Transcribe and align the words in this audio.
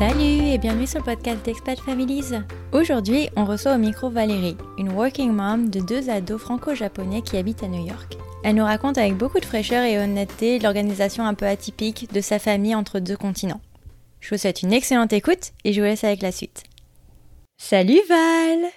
Salut 0.00 0.48
et 0.48 0.56
bienvenue 0.56 0.86
sur 0.86 1.00
le 1.00 1.04
podcast 1.04 1.44
d'Expat 1.44 1.78
Families. 1.78 2.32
Aujourd'hui, 2.72 3.28
on 3.36 3.44
reçoit 3.44 3.74
au 3.74 3.78
micro 3.78 4.08
Valérie, 4.08 4.56
une 4.78 4.92
working 4.92 5.30
mom 5.30 5.68
de 5.68 5.78
deux 5.78 6.08
ados 6.08 6.40
franco-japonais 6.40 7.20
qui 7.20 7.36
habitent 7.36 7.62
à 7.62 7.68
New 7.68 7.86
York. 7.86 8.16
Elle 8.42 8.54
nous 8.54 8.64
raconte 8.64 8.96
avec 8.96 9.18
beaucoup 9.18 9.40
de 9.40 9.44
fraîcheur 9.44 9.84
et 9.84 9.98
honnêteté 9.98 10.58
l'organisation 10.58 11.26
un 11.26 11.34
peu 11.34 11.44
atypique 11.44 12.10
de 12.14 12.22
sa 12.22 12.38
famille 12.38 12.74
entre 12.74 12.98
deux 12.98 13.18
continents. 13.18 13.60
Je 14.20 14.30
vous 14.30 14.38
souhaite 14.38 14.62
une 14.62 14.72
excellente 14.72 15.12
écoute 15.12 15.52
et 15.64 15.74
je 15.74 15.82
vous 15.82 15.86
laisse 15.86 16.04
avec 16.04 16.22
la 16.22 16.32
suite. 16.32 16.62
Salut 17.58 18.00
Val 18.08 18.70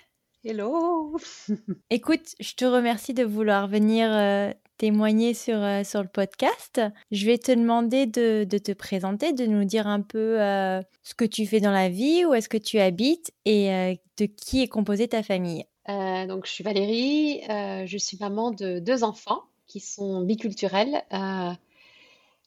Hello 0.43 1.17
Écoute, 1.89 2.35
je 2.41 2.53
te 2.53 2.65
remercie 2.65 3.13
de 3.13 3.23
vouloir 3.23 3.69
venir 3.69 4.09
euh, 4.11 4.51
témoigner 4.83 5.33
sur, 5.33 5.63
euh, 5.63 5.85
sur 5.85 6.01
le 6.01 6.09
podcast. 6.09 6.81
Je 7.09 7.25
vais 7.25 7.37
te 7.37 7.53
demander 7.53 8.05
de, 8.05 8.43
de, 8.43 8.57
te 8.57 8.73
présenter, 8.73 9.31
de 9.31 9.45
nous 9.45 9.63
dire 9.63 9.87
un 9.87 10.01
peu 10.01 10.41
euh, 10.41 10.81
ce 11.03 11.15
que 11.15 11.23
tu 11.23 11.45
fais 11.45 11.61
dans 11.61 11.71
la 11.71 11.87
vie, 11.87 12.25
où 12.25 12.33
est-ce 12.33 12.49
que 12.49 12.57
tu 12.57 12.79
habites 12.79 13.31
et 13.45 13.73
euh, 13.73 13.95
de 14.17 14.25
qui 14.25 14.61
est 14.61 14.67
composée 14.67 15.07
ta 15.07 15.23
famille. 15.23 15.63
donc, 15.87 16.45
je 16.45 16.51
suis 16.51 16.65
Valérie, 16.65 17.39
je 17.47 17.97
suis 17.97 18.17
maman 18.19 18.51
de 18.51 18.79
deux 18.79 19.05
enfants 19.05 19.43
qui 19.67 19.79
sont 19.79 20.19
biculturels. 20.19 21.01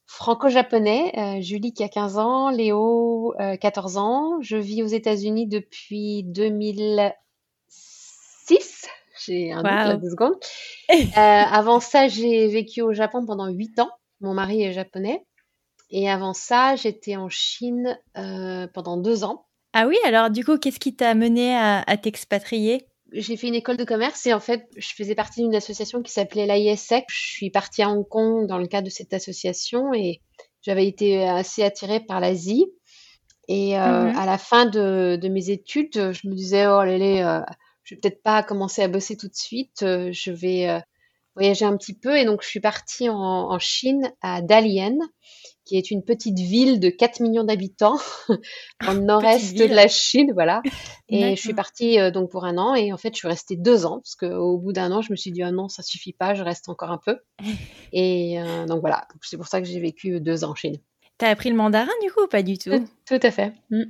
Franco-japonais, 0.05 1.41
Julie 1.41 1.73
qui 1.73 1.85
a 1.85 1.89
15 1.89 2.19
ans, 2.19 2.51
Léo 2.51 3.35
14 3.39 3.97
ans. 3.97 4.43
Je 4.43 4.59
vis 4.59 4.83
aux 4.83 4.89
États-Unis 4.89 5.47
depuis 5.47 6.23
2006 6.25 8.91
j'ai 9.27 9.53
un 9.53 9.59
doute 9.59 9.65
là 9.65 9.97
deux 9.97 10.11
secondes. 10.11 10.37
euh, 10.91 10.97
avant 11.17 11.81
ça, 11.81 12.09
j'ai 12.09 12.49
vécu 12.49 12.83
au 12.83 12.93
Japon 12.93 13.25
pendant 13.27 13.49
huit 13.49 13.79
ans. 13.79 13.91
Mon 14.21 14.35
mari 14.35 14.63
est 14.63 14.73
japonais. 14.73 15.25
Et 15.91 16.11
avant 16.11 16.33
ça, 16.33 16.77
j'étais 16.77 17.17
en 17.17 17.29
Chine 17.29 17.99
euh, 18.17 18.67
pendant 18.75 18.97
deux 18.97 19.25
ans. 19.25 19.47
Ah 19.73 19.87
oui, 19.87 19.97
alors 20.05 20.31
du 20.31 20.45
coup, 20.45 20.59
qu'est-ce 20.59 20.81
qui 20.81 20.97
t'a 20.97 21.11
amené 21.11 21.55
à, 21.55 21.83
à 21.87 21.97
t'expatrier? 21.97 22.87
J'ai 23.13 23.37
fait 23.37 23.47
une 23.47 23.55
école 23.55 23.77
de 23.77 23.85
commerce 23.85 24.27
et 24.27 24.33
en 24.33 24.41
fait, 24.41 24.67
je 24.77 24.89
faisais 24.95 25.15
partie 25.15 25.43
d'une 25.43 25.55
association 25.55 26.03
qui 26.03 26.11
s'appelait 26.11 26.47
l'ISEC. 26.47 27.05
Je 27.09 27.31
suis 27.31 27.51
partie 27.51 27.83
à 27.83 27.91
Hong 27.91 28.07
Kong 28.09 28.47
dans 28.47 28.59
le 28.59 28.67
cadre 28.67 28.87
de 28.87 28.91
cette 28.91 29.15
association 29.15 29.95
et 29.95 30.21
j'avais 30.63 30.89
été 30.89 31.23
assez 31.29 31.63
attirée 31.63 32.01
par 32.01 32.21
l'Asie. 32.21 32.67
Et 33.49 33.79
euh, 33.79 33.81
-hmm. 33.81 34.17
à 34.17 34.27
la 34.27 34.39
fin 34.39 34.67
de, 34.67 35.17
de, 35.17 35.29
mes 35.29 35.51
études, 35.51 36.13
je 36.13 36.29
me 36.29 36.35
disais, 36.35 36.67
oh, 36.67 36.81
allez, 36.81 37.21
euh, 37.21 37.41
je 37.87 37.95
vais 37.95 38.01
peut-être 38.01 38.23
pas 38.23 38.43
commencer 38.43 38.83
à 38.83 38.89
bosser 38.89 39.17
tout 39.17 39.29
de 39.29 39.35
suite. 39.35 39.83
Euh, 39.83 40.11
je 40.13 40.33
vais 40.33 40.69
euh, 40.69 40.81
voyager 41.37 41.65
un 41.65 41.77
petit 41.77 41.95
peu. 41.95 42.19
Et 42.19 42.25
donc, 42.25 42.43
je 42.43 42.49
suis 42.49 42.61
partie 42.61 43.09
en, 43.09 43.15
en 43.15 43.59
Chine, 43.61 44.13
à 44.23 44.43
Dalian, 44.43 44.99
qui 45.65 45.79
est 45.79 45.93
une 45.93 46.03
petite 46.03 46.39
ville 46.39 46.81
de 46.81 46.89
4 46.89 47.21
millions 47.21 47.45
d'habitants, 47.45 47.99
dans 48.85 48.93
le 48.93 49.01
nord-est 49.05 49.57
de 49.57 49.67
la 49.67 49.87
Chine, 49.87 50.33
voilà. 50.35 50.63
Et 51.09 51.37
je 51.37 51.41
suis 51.41 51.55
partie 51.55 52.01
euh, 52.01 52.11
donc 52.11 52.29
pour 52.29 52.45
un 52.45 52.59
an. 52.59 52.75
Et 52.75 52.93
en 52.93 52.97
fait, 52.97 53.15
je 53.15 53.19
suis 53.19 53.29
restée 53.29 53.57
deux 53.57 53.87
ans, 53.87 54.01
parce 54.01 54.17
qu'au 54.17 54.59
bout 54.59 54.73
d'un 54.73 54.91
an, 54.91 55.01
je 55.01 55.13
me 55.13 55.17
suis 55.17 55.31
dit, 55.31 55.45
ah 55.45 55.53
non, 55.53 55.69
ça 55.69 55.85
suffit 55.85 56.13
pas, 56.13 56.35
je 56.35 56.43
reste 56.43 56.69
encore 56.69 56.91
un 56.91 56.99
peu. 56.99 57.19
Et 57.93 58.41
euh, 58.41 58.67
donc 58.67 58.81
voilà, 58.81 59.07
c'est 59.23 59.37
pour 59.37 59.47
ça 59.47 59.61
que 59.61 59.69
j'ai 59.69 59.79
vécu 59.79 60.21
deux 60.21 60.43
ans 60.43 60.51
en 60.51 60.55
Chine. 60.57 60.79
T'as 61.19 61.31
appris 61.31 61.51
le 61.51 61.57
mandarin 61.57 61.93
du 62.03 62.11
coup 62.11 62.25
ou 62.25 62.27
pas 62.27 62.43
du 62.43 62.59
tout 62.59 62.71
Tout, 62.71 62.89
tout 63.07 63.21
à 63.23 63.31
fait. 63.31 63.53
Mm. 63.71 63.85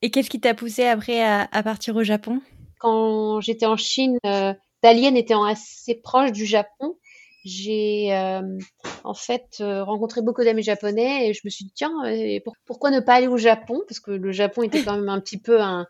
Et 0.00 0.10
qu'est-ce 0.10 0.30
qui 0.30 0.40
t'a 0.40 0.54
poussé 0.54 0.84
après 0.84 1.22
à, 1.22 1.48
à 1.52 1.62
partir 1.62 1.94
au 1.94 2.02
Japon? 2.02 2.40
Quand 2.82 3.40
j'étais 3.40 3.66
en 3.66 3.76
Chine, 3.76 4.18
euh, 4.26 4.52
Dalian 4.82 5.14
était 5.14 5.34
assez 5.34 5.94
proche 5.94 6.32
du 6.32 6.44
Japon. 6.44 6.96
J'ai 7.44 8.12
euh, 8.12 8.58
en 9.04 9.14
fait 9.14 9.58
euh, 9.60 9.82
rencontré 9.84 10.20
beaucoup 10.20 10.44
d'amis 10.44 10.62
japonais 10.62 11.28
et 11.28 11.34
je 11.34 11.40
me 11.44 11.50
suis 11.50 11.64
dit 11.64 11.72
tiens 11.74 11.92
euh, 12.06 12.38
pour, 12.44 12.54
pourquoi 12.66 12.90
ne 12.90 13.00
pas 13.00 13.14
aller 13.14 13.28
au 13.28 13.36
Japon? 13.36 13.82
Parce 13.88 14.00
que 14.00 14.10
le 14.10 14.32
Japon 14.32 14.62
était 14.62 14.82
quand 14.82 14.96
même 14.96 15.08
un 15.08 15.20
petit 15.20 15.38
peu 15.38 15.60
un, 15.60 15.86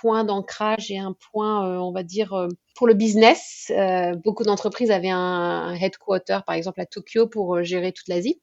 point 0.00 0.24
d'ancrage 0.24 0.90
et 0.90 0.98
un 0.98 1.14
point 1.32 1.80
on 1.80 1.90
va 1.92 2.02
dire 2.02 2.48
pour 2.74 2.86
le 2.86 2.92
business. 2.94 3.72
beaucoup 4.22 4.44
d'entreprises 4.44 4.90
avaient 4.90 5.08
un, 5.10 5.16
un, 5.18 5.74
headquarter 5.74 6.40
par 6.46 6.54
exemple 6.54 6.82
à 6.82 6.86
Tokyo 6.86 7.26
pour 7.26 7.62
gérer 7.62 7.92
toute 7.92 8.08
l'Asie. 8.08 8.40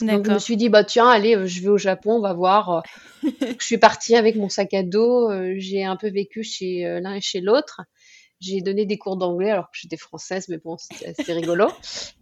Donc 0.00 0.26
je 0.26 0.30
me 0.30 0.38
suis 0.38 0.56
dit 0.56 0.68
bah 0.68 0.84
tiens 0.84 1.08
allez 1.08 1.46
je 1.48 1.62
vais 1.62 1.68
au 1.68 1.78
Japon 1.78 2.18
on 2.18 2.20
va 2.20 2.32
voir. 2.32 2.82
je 3.22 3.64
suis 3.64 3.78
partie 3.78 4.14
avec 4.14 4.36
mon 4.36 4.48
sac 4.48 4.72
à 4.74 4.82
dos. 4.82 5.30
J'ai 5.56 5.84
un 5.84 5.96
peu 5.96 6.08
vécu 6.08 6.42
chez 6.42 7.00
l'un 7.00 7.14
et 7.14 7.20
chez 7.20 7.40
l'autre. 7.40 7.82
J'ai 8.40 8.60
donné 8.60 8.86
des 8.86 8.98
cours 8.98 9.16
d'anglais 9.16 9.50
alors 9.50 9.64
que 9.64 9.76
j'étais 9.76 9.96
française 9.96 10.48
mais 10.48 10.58
bon 10.58 10.76
c'était 10.78 11.08
assez 11.08 11.32
rigolo. 11.32 11.68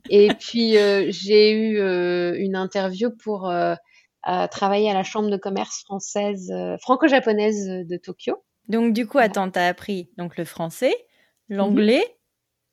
Et 0.08 0.28
puis 0.28 0.78
euh, 0.78 1.06
j'ai 1.10 1.52
eu 1.52 1.78
euh, 1.78 2.34
une 2.38 2.56
interview 2.56 3.10
pour 3.10 3.50
euh, 3.50 3.74
travailler 4.50 4.90
à 4.90 4.94
la 4.94 5.02
chambre 5.02 5.28
de 5.28 5.36
commerce 5.36 5.82
française 5.84 6.52
franco-japonaise 6.80 7.66
de 7.86 7.96
Tokyo. 7.96 8.42
Donc 8.68 8.94
du 8.94 9.06
coup 9.06 9.18
attends 9.18 9.50
t'as 9.50 9.68
appris 9.68 10.10
donc 10.16 10.38
le 10.38 10.44
français, 10.44 10.94
l'anglais, 11.48 12.04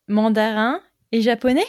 mmh. 0.07 0.13
mandarin 0.13 0.81
et 1.11 1.21
japonais? 1.21 1.65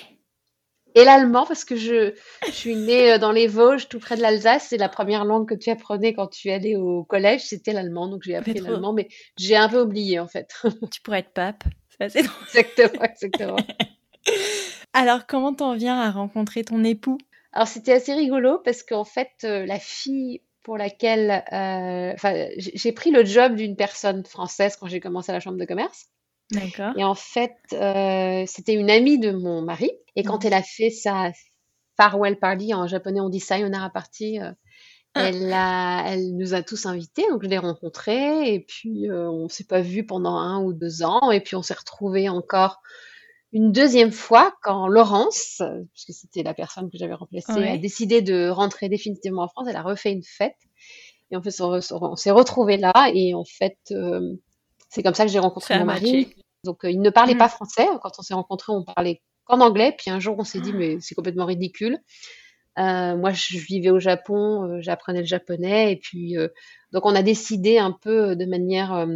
Et 0.94 1.04
l'allemand 1.04 1.44
parce 1.46 1.64
que 1.64 1.76
je, 1.76 2.14
je 2.46 2.52
suis 2.52 2.76
née 2.76 3.18
dans 3.18 3.32
les 3.32 3.46
Vosges, 3.46 3.88
tout 3.88 3.98
près 3.98 4.16
de 4.16 4.22
l'Alsace. 4.22 4.66
C'est 4.68 4.76
la 4.76 4.88
première 4.88 5.24
langue 5.24 5.48
que 5.48 5.54
tu 5.54 5.70
apprenais 5.70 6.14
quand 6.14 6.28
tu 6.28 6.50
allais 6.50 6.76
au 6.76 7.04
collège, 7.04 7.42
c'était 7.42 7.72
l'allemand. 7.72 8.08
Donc 8.08 8.22
j'ai 8.24 8.36
appris 8.36 8.54
l'allemand, 8.54 8.92
mais 8.92 9.08
j'ai 9.36 9.56
un 9.56 9.68
peu 9.68 9.80
oublié 9.80 10.20
en 10.20 10.28
fait. 10.28 10.54
Tu 10.92 11.00
pourrais 11.00 11.20
être 11.20 11.32
pape, 11.32 11.64
c'est 11.90 12.04
assez 12.04 12.22
drôle. 12.22 12.36
Exactement, 12.46 13.02
exactement. 13.02 13.56
Alors 14.92 15.26
comment 15.26 15.52
t'en 15.52 15.74
viens 15.74 15.98
à 16.00 16.10
rencontrer 16.10 16.62
ton 16.64 16.84
époux? 16.84 17.18
Alors 17.52 17.68
c'était 17.68 17.92
assez 17.92 18.14
rigolo 18.14 18.58
parce 18.64 18.82
qu'en 18.82 19.04
fait 19.04 19.30
euh, 19.44 19.66
la 19.66 19.78
fille 19.78 20.40
pour 20.62 20.78
laquelle, 20.78 21.44
enfin, 21.50 22.34
euh, 22.34 22.48
j'ai 22.56 22.92
pris 22.92 23.10
le 23.10 23.24
job 23.24 23.54
d'une 23.54 23.76
personne 23.76 24.24
française 24.24 24.76
quand 24.76 24.86
j'ai 24.86 24.98
commencé 24.98 25.30
à 25.30 25.34
la 25.34 25.40
chambre 25.40 25.58
de 25.58 25.64
commerce. 25.66 26.06
D'accord. 26.50 26.92
Et 26.96 27.04
en 27.04 27.14
fait, 27.14 27.56
euh, 27.72 28.44
c'était 28.46 28.74
une 28.74 28.90
amie 28.90 29.18
de 29.18 29.30
mon 29.30 29.62
mari. 29.62 29.90
Et 30.16 30.22
quand 30.22 30.44
mmh. 30.44 30.46
elle 30.46 30.54
a 30.54 30.62
fait 30.62 30.90
sa 30.90 31.32
farewell 31.96 32.38
party, 32.38 32.74
en 32.74 32.86
japonais 32.86 33.20
on 33.20 33.28
dit 33.28 33.40
sayonara 33.40 33.90
party, 33.90 34.40
euh, 34.40 34.52
ah. 35.14 35.28
elle, 35.28 35.52
a, 35.52 36.04
elle 36.06 36.36
nous 36.36 36.54
a 36.54 36.62
tous 36.62 36.86
invités. 36.86 37.24
Donc 37.30 37.42
je 37.42 37.48
l'ai 37.48 37.58
rencontrée. 37.58 38.52
Et 38.52 38.60
puis 38.60 39.08
euh, 39.10 39.28
on 39.30 39.48
s'est 39.48 39.64
pas 39.64 39.80
vu 39.80 40.04
pendant 40.04 40.36
un 40.36 40.62
ou 40.62 40.72
deux 40.72 41.02
ans. 41.02 41.30
Et 41.30 41.40
puis 41.40 41.56
on 41.56 41.62
s'est 41.62 41.74
retrouvés 41.74 42.28
encore 42.28 42.80
une 43.52 43.70
deuxième 43.70 44.10
fois 44.10 44.52
quand 44.62 44.88
Laurence, 44.88 45.62
puisque 45.92 46.12
c'était 46.12 46.42
la 46.42 46.54
personne 46.54 46.90
que 46.90 46.98
j'avais 46.98 47.14
remplacée, 47.14 47.52
ouais. 47.52 47.70
a 47.70 47.78
décidé 47.78 48.20
de 48.20 48.48
rentrer 48.48 48.88
définitivement 48.88 49.44
en 49.44 49.48
France. 49.48 49.68
Elle 49.70 49.76
a 49.76 49.82
refait 49.82 50.12
une 50.12 50.24
fête. 50.24 50.56
Et 51.30 51.36
en 51.36 51.42
fait, 51.42 51.58
on, 51.60 51.80
on 51.92 52.16
s'est 52.16 52.32
retrouvés 52.32 52.76
là. 52.76 52.92
Et 53.14 53.32
en 53.32 53.44
fait, 53.44 53.78
euh, 53.92 54.34
c'est 54.94 55.02
comme 55.02 55.14
ça 55.14 55.24
que 55.24 55.30
j'ai 55.30 55.40
rencontré 55.40 55.76
mon 55.78 55.86
mari. 55.86 56.34
Donc, 56.62 56.84
euh, 56.84 56.90
il 56.90 57.00
ne 57.00 57.10
parlait 57.10 57.34
mmh. 57.34 57.38
pas 57.38 57.48
français. 57.48 57.86
Quand 58.00 58.12
on 58.18 58.22
s'est 58.22 58.34
rencontrés, 58.34 58.72
on 58.72 58.84
parlait 58.84 59.20
qu'en 59.44 59.60
anglais. 59.60 59.94
Puis 59.98 60.10
un 60.10 60.20
jour, 60.20 60.36
on 60.38 60.44
s'est 60.44 60.60
dit, 60.60 60.72
mais 60.72 60.98
c'est 61.00 61.16
complètement 61.16 61.46
ridicule. 61.46 61.98
Euh, 62.78 63.16
moi, 63.16 63.32
je 63.32 63.58
vivais 63.58 63.90
au 63.90 63.98
Japon, 63.98 64.64
euh, 64.64 64.80
j'apprenais 64.80 65.20
le 65.20 65.26
japonais. 65.26 65.92
Et 65.92 65.96
puis, 65.96 66.38
euh, 66.38 66.48
donc, 66.92 67.06
on 67.06 67.14
a 67.14 67.22
décidé 67.22 67.78
un 67.78 67.90
peu 67.90 68.36
de 68.36 68.44
manière 68.44 69.06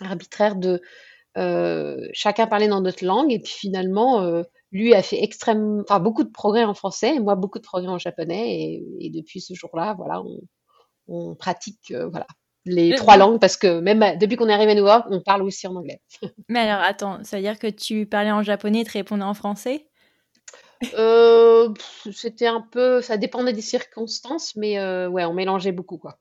arbitraire 0.00 0.56
de 0.56 0.82
chacun 2.12 2.46
parler 2.46 2.68
dans 2.68 2.82
notre 2.82 3.04
langue. 3.04 3.32
Et 3.32 3.38
puis, 3.38 3.52
finalement, 3.52 4.42
lui 4.70 4.94
a 4.94 5.02
fait 5.02 5.22
extrêmement, 5.22 5.80
enfin, 5.80 5.98
beaucoup 5.98 6.24
de 6.24 6.30
progrès 6.30 6.64
en 6.64 6.74
français 6.74 7.16
et 7.16 7.20
moi, 7.20 7.36
beaucoup 7.36 7.58
de 7.58 7.64
progrès 7.64 7.88
en 7.88 7.98
japonais. 7.98 8.60
Et, 8.60 9.06
et 9.06 9.10
depuis 9.10 9.40
ce 9.40 9.54
jour-là, 9.54 9.94
voilà, 9.96 10.22
on, 10.22 10.40
on 11.08 11.34
pratique, 11.34 11.90
voilà, 11.92 12.26
les 12.64 12.94
trois 12.94 13.16
langues 13.16 13.40
parce 13.40 13.56
que 13.56 13.80
même 13.80 14.18
depuis 14.18 14.36
qu'on 14.36 14.48
est 14.48 14.52
arrivé 14.52 14.72
à 14.72 14.74
New 14.74 14.86
York, 14.86 15.06
on 15.10 15.20
parle 15.20 15.42
aussi 15.42 15.66
en 15.66 15.76
anglais. 15.76 16.00
Mais 16.48 16.60
alors 16.60 16.82
attends, 16.82 17.22
ça 17.24 17.36
veut 17.36 17.42
dire 17.42 17.58
que 17.58 17.68
tu 17.68 18.06
parlais 18.06 18.32
en 18.32 18.42
japonais 18.42 18.80
et 18.80 18.84
te 18.84 18.92
répondais 18.92 19.24
en 19.24 19.34
français? 19.34 19.86
Euh, 20.94 21.68
C'était 22.12 22.46
un 22.46 22.60
peu, 22.60 23.02
ça 23.02 23.16
dépendait 23.16 23.52
des 23.52 23.60
circonstances, 23.60 24.56
mais 24.56 24.78
euh, 24.78 25.08
ouais, 25.08 25.26
on 25.26 25.34
mélangeait 25.34 25.72
beaucoup 25.72 25.98
quoi. 25.98 26.18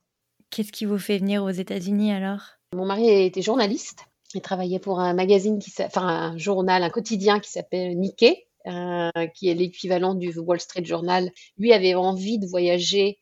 Qu'est-ce 0.50 0.72
qui 0.72 0.86
vous 0.86 0.98
fait 0.98 1.18
venir 1.18 1.44
aux 1.44 1.50
États-Unis 1.50 2.12
alors? 2.12 2.42
Mon 2.76 2.86
mari 2.86 3.10
était 3.10 3.42
journaliste. 3.42 4.00
Il 4.34 4.42
travaillait 4.42 4.80
pour 4.80 5.00
un 5.00 5.14
magazine 5.14 5.60
qui, 5.60 5.72
enfin 5.82 6.06
un 6.06 6.38
journal, 6.38 6.84
un 6.84 6.90
quotidien 6.90 7.40
qui 7.40 7.50
s'appelle 7.50 7.98
Nikkei, 7.98 8.48
euh, 8.68 9.10
qui 9.34 9.50
est 9.50 9.54
l'équivalent 9.54 10.14
du 10.14 10.38
Wall 10.38 10.60
Street 10.60 10.86
Journal. 10.86 11.32
Lui 11.58 11.74
avait 11.74 11.96
envie 11.96 12.38
de 12.38 12.46
voyager 12.46 13.20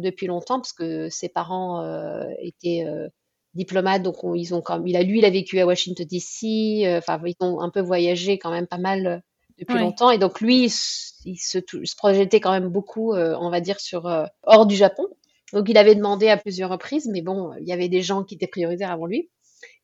depuis 0.00 0.26
longtemps 0.26 0.58
parce 0.58 0.72
que 0.72 1.08
ses 1.08 1.28
parents 1.28 1.82
euh, 1.82 2.24
étaient 2.40 2.84
euh, 2.86 3.08
diplomates, 3.54 4.02
donc 4.02 4.24
on, 4.24 4.34
ils 4.34 4.54
ont 4.54 4.60
quand 4.60 4.82
il 4.84 4.96
a 4.96 5.02
lui 5.02 5.18
il 5.18 5.24
a 5.24 5.30
vécu 5.30 5.60
à 5.60 5.66
Washington 5.66 6.06
D.C. 6.06 6.84
Enfin 6.98 7.20
ils 7.24 7.34
ont 7.40 7.60
un 7.60 7.70
peu 7.70 7.80
voyagé 7.80 8.38
quand 8.38 8.50
même 8.50 8.66
pas 8.66 8.78
mal 8.78 9.22
depuis 9.58 9.74
ouais. 9.74 9.80
longtemps 9.80 10.10
et 10.10 10.18
donc 10.18 10.40
lui 10.40 10.64
il 10.64 10.70
se, 10.70 11.12
il 11.24 11.36
se, 11.36 11.58
projetait 11.96 12.40
quand 12.40 12.52
même 12.52 12.68
beaucoup, 12.68 13.14
on 13.14 13.50
va 13.50 13.60
dire 13.60 13.80
sur 13.80 14.06
hors 14.42 14.66
du 14.66 14.76
Japon. 14.76 15.06
Donc 15.52 15.68
il 15.68 15.76
avait 15.76 15.94
demandé 15.94 16.28
à 16.28 16.38
plusieurs 16.38 16.70
reprises, 16.70 17.08
mais 17.12 17.20
bon, 17.20 17.52
il 17.60 17.68
y 17.68 17.72
avait 17.72 17.90
des 17.90 18.00
gens 18.00 18.24
qui 18.24 18.36
étaient 18.36 18.46
prioritaires 18.46 18.90
avant 18.90 19.06
lui. 19.06 19.28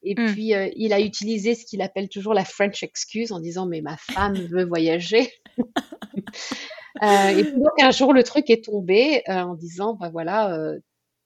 Et 0.02 0.14
mmh. 0.14 0.32
puis, 0.32 0.54
euh, 0.54 0.68
il 0.76 0.92
a 0.92 1.00
utilisé 1.00 1.54
ce 1.54 1.64
qu'il 1.64 1.82
appelle 1.82 2.08
toujours 2.08 2.34
la 2.34 2.44
French 2.44 2.82
excuse 2.82 3.32
en 3.32 3.40
disant 3.40 3.66
Mais 3.66 3.80
ma 3.80 3.96
femme 3.96 4.34
veut 4.50 4.64
voyager. 4.64 5.32
euh, 7.02 7.28
et 7.30 7.44
puis, 7.44 7.54
donc, 7.54 7.82
un 7.82 7.90
jour, 7.90 8.12
le 8.12 8.22
truc 8.22 8.48
est 8.50 8.64
tombé 8.64 9.22
euh, 9.28 9.40
en 9.40 9.54
disant 9.54 9.94
Bah 9.94 10.10
voilà, 10.10 10.56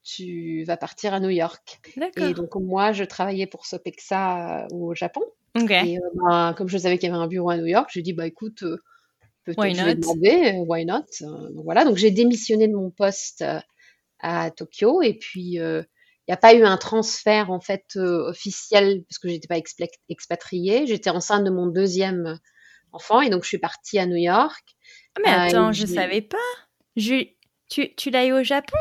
tu 0.03 0.65
vas 0.65 0.77
partir 0.77 1.15
à 1.15 1.21
New 1.21 1.31
York. 1.31 1.81
Et 2.17 2.33
donc 2.33 2.55
moi, 2.57 2.93
je 2.93 3.05
travaillais 3.05 3.47
pour 3.47 3.67
Sopexa 3.67 4.67
au 4.73 4.95
Japon. 4.95 5.23
Et 5.55 5.99
bah, 6.15 6.55
comme 6.57 6.69
je 6.69 6.79
savais 6.79 6.97
qu'il 6.97 7.11
y 7.11 7.13
avait 7.13 7.23
un 7.23 7.29
bureau 7.29 7.51
à 7.51 7.59
New 7.59 7.67
York, 7.67 7.91
j'ai 7.93 8.03
dit 8.03 8.15
bah 8.15 8.27
écoute, 8.27 8.65
peut-être 9.45 9.75
je 9.75 9.85
vais 9.85 9.95
demander, 9.95 10.65
why 10.67 10.87
not? 10.87 11.05
donc 11.21 11.65
voilà, 11.65 11.85
donc 11.85 11.99
j'ai 11.99 12.11
démissionné 12.11 12.69
de 12.69 12.75
mon 12.75 12.91
poste 12.91 13.45
à 14.19 14.51
Tokyo 14.51 15.03
et 15.03 15.15
puis 15.15 15.59
il 16.27 16.31
n'y 16.31 16.35
a 16.35 16.37
pas 16.37 16.55
eu 16.55 16.65
un 16.65 16.77
transfert 16.77 17.51
en 17.51 17.61
fait 17.61 17.85
euh, 17.97 18.29
officiel 18.29 19.03
parce 19.09 19.19
que 19.19 19.29
j'étais 19.29 19.49
pas 19.49 19.61
expatriée. 20.09 20.87
J'étais 20.87 21.11
enceinte 21.11 21.45
de 21.45 21.51
mon 21.51 21.67
deuxième 21.67 22.39
enfant 22.93 23.21
et 23.21 23.29
donc 23.29 23.43
je 23.43 23.49
suis 23.49 23.59
partie 23.59 23.99
à 23.99 24.07
New 24.07 24.17
York. 24.17 24.77
Ah, 25.17 25.21
mais 25.25 25.33
euh, 25.33 25.49
attends, 25.49 25.73
je 25.73 25.87
savais 25.87 26.23
pas. 26.23 26.39
Je... 26.97 27.27
Tu, 27.69 27.95
tu 27.97 28.11
l'as 28.11 28.27
eu 28.27 28.33
au 28.33 28.43
Japon? 28.45 28.79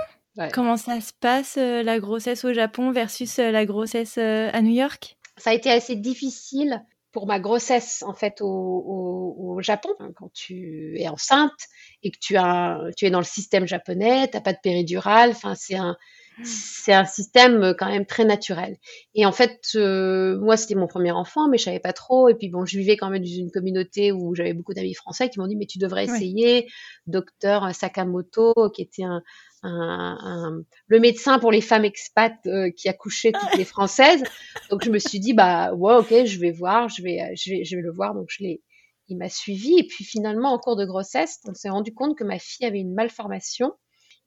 Comment 0.53 0.77
ça 0.77 1.01
se 1.01 1.13
passe 1.19 1.57
euh, 1.57 1.81
la 1.81 1.99
grossesse 1.99 2.45
au 2.45 2.53
Japon 2.53 2.91
versus 2.91 3.37
la 3.37 3.65
grossesse 3.65 4.17
à 4.17 4.61
New 4.61 4.73
York? 4.73 5.17
Ça 5.37 5.49
a 5.49 5.53
été 5.53 5.71
assez 5.71 5.95
difficile 5.95 6.85
pour 7.11 7.27
ma 7.27 7.39
grossesse 7.39 8.03
en 8.03 8.13
fait 8.13 8.39
au, 8.41 8.47
au, 8.47 9.55
au 9.55 9.61
Japon 9.61 9.89
quand 10.15 10.31
tu 10.33 10.95
es 10.97 11.07
enceinte 11.09 11.51
et 12.03 12.11
que 12.11 12.17
tu 12.21 12.37
as 12.37 12.79
tu 12.95 13.05
es 13.05 13.09
dans 13.09 13.19
le 13.19 13.25
système 13.25 13.67
japonais, 13.67 14.27
t'as 14.27 14.41
pas 14.41 14.53
de 14.53 14.59
péridurale. 14.61 15.31
Enfin 15.31 15.55
c'est 15.55 15.75
un 15.75 15.97
c'est 16.43 16.93
un 16.93 17.05
système 17.05 17.61
euh, 17.63 17.73
quand 17.77 17.87
même 17.87 18.05
très 18.05 18.25
naturel. 18.25 18.77
Et 19.13 19.25
en 19.25 19.31
fait, 19.31 19.61
euh, 19.75 20.39
moi, 20.39 20.57
c'était 20.57 20.75
mon 20.75 20.87
premier 20.87 21.11
enfant, 21.11 21.47
mais 21.49 21.57
je 21.57 21.63
savais 21.63 21.79
pas 21.79 21.93
trop. 21.93 22.29
Et 22.29 22.35
puis 22.35 22.49
bon, 22.49 22.65
je 22.65 22.77
vivais 22.77 22.97
quand 22.97 23.09
même 23.09 23.21
dans 23.21 23.29
une 23.29 23.51
communauté 23.51 24.11
où 24.11 24.33
j'avais 24.35 24.53
beaucoup 24.53 24.73
d'amis 24.73 24.93
français 24.93 25.29
qui 25.29 25.39
m'ont 25.39 25.47
dit, 25.47 25.55
mais 25.55 25.65
tu 25.65 25.77
devrais 25.77 26.05
essayer. 26.05 26.67
Docteur 27.07 27.73
Sakamoto, 27.75 28.53
qui 28.73 28.81
était 28.81 29.03
un, 29.03 29.21
un, 29.63 30.63
le 30.87 30.99
médecin 30.99 31.39
pour 31.39 31.51
les 31.51 31.61
femmes 31.61 31.85
expats 31.85 32.39
euh, 32.47 32.71
qui 32.71 32.89
accouchait 32.89 33.31
toutes 33.31 33.57
les 33.57 33.65
françaises. 33.65 34.23
Donc 34.69 34.83
je 34.83 34.89
me 34.89 34.99
suis 34.99 35.19
dit, 35.19 35.33
bah 35.33 35.73
ouais, 35.73 35.95
ok, 35.95 36.25
je 36.25 36.39
vais 36.39 36.51
voir, 36.51 36.89
je 36.89 37.03
vais, 37.03 37.35
je 37.35 37.51
vais, 37.51 37.63
je 37.65 37.75
vais 37.75 37.81
le 37.81 37.91
voir. 37.91 38.15
Donc 38.15 38.27
je 38.29 38.43
l'ai, 38.43 38.61
il 39.07 39.17
m'a 39.17 39.29
suivi. 39.29 39.77
Et 39.77 39.83
puis 39.83 40.03
finalement, 40.03 40.53
en 40.53 40.57
cours 40.57 40.75
de 40.75 40.85
grossesse, 40.85 41.39
on 41.47 41.53
s'est 41.53 41.69
rendu 41.69 41.93
compte 41.93 42.17
que 42.17 42.23
ma 42.23 42.39
fille 42.39 42.65
avait 42.65 42.79
une 42.79 42.93
malformation 42.93 43.73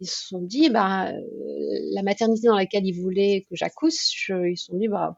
ils 0.01 0.09
se 0.09 0.27
sont 0.29 0.43
dit, 0.43 0.71
bah, 0.71 1.09
euh, 1.09 1.15
la 1.93 2.03
maternité 2.03 2.49
dans 2.49 2.57
laquelle 2.57 2.87
ils 2.87 3.01
voulaient 3.01 3.45
que 3.49 3.57
j'accouche, 3.57 4.29
ils 4.29 4.57
se 4.57 4.67
sont 4.67 4.77
dit, 4.77 4.89
bah, 4.89 5.17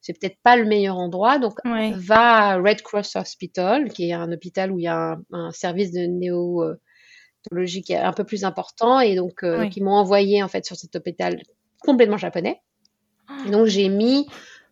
c'est 0.00 0.18
peut-être 0.18 0.38
pas 0.42 0.56
le 0.56 0.64
meilleur 0.64 0.96
endroit, 0.96 1.38
donc 1.38 1.58
va 1.64 2.50
à 2.50 2.56
Red 2.56 2.82
Cross 2.82 3.16
Hospital, 3.16 3.90
qui 3.90 4.08
est 4.08 4.12
un 4.12 4.32
hôpital 4.32 4.72
où 4.72 4.78
il 4.78 4.84
y 4.84 4.88
a 4.88 5.18
un, 5.30 5.50
service 5.52 5.92
de 5.92 6.00
néo-tologie 6.00 7.82
qui 7.82 7.92
est 7.92 7.98
un 7.98 8.12
peu 8.12 8.24
plus 8.24 8.44
important, 8.44 9.00
et 9.00 9.14
donc 9.14 9.44
euh, 9.44 9.68
qui 9.68 9.82
m'ont 9.82 9.92
envoyé 9.92 10.42
en 10.42 10.48
fait 10.48 10.64
sur 10.64 10.76
cet 10.76 10.96
hôpital 10.96 11.42
complètement 11.80 12.16
japonais. 12.16 12.60
Et 13.46 13.50
donc 13.50 13.66
j'ai 13.66 13.88
mis 13.88 14.26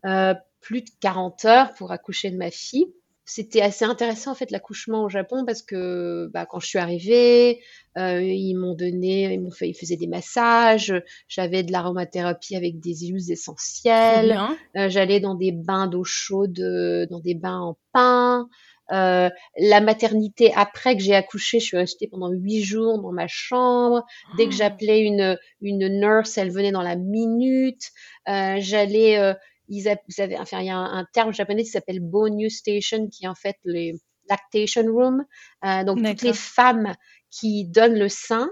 euh, 0.06 0.34
plus 0.60 0.82
de 0.82 0.90
40 1.00 1.44
heures 1.44 1.74
pour 1.74 1.92
accoucher 1.92 2.30
de 2.30 2.36
ma 2.36 2.50
fille 2.50 2.92
c'était 3.28 3.60
assez 3.60 3.84
intéressant 3.84 4.32
en 4.32 4.34
fait 4.34 4.50
l'accouchement 4.50 5.04
au 5.04 5.10
Japon 5.10 5.44
parce 5.44 5.60
que 5.60 6.30
bah, 6.32 6.46
quand 6.46 6.60
je 6.60 6.66
suis 6.66 6.78
arrivée, 6.78 7.60
euh, 7.98 8.22
ils 8.22 8.54
m'ont 8.54 8.74
donné, 8.74 9.32
ils 9.34 9.40
m'ont 9.40 9.50
fait, 9.50 9.68
ils 9.68 9.74
faisaient 9.74 9.96
des 9.96 10.06
massages, 10.06 10.94
j'avais 11.28 11.62
de 11.62 11.70
l'aromathérapie 11.70 12.56
avec 12.56 12.80
des 12.80 12.94
huiles 12.94 13.30
essentielles, 13.30 14.40
euh, 14.76 14.88
j'allais 14.88 15.20
dans 15.20 15.34
des 15.34 15.52
bains 15.52 15.88
d'eau 15.88 16.04
chaude, 16.04 16.58
euh, 16.58 17.06
dans 17.10 17.20
des 17.20 17.34
bains 17.34 17.60
en 17.60 17.76
pain. 17.92 18.48
Euh, 18.90 19.28
la 19.58 19.80
maternité 19.82 20.50
après 20.56 20.96
que 20.96 21.02
j'ai 21.02 21.14
accouché, 21.14 21.60
je 21.60 21.66
suis 21.66 21.76
restée 21.76 22.08
pendant 22.08 22.30
huit 22.30 22.62
jours 22.62 22.98
dans 23.02 23.12
ma 23.12 23.26
chambre. 23.28 24.06
Dès 24.38 24.46
que 24.46 24.54
oh. 24.54 24.56
j'appelais 24.56 25.00
une 25.00 25.36
une 25.60 25.86
nurse, 26.00 26.38
elle 26.38 26.50
venait 26.50 26.72
dans 26.72 26.82
la 26.82 26.96
minute. 26.96 27.82
Euh, 28.26 28.56
j'allais 28.60 29.34
ils, 29.68 29.88
avaient, 29.88 30.38
enfin, 30.38 30.60
il 30.60 30.66
y 30.66 30.70
a 30.70 30.76
un, 30.76 31.04
terme 31.12 31.32
japonais 31.32 31.62
qui 31.62 31.70
s'appelle 31.70 32.00
Bonus 32.00 32.58
Station, 32.58 33.08
qui 33.08 33.24
est 33.24 33.28
en 33.28 33.34
fait 33.34 33.56
les 33.64 33.94
lactation 34.28 34.84
room. 34.92 35.24
Euh, 35.64 35.84
donc 35.84 36.02
toutes 36.02 36.22
les 36.22 36.32
femmes 36.32 36.94
qui 37.30 37.66
donnent 37.66 37.98
le 37.98 38.08
sein 38.08 38.48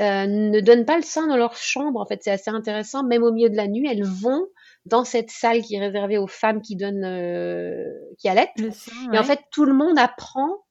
euh, 0.00 0.26
ne 0.26 0.60
donnent 0.60 0.84
pas 0.84 0.96
le 0.96 1.02
sein 1.02 1.26
dans 1.26 1.36
leur 1.36 1.56
chambre. 1.56 2.00
En 2.00 2.06
fait, 2.06 2.20
c'est 2.22 2.30
assez 2.30 2.50
intéressant. 2.50 3.04
Même 3.04 3.22
au 3.22 3.32
milieu 3.32 3.50
de 3.50 3.56
la 3.56 3.66
nuit, 3.66 3.88
elles 3.90 4.04
vont 4.04 4.46
dans 4.84 5.04
cette 5.04 5.30
salle 5.30 5.62
qui 5.62 5.74
est 5.74 5.80
réservée 5.80 6.18
aux 6.18 6.26
femmes 6.26 6.60
qui 6.62 6.76
donnent, 6.76 7.04
euh, 7.04 7.84
qui 8.18 8.28
allaitent. 8.28 8.50
Et 9.12 9.18
en 9.18 9.24
fait, 9.24 9.40
tout 9.50 9.64
le 9.64 9.74
monde 9.74 9.98
apprend 9.98 10.62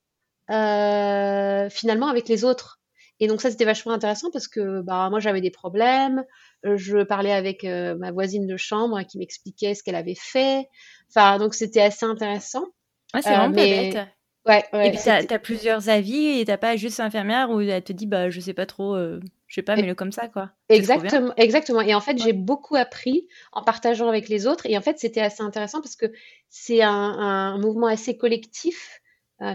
finalement 0.48 2.08
avec 2.08 2.28
les 2.28 2.46
autres. 2.46 2.80
Et 3.20 3.28
donc 3.28 3.42
ça, 3.42 3.50
c'était 3.50 3.66
vachement 3.66 3.94
intéressant 3.94 4.30
parce 4.32 4.48
que 4.48 4.82
bah, 4.82 5.10
moi, 5.10 5.20
j'avais 5.20 5.42
des 5.42 5.52
problèmes. 5.52 6.24
Euh, 6.66 6.78
je 6.78 7.04
parlais 7.04 7.32
avec 7.32 7.64
euh, 7.64 7.96
ma 7.96 8.12
voisine 8.12 8.48
de 8.48 8.58
chambre 8.58 9.02
qui 9.04 9.18
m'expliquait 9.18 9.74
ce 9.74 9.84
qu'elle 9.84 9.96
avait 9.96 10.18
fait. 10.20 10.68
Enfin, 11.10 11.38
donc 11.38 11.54
c'était 11.54 11.82
assez 11.82 12.06
intéressant. 12.06 12.66
Ouais, 13.14 13.22
c'est 13.22 13.30
vraiment 13.30 13.46
euh, 13.46 13.56
mais... 13.56 13.92
pas 13.92 14.00
bête. 14.00 14.08
Ouais, 14.48 14.64
ouais, 14.74 14.88
et 14.90 14.92
puis 14.92 15.00
t'as 15.04 15.22
as 15.28 15.40
plusieurs 15.40 15.90
avis 15.90 16.40
et 16.40 16.46
t'as 16.46 16.58
pas 16.58 16.76
juste 16.76 17.00
infirmière 17.00 17.50
où 17.50 17.62
elle 17.62 17.84
te 17.84 17.92
dit 17.92 18.06
bah 18.06 18.30
je 18.30 18.40
sais 18.40 18.54
pas 18.54 18.68
trop, 18.68 18.96
je 18.96 19.20
sais 19.50 19.64
pas, 19.64 19.76
mais 19.76 19.82
le 19.82 19.96
comme 19.96 20.12
ça 20.12 20.28
quoi. 20.28 20.52
Exactement, 20.70 21.34
exactement. 21.36 21.82
Et 21.82 21.96
en 21.96 22.00
fait 22.00 22.22
j'ai 22.22 22.32
beaucoup 22.32 22.76
appris 22.76 23.28
en 23.54 23.64
partageant 23.64 24.08
avec 24.08 24.30
les 24.30 24.46
autres 24.46 24.68
et 24.68 24.78
en 24.78 24.82
fait 24.82 25.00
c'était 25.00 25.22
assez 25.22 25.42
intéressant 25.42 25.82
parce 25.82 25.96
que 25.96 26.06
c'est 26.52 26.84
un, 26.84 26.92
un, 26.92 27.58
mouvement 27.58 27.88
assez 27.88 28.18
collectif. 28.18 29.02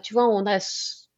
tu 0.02 0.12
vois, 0.12 0.26
on 0.26 0.44
a 0.44 0.58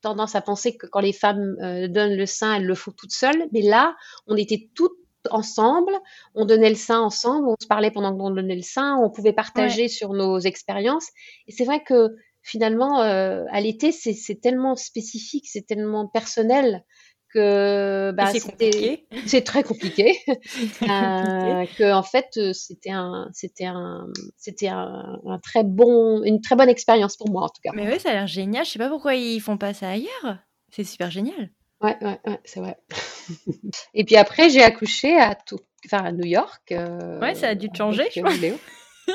tendance 0.02 0.34
à 0.34 0.42
penser 0.42 0.76
que 0.76 0.86
quand 0.86 1.00
les 1.00 1.12
femmes 1.12 1.56
euh, 1.62 1.88
donnent 1.88 2.16
le 2.16 2.26
sein, 2.26 2.56
elles 2.56 2.66
le 2.66 2.74
font 2.74 2.92
toutes 2.92 3.12
seules. 3.12 3.48
Mais 3.52 3.62
là, 3.62 3.96
on 4.26 4.36
était 4.36 4.70
toutes 4.74 4.92
ensemble, 5.30 5.92
on 6.34 6.44
donnait 6.44 6.68
le 6.68 6.76
sein 6.76 7.00
ensemble, 7.00 7.48
on 7.48 7.56
se 7.60 7.66
parlait 7.66 7.90
pendant 7.90 8.16
qu'on 8.16 8.30
donnait 8.30 8.56
le 8.56 8.62
sein, 8.62 8.96
on 8.96 9.08
pouvait 9.08 9.32
partager 9.32 9.88
sur 9.88 10.12
nos 10.12 10.38
expériences. 10.40 11.08
Et 11.46 11.52
c'est 11.52 11.64
vrai 11.64 11.82
que 11.82 12.16
finalement, 12.42 13.02
euh, 13.02 13.44
à 13.50 13.60
l'été, 13.60 13.92
c'est 13.92 14.40
tellement 14.40 14.74
spécifique, 14.74 15.46
c'est 15.48 15.66
tellement 15.66 16.08
personnel 16.08 16.84
que 17.32 18.10
bah, 18.12 18.30
c'est 19.26 19.44
très 19.44 19.62
compliqué, 19.62 20.18
euh, 20.28 21.64
que 21.78 21.92
en 21.92 22.02
fait 22.02 22.52
c'était 22.52 22.90
un 22.90 23.28
c'était 23.32 23.66
un 23.66 24.06
c'était 24.36 24.68
un, 24.68 25.20
très 25.42 25.64
bon 25.64 26.22
une 26.24 26.40
très 26.40 26.56
bonne 26.56 26.68
expérience 26.68 27.16
pour 27.16 27.30
moi 27.30 27.44
en 27.44 27.48
tout 27.48 27.60
cas. 27.62 27.70
Mais 27.74 27.90
oui, 27.90 27.98
ça 28.00 28.10
a 28.10 28.12
l'air 28.12 28.26
génial. 28.26 28.64
Je 28.64 28.70
sais 28.70 28.78
pas 28.78 28.88
pourquoi 28.88 29.14
ils 29.14 29.40
font 29.40 29.56
pas 29.56 29.74
ça 29.74 29.90
ailleurs. 29.90 30.38
C'est 30.70 30.84
super 30.84 31.10
génial. 31.10 31.50
Ouais, 31.80 31.96
ouais, 32.00 32.20
ouais 32.26 32.40
c'est 32.44 32.60
vrai. 32.60 32.76
Et 33.94 34.04
puis 34.04 34.16
après, 34.16 34.50
j'ai 34.50 34.62
accouché 34.62 35.18
à 35.18 35.34
tout, 35.34 35.58
enfin 35.86 36.04
à 36.04 36.12
New 36.12 36.26
York. 36.26 36.72
Euh, 36.72 37.18
ouais, 37.20 37.34
ça 37.34 37.48
a 37.48 37.54
dû 37.54 37.68
te 37.68 37.76
changer, 37.76 38.04
je 38.14 38.20
crois. 38.20 38.32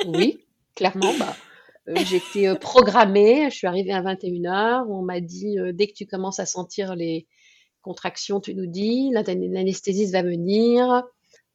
Oui, 0.07 0.39
clairement. 0.75 1.13
Bah, 1.17 1.35
euh, 1.87 1.95
J'étais 2.05 2.53
programmée, 2.59 3.49
je 3.49 3.55
suis 3.55 3.67
arrivée 3.67 3.93
à 3.93 4.01
21h, 4.01 4.85
on 4.89 5.01
m'a 5.01 5.21
dit 5.21 5.55
dès 5.73 5.87
que 5.87 5.93
tu 5.93 6.05
commences 6.05 6.39
à 6.39 6.45
sentir 6.45 6.95
les, 6.95 7.25
contraction, 7.87 8.39
tu 8.39 8.53
nous 8.53 8.67
dis, 8.67 9.11
l'anesthésiste 9.13 10.13
va 10.13 10.21
venir. 10.21 11.03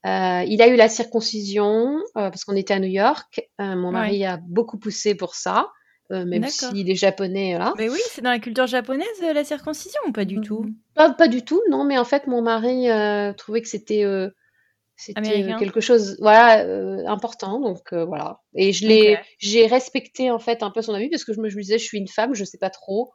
Euh, 0.04 0.42
il 0.48 0.60
a 0.62 0.66
eu 0.66 0.74
la 0.74 0.88
circoncision 0.88 1.98
euh, 2.16 2.30
parce 2.30 2.44
qu'on 2.44 2.56
était 2.56 2.74
à 2.74 2.80
New 2.80 2.90
York. 2.90 3.48
Euh, 3.60 3.76
mon 3.76 3.92
mari 3.92 4.24
a 4.24 4.36
beaucoup 4.36 4.78
poussé 4.78 5.14
pour 5.14 5.34
ça, 5.34 5.68
même 6.10 6.48
s'il 6.48 6.90
est 6.90 6.96
japonais. 6.96 7.56
Mais 7.78 7.88
oui, 7.88 8.00
c'est 8.10 8.20
dans 8.20 8.30
la 8.30 8.40
culture 8.40 8.66
japonaise 8.66 9.06
la 9.20 9.44
circoncision 9.44 10.00
ou 10.08 10.12
pas 10.12 10.24
du 10.24 10.38
mm-hmm. 10.38 10.44
tout? 10.44 10.66
Pas, 10.94 11.28
du 11.28 11.44
tout, 11.44 11.62
non. 11.70 11.84
Mais 11.84 11.98
en 11.98 12.04
fait, 12.04 12.26
mon 12.26 12.42
mari 12.42 12.88
trouvait 13.36 13.62
que 13.62 13.68
c'était 13.68 14.04
c'était 14.94 15.54
quelque 15.58 15.80
chose 15.80 16.16
voilà 16.20 16.64
important 17.10 17.58
donc 17.58 17.92
voilà 17.92 18.40
et 18.54 18.72
je 18.72 18.86
l'ai 18.86 19.18
j'ai 19.38 19.66
respecté 19.66 20.30
en 20.30 20.38
fait 20.38 20.62
un 20.62 20.70
peu 20.70 20.82
son 20.82 20.92
avis 20.92 21.08
parce 21.08 21.24
que 21.24 21.32
je 21.32 21.40
me, 21.40 21.48
je 21.48 21.56
me 21.56 21.62
disais 21.62 21.78
je 21.78 21.84
suis 21.84 21.98
une 21.98 22.06
femme 22.06 22.34
je 22.34 22.44
sais 22.44 22.58
pas 22.58 22.70
trop 22.70 23.12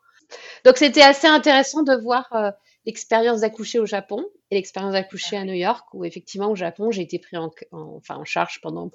donc 0.66 0.78
c'était 0.78 1.04
assez 1.04 1.28
intéressant 1.28 1.84
de 1.84 1.94
voir 1.94 2.54
l'expérience 2.88 3.41
d'accoucher 3.41 3.79
au 3.79 3.86
Japon 3.86 4.25
et 4.50 4.56
l'expérience 4.56 4.94
d'accoucher 4.94 5.36
à 5.36 5.44
New 5.44 5.53
York, 5.53 5.86
où 5.94 6.06
effectivement 6.06 6.50
au 6.50 6.56
Japon, 6.56 6.89
j'ai 6.89 7.01
été 7.01 7.20
pris 7.20 7.36
en, 7.36 7.51
enfin, 7.72 8.15
en 8.15 8.24
charge 8.24 8.62
pendant, 8.62 8.91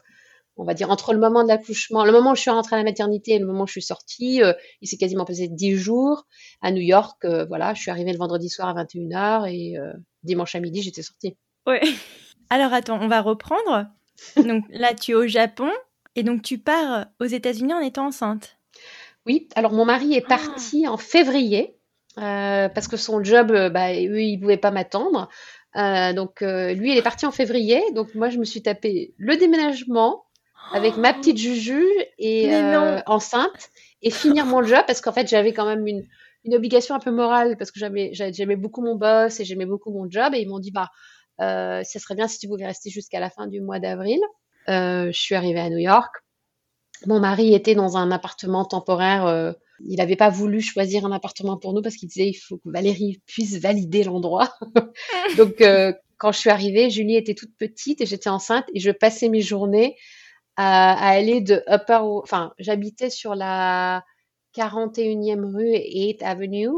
on 0.56 0.64
va 0.64 0.72
dire, 0.72 0.90
entre 0.90 1.12
le 1.12 1.20
moment 1.20 1.42
de 1.42 1.48
l'accouchement, 1.48 2.02
le 2.06 2.10
moment 2.10 2.32
où 2.32 2.34
je 2.34 2.40
suis 2.40 2.50
rentrée 2.50 2.74
à 2.74 2.78
la 2.78 2.84
maternité 2.84 3.32
et 3.32 3.38
le 3.38 3.46
moment 3.46 3.64
où 3.64 3.66
je 3.66 3.72
suis 3.72 3.82
sortie, 3.82 4.42
euh, 4.42 4.54
il 4.80 4.88
s'est 4.88 4.96
quasiment 4.96 5.26
passé 5.26 5.46
dix 5.46 5.76
jours. 5.76 6.26
À 6.62 6.72
New 6.72 6.80
York, 6.80 7.22
euh, 7.26 7.44
voilà, 7.44 7.74
je 7.74 7.82
suis 7.82 7.90
arrivée 7.90 8.12
le 8.12 8.18
vendredi 8.18 8.48
soir 8.48 8.66
à 8.66 8.82
21h 8.82 9.52
et 9.52 9.76
euh, 9.76 9.92
dimanche 10.22 10.54
à 10.54 10.60
midi, 10.60 10.80
j'étais 10.80 11.02
sortie. 11.02 11.36
Oui. 11.66 11.76
Alors 12.50 12.72
attends, 12.72 12.98
on 12.98 13.08
va 13.08 13.20
reprendre. 13.20 13.88
Donc 14.36 14.64
là, 14.70 14.94
tu 14.94 15.12
es 15.12 15.14
au 15.14 15.26
Japon 15.26 15.70
et 16.14 16.22
donc 16.22 16.42
tu 16.42 16.58
pars 16.58 17.06
aux 17.20 17.24
États-Unis 17.24 17.72
en 17.72 17.80
étant 17.80 18.06
enceinte. 18.06 18.58
Oui, 19.24 19.48
alors 19.54 19.72
mon 19.72 19.86
mari 19.86 20.14
est 20.14 20.24
ah. 20.26 20.36
parti 20.36 20.86
en 20.86 20.98
février 20.98 21.78
euh, 22.18 22.68
parce 22.68 22.88
que 22.88 22.96
son 22.96 23.22
job, 23.24 23.50
euh, 23.50 23.70
bah, 23.70 23.92
eux, 23.92 24.22
ils 24.22 24.38
pouvaient 24.38 24.56
pas 24.56 24.70
m'attendre. 24.70 25.28
Euh, 25.76 26.12
donc 26.12 26.42
euh, 26.42 26.74
lui, 26.74 26.92
il 26.92 26.98
est 26.98 27.02
parti 27.02 27.26
en 27.26 27.32
février. 27.32 27.82
Donc 27.94 28.14
moi, 28.14 28.28
je 28.28 28.38
me 28.38 28.44
suis 28.44 28.62
tapé 28.62 29.14
le 29.16 29.36
déménagement 29.36 30.24
avec 30.72 30.96
ma 30.96 31.12
petite 31.12 31.38
Juju 31.38 31.84
et 32.18 32.54
enceinte 33.06 33.70
et 34.02 34.10
finir 34.10 34.46
mon 34.46 34.62
job 34.62 34.82
parce 34.86 35.00
qu'en 35.00 35.12
fait, 35.12 35.28
j'avais 35.28 35.52
quand 35.52 35.66
même 35.66 35.86
une, 35.86 36.04
une 36.44 36.54
obligation 36.54 36.94
un 36.94 36.98
peu 36.98 37.10
morale 37.10 37.56
parce 37.56 37.70
que 37.70 37.80
j'aimais 37.80 38.56
beaucoup 38.56 38.82
mon 38.82 38.96
boss 38.96 39.40
et 39.40 39.44
j'aimais 39.44 39.66
beaucoup 39.66 39.90
mon 39.90 40.10
job 40.10 40.34
et 40.34 40.40
ils 40.40 40.48
m'ont 40.48 40.60
dit 40.60 40.70
bah 40.70 40.88
ça 41.38 41.98
serait 41.98 42.14
bien 42.14 42.28
si 42.28 42.38
tu 42.38 42.48
pouvais 42.48 42.66
rester 42.66 42.90
jusqu'à 42.90 43.20
la 43.20 43.28
fin 43.28 43.46
du 43.48 43.60
mois 43.60 43.80
d'avril. 43.80 44.20
je 44.68 45.10
suis 45.12 45.34
arrivée 45.34 45.60
à 45.60 45.68
New 45.68 45.78
York. 45.78 46.21
Mon 47.06 47.20
mari 47.20 47.54
était 47.54 47.74
dans 47.74 47.96
un 47.96 48.10
appartement 48.10 48.64
temporaire. 48.64 49.54
il 49.84 49.96
n'avait 49.96 50.16
pas 50.16 50.30
voulu 50.30 50.60
choisir 50.60 51.04
un 51.04 51.12
appartement 51.12 51.56
pour 51.56 51.72
nous 51.72 51.82
parce 51.82 51.96
qu'il 51.96 52.08
disait 52.08 52.28
il 52.28 52.34
faut 52.34 52.56
que 52.56 52.70
Valérie 52.70 53.20
puisse 53.26 53.56
valider 53.58 54.04
l'endroit. 54.04 54.54
Donc, 55.36 55.62
quand 56.22 56.30
je 56.30 56.38
suis 56.38 56.50
arrivée, 56.50 56.88
Julie 56.88 57.16
était 57.16 57.34
toute 57.34 57.56
petite 57.56 58.00
et 58.00 58.06
j'étais 58.06 58.30
enceinte 58.30 58.64
et 58.72 58.78
je 58.78 58.92
passais 58.92 59.28
mes 59.28 59.40
journées 59.40 59.96
à, 60.56 61.08
aller 61.08 61.40
de 61.40 61.62
Upper, 61.68 61.98
enfin, 62.22 62.52
j'habitais 62.58 63.10
sur 63.10 63.34
la 63.34 64.04
41e 64.56 65.44
rue 65.44 65.74
et 65.74 66.12
8th 66.12 66.22
Avenue 66.22 66.68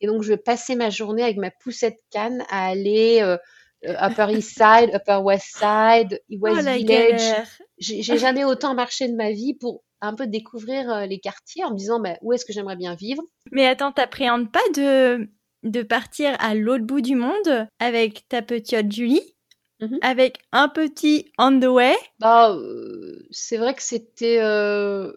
et 0.00 0.06
donc 0.06 0.22
je 0.22 0.34
passais 0.34 0.76
ma 0.76 0.88
journée 0.88 1.22
avec 1.22 1.36
ma 1.36 1.50
poussette 1.50 1.98
canne 2.10 2.44
à 2.48 2.68
aller 2.68 3.18
euh, 3.20 3.36
euh, 3.36 3.38
Upper 3.86 4.26
East 4.30 4.56
Side, 4.56 4.90
Upper 4.94 5.20
West 5.22 5.56
Side, 5.56 6.20
West 6.30 6.68
oh, 6.68 6.72
Village. 6.72 7.46
J'ai 7.78 8.18
jamais 8.18 8.44
autant 8.44 8.74
marché 8.74 9.08
de 9.08 9.14
ma 9.14 9.30
vie 9.30 9.54
pour 9.54 9.82
un 10.00 10.14
peu 10.14 10.26
découvrir 10.26 10.90
euh, 10.90 11.06
les 11.06 11.18
quartiers 11.18 11.64
en 11.64 11.70
me 11.72 11.76
disant 11.76 12.00
bah, 12.00 12.16
où 12.22 12.32
est-ce 12.32 12.44
que 12.44 12.52
j'aimerais 12.52 12.76
bien 12.76 12.94
vivre. 12.94 13.22
Mais 13.52 13.66
attends, 13.66 13.92
t'appréhendes 13.92 14.50
pas 14.52 14.60
de 14.74 15.28
de 15.64 15.82
partir 15.82 16.36
à 16.38 16.54
l'autre 16.54 16.84
bout 16.84 17.00
du 17.00 17.16
monde 17.16 17.66
avec 17.80 18.28
ta 18.28 18.42
petite 18.42 18.92
Julie, 18.92 19.34
mhm. 19.80 19.98
avec 20.02 20.38
un 20.52 20.68
petit 20.68 21.32
on 21.38 21.58
the 21.58 21.64
way? 21.64 21.94
Bah, 22.20 22.52
euh, 22.52 23.26
c'est 23.30 23.56
vrai 23.56 23.74
que 23.74 23.82
c'était. 23.82 24.38
Euh, 24.40 25.12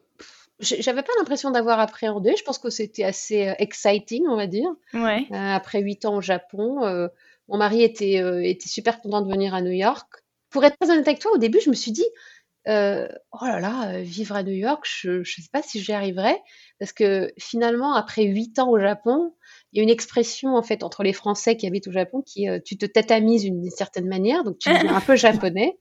j'avais 0.59 1.03
pas 1.03 1.12
l'impression 1.19 1.51
d'avoir 1.51 1.79
appréhendé. 1.79 2.33
Je 2.36 2.43
pense 2.43 2.57
que 2.57 2.71
c'était 2.71 3.03
assez 3.03 3.50
euh, 3.50 3.53
exciting, 3.59 4.25
on 4.27 4.38
va 4.38 4.47
dire. 4.47 4.69
Ouais. 4.93 5.27
après 5.31 5.81
huit 5.81 6.05
ans 6.05 6.15
au 6.15 6.21
Japon, 6.21 7.09
mon 7.48 7.58
mari 7.58 7.84
était, 7.84 8.22
était 8.50 8.70
super 8.70 9.01
content 9.01 9.22
de 9.22 9.32
venir 9.32 9.54
à 9.54 9.62
New 9.62 9.72
York. 9.72 10.08
Pour 10.50 10.63
être 10.63 10.77
très 10.80 10.92
honnête 10.92 11.08
avec 11.08 11.20
toi, 11.20 11.32
au 11.34 11.38
début, 11.38 11.60
je 11.63 11.70
me 11.70 11.75
suis 11.75 11.92
dit, 11.92 12.06
oh 12.66 13.46
là 13.46 13.60
là, 13.60 14.01
vivre 14.01 14.36
à 14.36 14.44
New 14.44 14.54
York, 14.54 14.86
je 14.86 15.20
ne 15.20 15.24
sais 15.24 15.50
pas 15.51 15.62
si 15.62 15.80
j'y 15.80 15.94
arriverai, 15.94 16.36
parce 16.80 16.92
que 16.94 17.32
finalement, 17.38 17.94
après 17.94 18.24
huit 18.24 18.60
ans 18.60 18.70
au 18.70 18.80
Japon, 18.80 19.34
il 19.72 19.77
y 19.77 19.80
a 19.82 19.84
une 19.84 19.89
expression 19.89 20.56
en 20.56 20.63
fait 20.63 20.84
entre 20.84 21.04
les 21.04 21.13
Français 21.13 21.58
qui 21.58 21.68
habitent 21.68 21.88
au 21.88 21.92
Japon 21.92 22.22
qui 22.25 22.48
euh, 22.48 22.60
tu 22.63 22.77
te 22.77 22.86
tétamises 22.86 23.44
d'une 23.44 23.70
certaine 23.70 24.08
manière, 24.08 24.44
donc 24.44 24.58
tu 24.60 24.70
deviens 24.70 24.96
un 24.96 25.01
peu 25.01 25.16
japonais. 25.51 25.77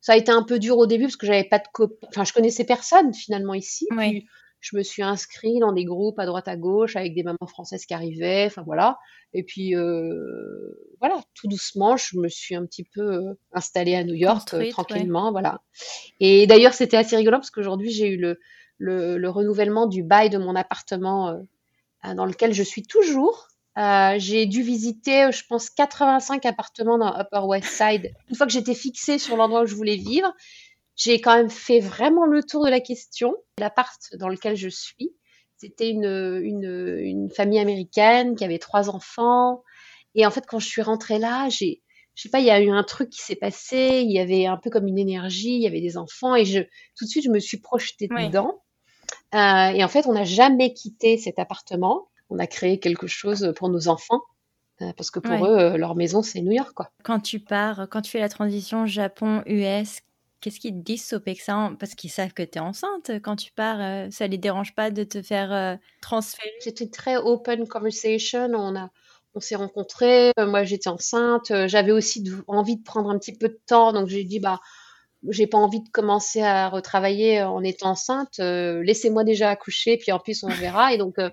Ça 0.00 0.12
a 0.12 0.16
été 0.16 0.30
un 0.30 0.42
peu 0.42 0.58
dur 0.58 0.76
au 0.78 0.86
début 0.86 1.04
parce 1.04 1.16
que 1.16 1.26
j'avais 1.26 1.44
pas 1.44 1.58
de 1.58 1.66
copains, 1.72 2.06
enfin 2.08 2.24
je 2.24 2.32
connaissais 2.32 2.64
personne 2.64 3.14
finalement 3.14 3.54
ici. 3.54 3.86
Puis, 3.96 4.26
je 4.60 4.76
me 4.76 4.82
suis 4.82 5.02
inscrite 5.02 5.60
dans 5.60 5.72
des 5.72 5.84
groupes 5.84 6.18
à 6.18 6.26
droite 6.26 6.48
à 6.48 6.56
gauche 6.56 6.96
avec 6.96 7.14
des 7.14 7.22
mamans 7.22 7.46
françaises 7.46 7.86
qui 7.86 7.94
arrivaient, 7.94 8.46
enfin 8.46 8.62
voilà. 8.62 8.98
Et 9.32 9.42
puis 9.42 9.76
euh, 9.76 10.94
voilà, 11.00 11.20
tout 11.34 11.48
doucement, 11.48 11.96
je 11.96 12.18
me 12.18 12.28
suis 12.28 12.54
un 12.54 12.66
petit 12.66 12.84
peu 12.84 13.00
euh, 13.00 13.34
installée 13.52 13.94
à 13.94 14.04
New 14.04 14.14
York 14.14 14.54
tranquillement, 14.70 15.30
voilà. 15.30 15.60
Et 16.20 16.46
d'ailleurs, 16.46 16.74
c'était 16.74 16.96
assez 16.96 17.16
rigolo 17.16 17.38
parce 17.38 17.50
qu'aujourd'hui 17.50 17.90
j'ai 17.90 18.08
eu 18.08 18.16
le, 18.16 18.38
le, 18.78 19.18
le, 19.18 19.30
renouvellement 19.30 19.86
du 19.86 20.02
bail 20.02 20.30
de 20.30 20.38
mon 20.38 20.56
appartement 20.56 21.28
euh, 22.04 22.14
dans 22.14 22.26
lequel 22.26 22.52
je 22.52 22.62
suis 22.62 22.82
toujours. 22.82 23.48
Euh, 23.78 24.16
j'ai 24.18 24.46
dû 24.46 24.62
visiter, 24.62 25.30
je 25.30 25.44
pense, 25.46 25.70
85 25.70 26.44
appartements 26.46 26.98
dans 26.98 27.16
Upper 27.16 27.42
West 27.44 27.68
Side. 27.68 28.10
Une 28.28 28.34
fois 28.34 28.46
que 28.46 28.52
j'étais 28.52 28.74
fixée 28.74 29.18
sur 29.18 29.36
l'endroit 29.36 29.62
où 29.62 29.66
je 29.66 29.76
voulais 29.76 29.96
vivre, 29.96 30.32
j'ai 30.98 31.20
quand 31.20 31.34
même 31.34 31.48
fait 31.48 31.80
vraiment 31.80 32.26
le 32.26 32.42
tour 32.42 32.64
de 32.64 32.70
la 32.70 32.80
question. 32.80 33.34
L'appart 33.58 33.98
dans 34.16 34.28
lequel 34.28 34.56
je 34.56 34.68
suis, 34.68 35.14
c'était 35.56 35.90
une, 35.90 36.40
une, 36.42 36.98
une, 37.00 37.30
famille 37.30 37.60
américaine 37.60 38.34
qui 38.34 38.44
avait 38.44 38.58
trois 38.58 38.90
enfants. 38.90 39.62
Et 40.14 40.26
en 40.26 40.30
fait, 40.30 40.44
quand 40.46 40.58
je 40.58 40.66
suis 40.66 40.82
rentrée 40.82 41.20
là, 41.20 41.48
j'ai, 41.48 41.82
je 42.16 42.22
sais 42.22 42.28
pas, 42.28 42.40
il 42.40 42.46
y 42.46 42.50
a 42.50 42.60
eu 42.60 42.70
un 42.70 42.82
truc 42.82 43.10
qui 43.10 43.22
s'est 43.22 43.36
passé. 43.36 44.02
Il 44.04 44.10
y 44.10 44.18
avait 44.18 44.46
un 44.46 44.56
peu 44.56 44.70
comme 44.70 44.88
une 44.88 44.98
énergie. 44.98 45.54
Il 45.54 45.62
y 45.62 45.68
avait 45.68 45.80
des 45.80 45.96
enfants 45.96 46.34
et 46.34 46.44
je, 46.44 46.60
tout 46.96 47.04
de 47.04 47.08
suite, 47.08 47.24
je 47.24 47.30
me 47.30 47.38
suis 47.38 47.58
projetée 47.58 48.08
dedans. 48.08 48.60
Euh, 49.34 49.68
et 49.68 49.84
en 49.84 49.88
fait, 49.88 50.06
on 50.06 50.14
n'a 50.14 50.24
jamais 50.24 50.72
quitté 50.72 51.16
cet 51.16 51.38
appartement. 51.38 52.08
On 52.28 52.40
a 52.40 52.48
créé 52.48 52.80
quelque 52.80 53.06
chose 53.06 53.52
pour 53.54 53.68
nos 53.68 53.86
enfants. 53.86 54.22
Euh, 54.80 54.92
parce 54.96 55.10
que 55.10 55.18
pour 55.18 55.46
eux, 55.46 55.58
euh, 55.58 55.76
leur 55.76 55.96
maison, 55.96 56.22
c'est 56.22 56.40
New 56.40 56.52
York. 56.52 56.72
Quoi. 56.72 56.90
Quand 57.02 57.20
tu 57.20 57.40
pars, 57.40 57.88
quand 57.88 58.02
tu 58.02 58.12
fais 58.12 58.20
la 58.20 58.28
transition 58.28 58.86
Japon-US, 58.86 60.00
qu'est-ce 60.40 60.60
qu'ils 60.60 60.74
te 60.74 60.82
disent, 60.82 61.04
Sopexa 61.04 61.72
Parce 61.78 61.94
qu'ils 61.94 62.10
savent 62.10 62.32
que 62.32 62.42
tu 62.42 62.58
es 62.58 62.60
enceinte. 62.60 63.10
Quand 63.22 63.36
tu 63.36 63.52
pars, 63.52 64.10
ça 64.12 64.26
les 64.26 64.38
dérange 64.38 64.74
pas 64.74 64.90
de 64.90 65.04
te 65.04 65.22
faire 65.22 65.78
transférer? 66.00 66.52
C'était 66.60 66.88
très 66.88 67.16
open 67.16 67.66
conversation. 67.66 68.50
On 68.54 68.76
a, 68.76 68.90
on 69.34 69.40
s'est 69.40 69.56
rencontrés. 69.56 70.32
Moi, 70.38 70.64
j'étais 70.64 70.88
enceinte. 70.88 71.52
J'avais 71.66 71.92
aussi 71.92 72.24
envie 72.46 72.76
de 72.76 72.82
prendre 72.82 73.10
un 73.10 73.18
petit 73.18 73.36
peu 73.36 73.48
de 73.48 73.60
temps. 73.66 73.92
Donc, 73.92 74.08
j'ai 74.08 74.24
dit, 74.24 74.40
bah, 74.40 74.60
j'ai 75.26 75.46
pas 75.46 75.58
envie 75.58 75.80
de 75.80 75.88
commencer 75.88 76.42
à 76.42 76.68
retravailler 76.68 77.42
en 77.42 77.62
étant 77.62 77.90
enceinte. 77.90 78.38
Euh, 78.40 78.82
laissez-moi 78.82 79.24
déjà 79.24 79.50
accoucher, 79.50 79.96
puis 79.96 80.12
en 80.12 80.18
plus 80.18 80.42
on 80.44 80.48
verra. 80.48 80.92
Et 80.94 80.98
donc 80.98 81.18
euh, 81.18 81.30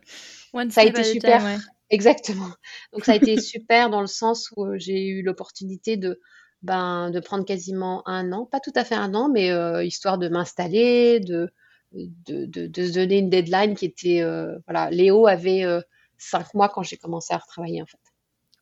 ça 0.69 0.81
a 0.81 0.85
été 0.85 1.03
super. 1.03 1.41
Exactement. 1.91 2.50
Donc 2.93 3.05
ça 3.05 3.12
a 3.12 3.15
été 3.15 3.39
super 3.41 3.89
dans 3.89 4.01
le 4.01 4.07
sens 4.07 4.51
où 4.55 4.65
euh, 4.65 4.75
j'ai 4.77 5.07
eu 5.07 5.21
l'opportunité 5.21 5.97
de 5.97 6.19
ben 6.62 7.09
de 7.12 7.19
prendre 7.19 7.45
quasiment 7.45 8.07
un 8.07 8.31
an, 8.31 8.45
pas 8.45 8.59
tout 8.59 8.71
à 8.75 8.83
fait 8.83 8.95
un 8.95 9.13
an, 9.13 9.29
mais 9.29 9.51
histoire 9.85 10.17
de 10.17 10.27
m'installer, 10.29 11.19
de 11.19 11.50
de, 11.91 12.45
de 12.45 12.67
de, 12.67 12.85
se 12.88 12.93
donner 12.93 13.19
une 13.19 13.29
deadline 13.29 13.75
qui 13.75 13.85
était 13.85 14.24
voilà. 14.67 14.89
Léo 14.89 15.27
avait 15.27 15.63
cinq 16.17 16.53
mois 16.53 16.69
quand 16.69 16.83
j'ai 16.83 16.97
commencé 16.97 17.33
à 17.33 17.38
retravailler 17.38 17.81
en 17.81 17.85
fait. 17.85 18.00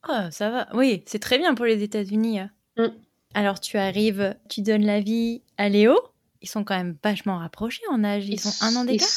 Oh, 0.10 0.30
ça 0.32 0.50
va. 0.50 0.68
Oui, 0.74 1.04
c'est 1.06 1.20
très 1.20 1.38
bien 1.38 1.56
pour 1.56 1.66
les 1.66 1.82
États-Unis. 1.82 2.40
Hein. 2.40 2.50
Mm. 2.78 2.88
Alors 3.34 3.60
tu 3.60 3.78
arrives, 3.78 4.36
tu 4.50 4.62
donnes 4.62 4.86
la 4.86 5.00
vie 5.00 5.42
à 5.58 5.70
Léo. 5.70 5.98
Ils 6.42 6.50
sont 6.50 6.64
quand 6.64 6.76
même 6.76 6.98
vachement 7.02 7.38
rapprochés 7.38 7.84
en 7.90 8.04
âge. 8.04 8.28
Ils, 8.28 8.46
ont 8.48 8.52
un 8.62 8.76
an 8.76 8.86
d'écart? 8.86 9.08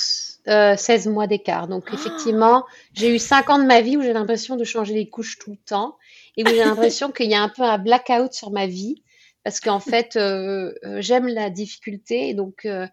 euh, 0.48 0.76
16 0.76 1.08
mois 1.08 1.26
d'écart. 1.26 1.66
Donc 1.68 1.92
effectivement, 1.92 2.64
j'ai 2.94 3.14
eu 3.14 3.18
5 3.18 3.50
ans 3.50 3.58
de 3.58 3.64
ma 3.64 3.80
vie 3.80 3.96
où 3.96 4.02
j'ai 4.02 4.12
l'impression 4.12 4.56
de 4.56 4.64
changer 4.64 4.94
les 4.94 5.08
couches 5.08 5.38
tout 5.38 5.50
le 5.50 5.56
temps 5.56 5.96
et 6.36 6.44
j'ai 6.46 6.58
l'impression 6.58 7.10
qu'il 7.12 7.30
y 7.30 7.34
a 7.34 7.42
un 7.42 7.48
peu 7.48 7.62
un 7.62 7.78
blackout 7.78 8.32
sur 8.32 8.50
ma 8.50 8.66
vie 8.66 9.02
parce 9.44 9.60
qu'en 9.60 9.80
fait, 9.80 10.16
euh, 10.16 10.72
euh, 10.84 11.00
j'aime 11.00 11.28
la 11.28 11.50
difficulté. 11.50 12.34
Donc, 12.34 12.64
euh, 12.64 12.86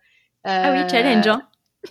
ah 0.44 0.74
oui, 0.74 0.90
challenge. 0.90 1.28
Hein 1.28 1.48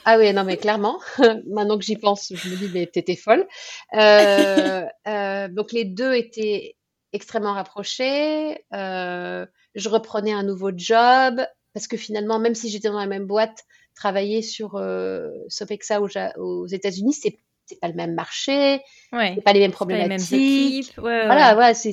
ah 0.06 0.16
oui, 0.18 0.32
non 0.32 0.44
mais 0.44 0.56
clairement. 0.56 1.00
Maintenant 1.50 1.78
que 1.78 1.84
j'y 1.84 1.96
pense, 1.96 2.32
je 2.34 2.48
me 2.48 2.56
dis 2.56 2.70
mais 2.72 2.86
t'étais 2.86 3.16
folle. 3.16 3.46
donc 5.54 5.72
les 5.72 5.84
deux 5.84 6.14
étaient 6.14 6.76
extrêmement 7.12 7.52
rapprochés. 7.52 8.64
Je 8.72 9.88
reprenais 9.88 10.32
un 10.32 10.42
nouveau 10.42 10.70
job 10.74 11.42
parce 11.74 11.86
que 11.88 11.96
finalement, 11.96 12.38
même 12.38 12.54
si 12.54 12.68
j'étais 12.68 12.88
dans 12.88 12.98
la 12.98 13.06
même 13.06 13.26
boîte, 13.26 13.64
travailler 13.94 14.42
sur 14.42 14.76
euh, 14.76 15.30
Sopexa 15.48 16.00
aux, 16.00 16.08
aux 16.38 16.66
États-Unis, 16.66 17.14
c'est 17.14 17.38
c'est 17.66 17.80
pas 17.80 17.88
le 17.88 17.94
même 17.94 18.14
marché, 18.14 18.80
ouais, 19.12 19.32
c'est 19.34 19.42
pas 19.42 19.52
les 19.52 19.60
mêmes 19.60 19.72
problématiques. 19.72 20.94
Les 20.96 21.02
mêmes 21.02 21.26
voilà, 21.26 21.56
ouais. 21.56 21.74
c'est, 21.74 21.92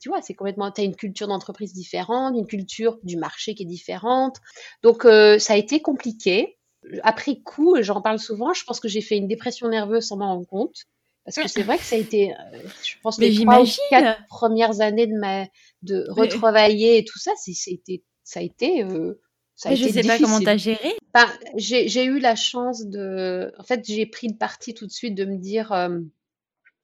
tu 0.00 0.08
vois, 0.08 0.22
c'est 0.22 0.34
complètement, 0.34 0.70
t'as 0.70 0.84
une 0.84 0.96
culture 0.96 1.28
d'entreprise 1.28 1.72
différente, 1.72 2.34
une 2.36 2.46
culture 2.46 2.98
du 3.02 3.16
marché 3.16 3.54
qui 3.54 3.64
est 3.64 3.66
différente. 3.66 4.36
Donc, 4.82 5.04
euh, 5.04 5.38
ça 5.38 5.54
a 5.54 5.56
été 5.56 5.80
compliqué. 5.80 6.58
Après 7.02 7.36
coup, 7.36 7.76
j'en 7.82 8.00
parle 8.00 8.18
souvent, 8.18 8.54
je 8.54 8.64
pense 8.64 8.80
que 8.80 8.88
j'ai 8.88 9.02
fait 9.02 9.16
une 9.16 9.28
dépression 9.28 9.68
nerveuse 9.68 10.06
sans 10.06 10.16
m'en 10.16 10.34
rendre 10.34 10.46
compte. 10.46 10.86
Parce 11.24 11.36
que 11.36 11.48
c'est 11.48 11.62
vrai 11.62 11.76
que 11.76 11.84
ça 11.84 11.96
a 11.96 11.98
été, 11.98 12.32
euh, 12.32 12.58
je 12.82 12.94
pense, 13.02 13.18
les 13.18 13.34
trois 13.34 13.62
ou 13.62 13.66
quatre 13.90 14.26
premières 14.28 14.80
années 14.80 15.06
de 15.06 15.16
ma, 15.18 15.46
de 15.82 16.06
retravailler 16.08 16.96
et 16.96 17.04
tout 17.04 17.18
ça, 17.18 17.32
c'était, 17.36 18.02
ça 18.24 18.40
a 18.40 18.42
été, 18.42 18.82
euh, 18.84 19.20
ça 19.60 19.68
a 19.68 19.74
je 19.74 19.88
sais 19.88 20.02
pas 20.02 20.18
comment 20.18 20.40
t'as 20.40 20.56
géré. 20.56 20.96
Ben, 21.12 21.28
j'ai 21.56 22.04
eu 22.04 22.18
la 22.18 22.34
chance 22.34 22.86
de, 22.86 23.52
en 23.58 23.62
fait, 23.62 23.84
j'ai 23.86 24.06
pris 24.06 24.28
le 24.28 24.34
parti 24.34 24.72
tout 24.72 24.86
de 24.86 24.90
suite 24.90 25.14
de 25.14 25.26
me 25.26 25.36
dire, 25.36 25.70
euh, 25.72 25.98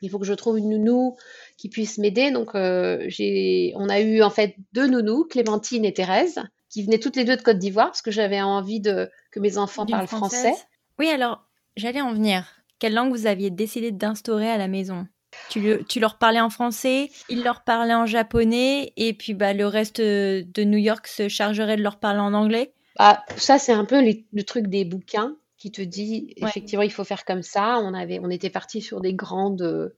il 0.02 0.11
faut 0.11 0.18
que 0.18 0.26
je 0.26 0.35
trouve 0.35 0.59
une 0.59 0.68
nounou 0.68 1.16
qui 1.56 1.71
puisse 1.71 1.97
m'aider. 1.97 2.30
Donc, 2.30 2.50
j'ai, 2.54 3.73
on 3.76 3.88
a 3.88 4.00
eu 4.00 4.21
en 4.21 4.28
fait 4.28 4.56
deux 4.75 4.88
nounous, 4.88 5.25
Clémentine 5.25 5.87
et 5.87 5.95
Thérèse, 5.95 6.38
qui 6.68 6.83
venaient 6.83 6.99
toutes 6.99 7.16
les 7.16 7.25
deux 7.25 7.38
de 7.38 7.42
Côte 7.42 7.59
d'Ivoire 7.59 7.87
parce 7.87 8.02
que 8.02 8.11
j'avais 8.11 8.42
envie 8.42 8.80
de 8.80 9.09
que 9.30 9.40
mes 9.40 9.56
enfants 9.56 9.87
parlent 9.87 10.06
français. 10.06 10.52
Oui, 10.99 11.09
alors 11.09 11.49
j'allais 11.76 12.02
en 12.02 12.12
venir. 12.12 12.62
Quelle 12.78 12.92
langue 12.92 13.11
vous 13.11 13.26
aviez 13.26 13.50
décidé 13.50 13.90
d'instaurer 13.90 14.50
à 14.50 14.59
la 14.59 14.68
maison? 14.68 15.06
Tu, 15.49 15.85
tu, 15.88 16.00
leur 16.00 16.19
parlais 16.19 16.40
en 16.40 16.50
français, 16.50 17.11
ils 17.28 17.43
leur 17.43 17.62
parlaient 17.62 17.95
en 17.95 18.07
japonais, 18.07 18.93
et 18.97 19.12
puis 19.14 19.35
bah, 19.35 19.52
le 19.52 19.66
reste 19.66 20.00
de 20.00 20.64
New 20.64 20.78
York 20.78 21.07
se 21.07 21.28
chargerait 21.28 21.76
de 21.76 21.83
leur 21.83 21.99
parler 21.99 22.21
en 22.21 22.35
anglais? 22.35 22.73
Bah, 22.99 23.25
Ça, 23.37 23.59
c'est 23.59 23.73
un 23.73 23.85
peu 23.85 24.02
le 24.02 24.43
truc 24.43 24.66
des 24.69 24.85
bouquins 24.85 25.37
qui 25.59 25.71
te 25.71 25.83
dit, 25.83 26.35
effectivement, 26.37 26.83
il 26.83 26.93
faut 26.93 27.05
faire 27.05 27.25
comme 27.25 27.43
ça. 27.43 27.78
On, 27.78 27.95
avait, 27.95 28.21
on 28.23 28.31
était 28.31 28.50
parti 28.50 28.83
sur 28.83 29.00
des 29.00 29.14
grandes 29.14 29.62
euh, 29.62 29.97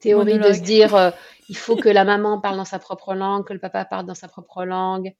théories 0.00 0.38
de 0.38 0.52
se 0.52 0.60
dire, 0.60 0.94
euh, 0.94 1.10
il 1.48 1.56
faut 1.56 1.76
que 1.76 1.88
la 1.88 2.04
maman 2.04 2.40
parle 2.40 2.56
dans 2.56 2.64
sa 2.64 2.78
propre 2.78 3.14
langue, 3.14 3.44
que 3.44 3.52
le 3.52 3.60
papa 3.60 3.84
parle 3.84 4.06
dans 4.06 4.14
sa 4.14 4.28
propre 4.28 4.64
langue. 4.64 5.14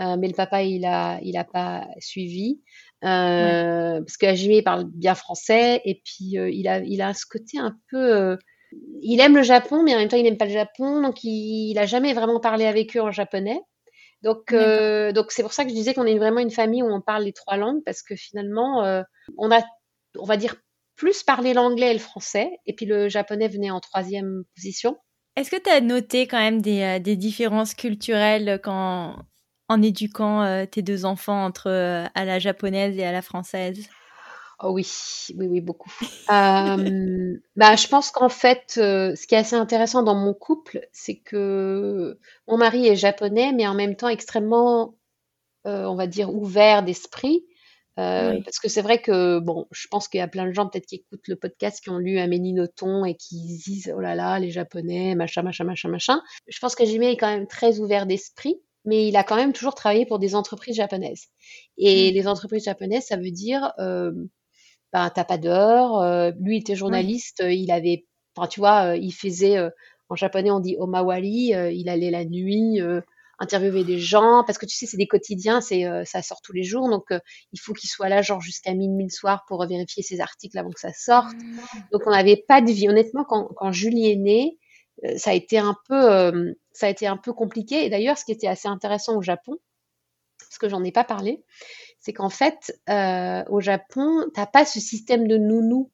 Euh, 0.00 0.16
mais 0.18 0.28
le 0.28 0.34
papa, 0.34 0.62
il 0.62 0.84
a, 0.84 1.20
il 1.22 1.36
a 1.36 1.44
pas 1.44 1.86
suivi. 1.98 2.60
Euh, 3.04 4.00
parce 4.00 4.16
que 4.16 4.26
Hajime 4.26 4.62
parle 4.62 4.84
bien 4.84 5.14
français 5.14 5.82
et 5.84 6.00
puis 6.04 6.38
euh, 6.38 6.48
il 6.50 6.68
a 6.68 6.78
il 6.78 7.02
a 7.02 7.12
ce 7.14 7.26
côté 7.26 7.58
un 7.58 7.76
peu 7.90 8.38
il 9.02 9.20
aime 9.20 9.36
le 9.36 9.42
Japon, 9.42 9.82
mais 9.82 9.94
en 9.94 9.98
même 9.98 10.08
temps, 10.08 10.16
il 10.16 10.22
n'aime 10.22 10.36
pas 10.36 10.46
le 10.46 10.52
Japon, 10.52 11.02
donc 11.02 11.24
il 11.24 11.74
n'a 11.74 11.86
jamais 11.86 12.14
vraiment 12.14 12.40
parlé 12.40 12.66
avec 12.66 12.96
eux 12.96 13.00
en 13.00 13.10
japonais. 13.10 13.60
Donc, 14.22 14.52
euh, 14.52 15.10
donc 15.12 15.32
c'est 15.32 15.42
pour 15.42 15.52
ça 15.52 15.64
que 15.64 15.70
je 15.70 15.74
disais 15.74 15.94
qu'on 15.94 16.06
est 16.06 16.16
vraiment 16.16 16.38
une 16.38 16.50
famille 16.50 16.82
où 16.82 16.86
on 16.86 17.00
parle 17.00 17.24
les 17.24 17.32
trois 17.32 17.56
langues, 17.56 17.82
parce 17.84 18.02
que 18.02 18.14
finalement, 18.14 18.84
euh, 18.84 19.02
on 19.36 19.50
a, 19.50 19.60
on 20.16 20.24
va 20.24 20.36
dire, 20.36 20.54
plus 20.94 21.24
parlé 21.24 21.54
l'anglais 21.54 21.90
et 21.90 21.94
le 21.94 21.98
français, 21.98 22.50
et 22.66 22.74
puis 22.74 22.86
le 22.86 23.08
japonais 23.08 23.48
venait 23.48 23.70
en 23.70 23.80
troisième 23.80 24.44
position. 24.54 24.96
Est-ce 25.34 25.50
que 25.50 25.60
tu 25.60 25.70
as 25.70 25.80
noté 25.80 26.26
quand 26.28 26.38
même 26.38 26.62
des, 26.62 26.82
euh, 26.82 26.98
des, 27.00 27.16
différences 27.16 27.74
culturelles 27.74 28.60
quand, 28.62 29.16
en 29.68 29.82
éduquant 29.82 30.66
tes 30.70 30.82
deux 30.82 31.04
enfants 31.04 31.44
entre 31.44 31.70
à 32.14 32.24
la 32.24 32.38
japonaise 32.38 32.96
et 32.98 33.04
à 33.04 33.12
la 33.12 33.22
française? 33.22 33.88
Oh 34.64 34.70
oui, 34.70 34.86
oui, 35.36 35.48
oui, 35.48 35.60
beaucoup. 35.60 35.92
Euh, 36.30 37.36
bah, 37.56 37.74
je 37.74 37.88
pense 37.88 38.12
qu'en 38.12 38.28
fait, 38.28 38.76
euh, 38.78 39.14
ce 39.16 39.26
qui 39.26 39.34
est 39.34 39.38
assez 39.38 39.56
intéressant 39.56 40.04
dans 40.04 40.14
mon 40.14 40.34
couple, 40.34 40.88
c'est 40.92 41.16
que 41.16 42.16
mon 42.46 42.56
mari 42.56 42.86
est 42.86 42.94
japonais, 42.94 43.52
mais 43.52 43.66
en 43.66 43.74
même 43.74 43.96
temps 43.96 44.08
extrêmement, 44.08 44.94
euh, 45.66 45.84
on 45.86 45.96
va 45.96 46.06
dire, 46.06 46.32
ouvert 46.32 46.84
d'esprit. 46.84 47.44
Parce 47.96 48.60
que 48.60 48.68
c'est 48.68 48.82
vrai 48.82 49.02
que, 49.02 49.40
bon, 49.40 49.66
je 49.72 49.88
pense 49.88 50.06
qu'il 50.06 50.18
y 50.18 50.22
a 50.22 50.28
plein 50.28 50.46
de 50.46 50.52
gens 50.52 50.68
peut-être 50.68 50.86
qui 50.86 50.94
écoutent 50.96 51.26
le 51.26 51.36
podcast, 51.36 51.82
qui 51.82 51.90
ont 51.90 51.98
lu 51.98 52.18
Amélie 52.18 52.52
Nothomb 52.52 53.04
et 53.04 53.16
qui 53.16 53.58
disent, 53.58 53.92
oh 53.94 54.00
là 54.00 54.14
là, 54.14 54.38
les 54.38 54.50
japonais, 54.50 55.16
machin, 55.16 55.42
machin, 55.42 55.64
machin, 55.64 55.88
machin. 55.88 56.22
Je 56.46 56.58
pense 56.60 56.76
que 56.76 56.84
Jimmy 56.84 57.06
est 57.06 57.16
quand 57.16 57.28
même 57.28 57.48
très 57.48 57.80
ouvert 57.80 58.06
d'esprit 58.06 58.60
mais 58.84 59.06
il 59.06 59.14
a 59.14 59.22
quand 59.22 59.36
même 59.36 59.52
toujours 59.52 59.76
travaillé 59.76 60.06
pour 60.06 60.18
des 60.18 60.34
entreprises 60.34 60.74
japonaises. 60.74 61.28
Et 61.78 62.10
mmh. 62.10 62.14
les 62.14 62.26
entreprises 62.26 62.64
japonaises, 62.64 63.04
ça 63.04 63.16
veut 63.16 63.30
dire 63.30 63.72
ben, 64.92 65.10
t'as 65.10 65.24
pas 65.24 65.38
d'heure. 65.38 66.00
Euh, 66.00 66.30
lui 66.40 66.58
était 66.58 66.74
journaliste, 66.74 67.40
euh, 67.40 67.52
il 67.52 67.70
avait, 67.70 68.06
enfin, 68.36 68.46
tu 68.46 68.60
vois, 68.60 68.90
euh, 68.92 68.96
il 68.96 69.12
faisait, 69.12 69.58
en 70.08 70.16
japonais 70.16 70.50
on 70.50 70.60
dit 70.60 70.76
omawari, 70.78 71.54
il 71.72 71.88
allait 71.88 72.10
la 72.10 72.24
nuit 72.24 72.80
interviewer 73.38 73.82
des 73.82 73.98
gens 73.98 74.44
parce 74.46 74.58
que 74.58 74.66
tu 74.66 74.76
sais 74.76 74.86
c'est 74.86 74.98
des 74.98 75.08
quotidiens 75.08 75.60
c'est 75.60 75.84
ça 76.04 76.22
sort 76.22 76.42
tous 76.42 76.52
les 76.52 76.62
jours 76.62 76.88
donc 76.90 77.06
il 77.52 77.58
faut 77.58 77.72
qu'il 77.72 77.88
soit 77.88 78.08
là 78.08 78.22
genre 78.22 78.40
jusqu'à 78.40 78.72
minuit 78.74 79.04
le 79.04 79.10
soir 79.10 79.44
pour 79.48 79.66
vérifier 79.66 80.02
ses 80.02 80.20
articles 80.20 80.56
avant 80.58 80.70
que 80.70 80.78
ça 80.78 80.92
sorte 80.92 81.32
mmh. 81.32 81.58
donc 81.92 82.02
on 82.06 82.10
n'avait 82.10 82.44
pas 82.46 82.60
de 82.60 82.70
vie 82.70 82.88
honnêtement 82.88 83.24
quand, 83.24 83.48
quand 83.56 83.72
Julie 83.72 84.12
est 84.12 84.16
née 84.16 84.58
ça 85.16 85.30
a 85.30 85.34
été 85.34 85.58
un 85.58 85.74
peu 85.88 86.54
ça 86.72 86.86
a 86.86 86.90
été 86.90 87.06
un 87.06 87.16
peu 87.16 87.32
compliqué 87.32 87.84
et 87.86 87.90
d'ailleurs 87.90 88.18
ce 88.18 88.26
qui 88.26 88.32
était 88.32 88.48
assez 88.48 88.68
intéressant 88.68 89.16
au 89.16 89.22
Japon 89.22 89.56
parce 90.38 90.58
que 90.58 90.68
j'en 90.68 90.84
ai 90.84 90.92
pas 90.92 91.04
parlé 91.04 91.42
c'est 92.02 92.12
qu'en 92.12 92.28
fait, 92.28 92.78
euh, 92.90 93.44
au 93.48 93.60
Japon, 93.60 94.26
t'as 94.34 94.46
pas 94.46 94.64
ce 94.64 94.80
système 94.80 95.26
de 95.26 95.38
nounou 95.38 95.90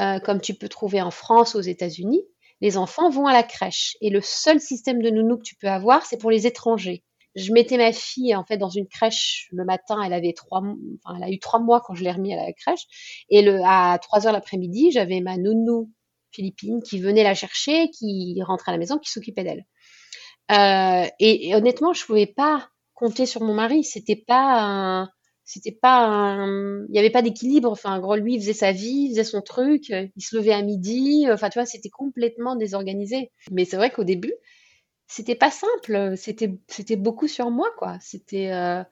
euh, 0.00 0.18
comme 0.18 0.40
tu 0.40 0.54
peux 0.54 0.68
trouver 0.68 1.00
en 1.00 1.12
France, 1.12 1.54
aux 1.54 1.60
États-Unis. 1.60 2.22
Les 2.60 2.76
enfants 2.76 3.08
vont 3.08 3.26
à 3.26 3.32
la 3.32 3.44
crèche 3.44 3.96
et 4.00 4.10
le 4.10 4.20
seul 4.20 4.60
système 4.60 5.00
de 5.00 5.10
nounou 5.10 5.36
que 5.36 5.44
tu 5.44 5.54
peux 5.54 5.68
avoir, 5.68 6.04
c'est 6.04 6.18
pour 6.18 6.32
les 6.32 6.46
étrangers. 6.48 7.04
Je 7.36 7.52
mettais 7.52 7.76
ma 7.76 7.92
fille 7.92 8.34
en 8.34 8.44
fait 8.44 8.56
dans 8.58 8.68
une 8.68 8.88
crèche 8.88 9.48
le 9.52 9.64
matin. 9.64 10.00
Elle 10.04 10.12
avait 10.12 10.32
trois, 10.32 10.60
enfin, 10.60 11.16
elle 11.16 11.24
a 11.24 11.30
eu 11.30 11.38
trois 11.38 11.60
mois 11.60 11.80
quand 11.80 11.94
je 11.94 12.02
l'ai 12.02 12.12
remis 12.12 12.32
à 12.32 12.36
la 12.36 12.52
crèche. 12.52 13.24
Et 13.28 13.46
à 13.64 13.98
3 14.00 14.26
heures 14.26 14.32
l'après-midi, 14.32 14.90
j'avais 14.92 15.20
ma 15.20 15.36
nounou 15.36 15.90
philippine 16.30 16.82
qui 16.82 17.00
venait 17.00 17.24
la 17.24 17.34
chercher, 17.34 17.90
qui 17.90 18.40
rentrait 18.42 18.70
à 18.70 18.74
la 18.74 18.78
maison, 18.78 18.98
qui 18.98 19.10
s'occupait 19.10 19.44
d'elle. 19.44 19.64
Euh, 20.52 21.08
et, 21.18 21.54
honnêtement, 21.54 21.92
je 21.92 22.04
pouvais 22.04 22.26
pas 22.26 22.68
compter 22.94 23.26
sur 23.26 23.42
mon 23.42 23.54
mari. 23.54 23.82
C'était 23.82 24.22
pas 24.26 24.60
un, 24.60 25.10
c'était 25.44 25.72
pas 25.72 26.46
il 26.46 26.90
n'y 26.90 26.98
avait 26.98 27.10
pas 27.10 27.22
d'équilibre. 27.22 27.70
Enfin 27.70 27.98
gros 28.00 28.16
lui 28.16 28.34
il 28.34 28.40
faisait 28.40 28.52
sa 28.52 28.72
vie 28.72 29.06
il 29.06 29.10
faisait 29.10 29.24
son 29.24 29.42
truc 29.42 29.88
il 29.90 30.22
se 30.22 30.36
levait 30.36 30.52
à 30.52 30.62
midi. 30.62 31.26
Enfin 31.30 31.50
tu 31.50 31.58
vois 31.58 31.66
c'était 31.66 31.90
complètement 31.90 32.56
désorganisé. 32.56 33.30
Mais 33.50 33.64
c'est 33.64 33.76
vrai 33.76 33.90
qu'au 33.90 34.04
début 34.04 34.34
c'était 35.06 35.34
pas 35.34 35.50
simple. 35.50 36.14
C'était 36.16 36.54
c'était 36.68 36.96
beaucoup 36.96 37.28
sur 37.28 37.50
moi 37.50 37.68
quoi. 37.78 37.98
C'était 38.00 38.52
euh, 38.52 38.82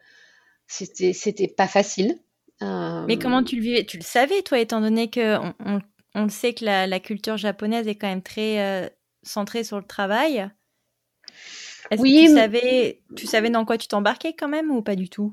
c'était 0.66 1.12
c'était 1.12 1.48
pas 1.48 1.68
facile. 1.68 2.20
Euh, 2.62 3.05
mais 3.07 3.18
comment 3.18 3.42
tu 3.42 3.57
le 3.57 3.62
vivais? 3.62 3.85
Tu 3.85 3.96
le 3.96 4.05
savais 4.05 4.42
toi 4.42 4.59
étant 4.59 4.81
donné 4.81 5.11
que 5.11 5.37
on, 5.38 5.81
on, 6.14 6.22
le 6.24 6.31
sait 6.31 6.55
que 6.55 6.64
la, 6.64 6.87
la, 6.87 7.00
culture 7.00 7.37
japonaise 7.37 7.88
est 7.88 7.96
quand 7.96 8.07
même 8.07 8.22
très 8.22 8.61
euh, 8.61 8.88
centrée 9.22 9.64
sur 9.64 9.79
le 9.79 9.87
travail. 9.87 10.48
Oui, 11.98 12.27
que 12.27 12.29
tu 12.29 12.37
savais, 12.37 13.03
tu 13.16 13.27
savais 13.27 13.50
dans 13.50 13.64
quoi 13.64 13.79
tu 13.79 13.88
t'embarquais 13.88 14.35
quand 14.35 14.48
même 14.48 14.70
ou 14.70 14.83
pas 14.83 14.94
du 14.94 15.09
tout? 15.09 15.33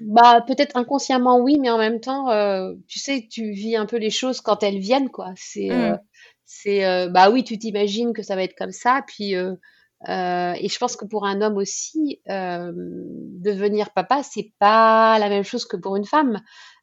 Bah, 0.00 0.44
peut-être 0.46 0.76
inconsciemment, 0.76 1.38
oui, 1.40 1.58
mais 1.60 1.70
en 1.70 1.78
même 1.78 2.00
temps, 2.00 2.30
euh, 2.30 2.74
tu 2.86 2.98
sais, 2.98 3.26
tu 3.30 3.50
vis 3.50 3.76
un 3.76 3.86
peu 3.86 3.96
les 3.96 4.10
choses 4.10 4.40
quand 4.40 4.62
elles 4.62 4.78
viennent, 4.78 5.10
quoi. 5.10 5.32
C'est, 5.36 5.70
euh, 5.70 5.92
mmh. 5.92 5.98
c'est, 6.44 6.84
euh, 6.84 7.08
bah 7.08 7.30
oui, 7.30 7.44
tu 7.44 7.58
t'imagines 7.58 8.12
que 8.12 8.22
ça 8.22 8.36
va 8.36 8.42
être 8.42 8.56
comme 8.56 8.72
ça, 8.72 9.02
puis, 9.06 9.32
et 9.32 10.68
je 10.68 10.78
pense 10.78 10.96
que 10.96 11.04
pour 11.04 11.26
un 11.26 11.40
homme 11.40 11.56
aussi, 11.56 12.20
devenir 12.26 13.90
papa, 13.92 14.22
c'est 14.22 14.52
pas 14.58 15.18
la 15.18 15.28
même 15.28 15.44
chose 15.44 15.64
que 15.64 15.76
pour 15.76 15.96
une 15.96 16.04
femme. 16.04 16.40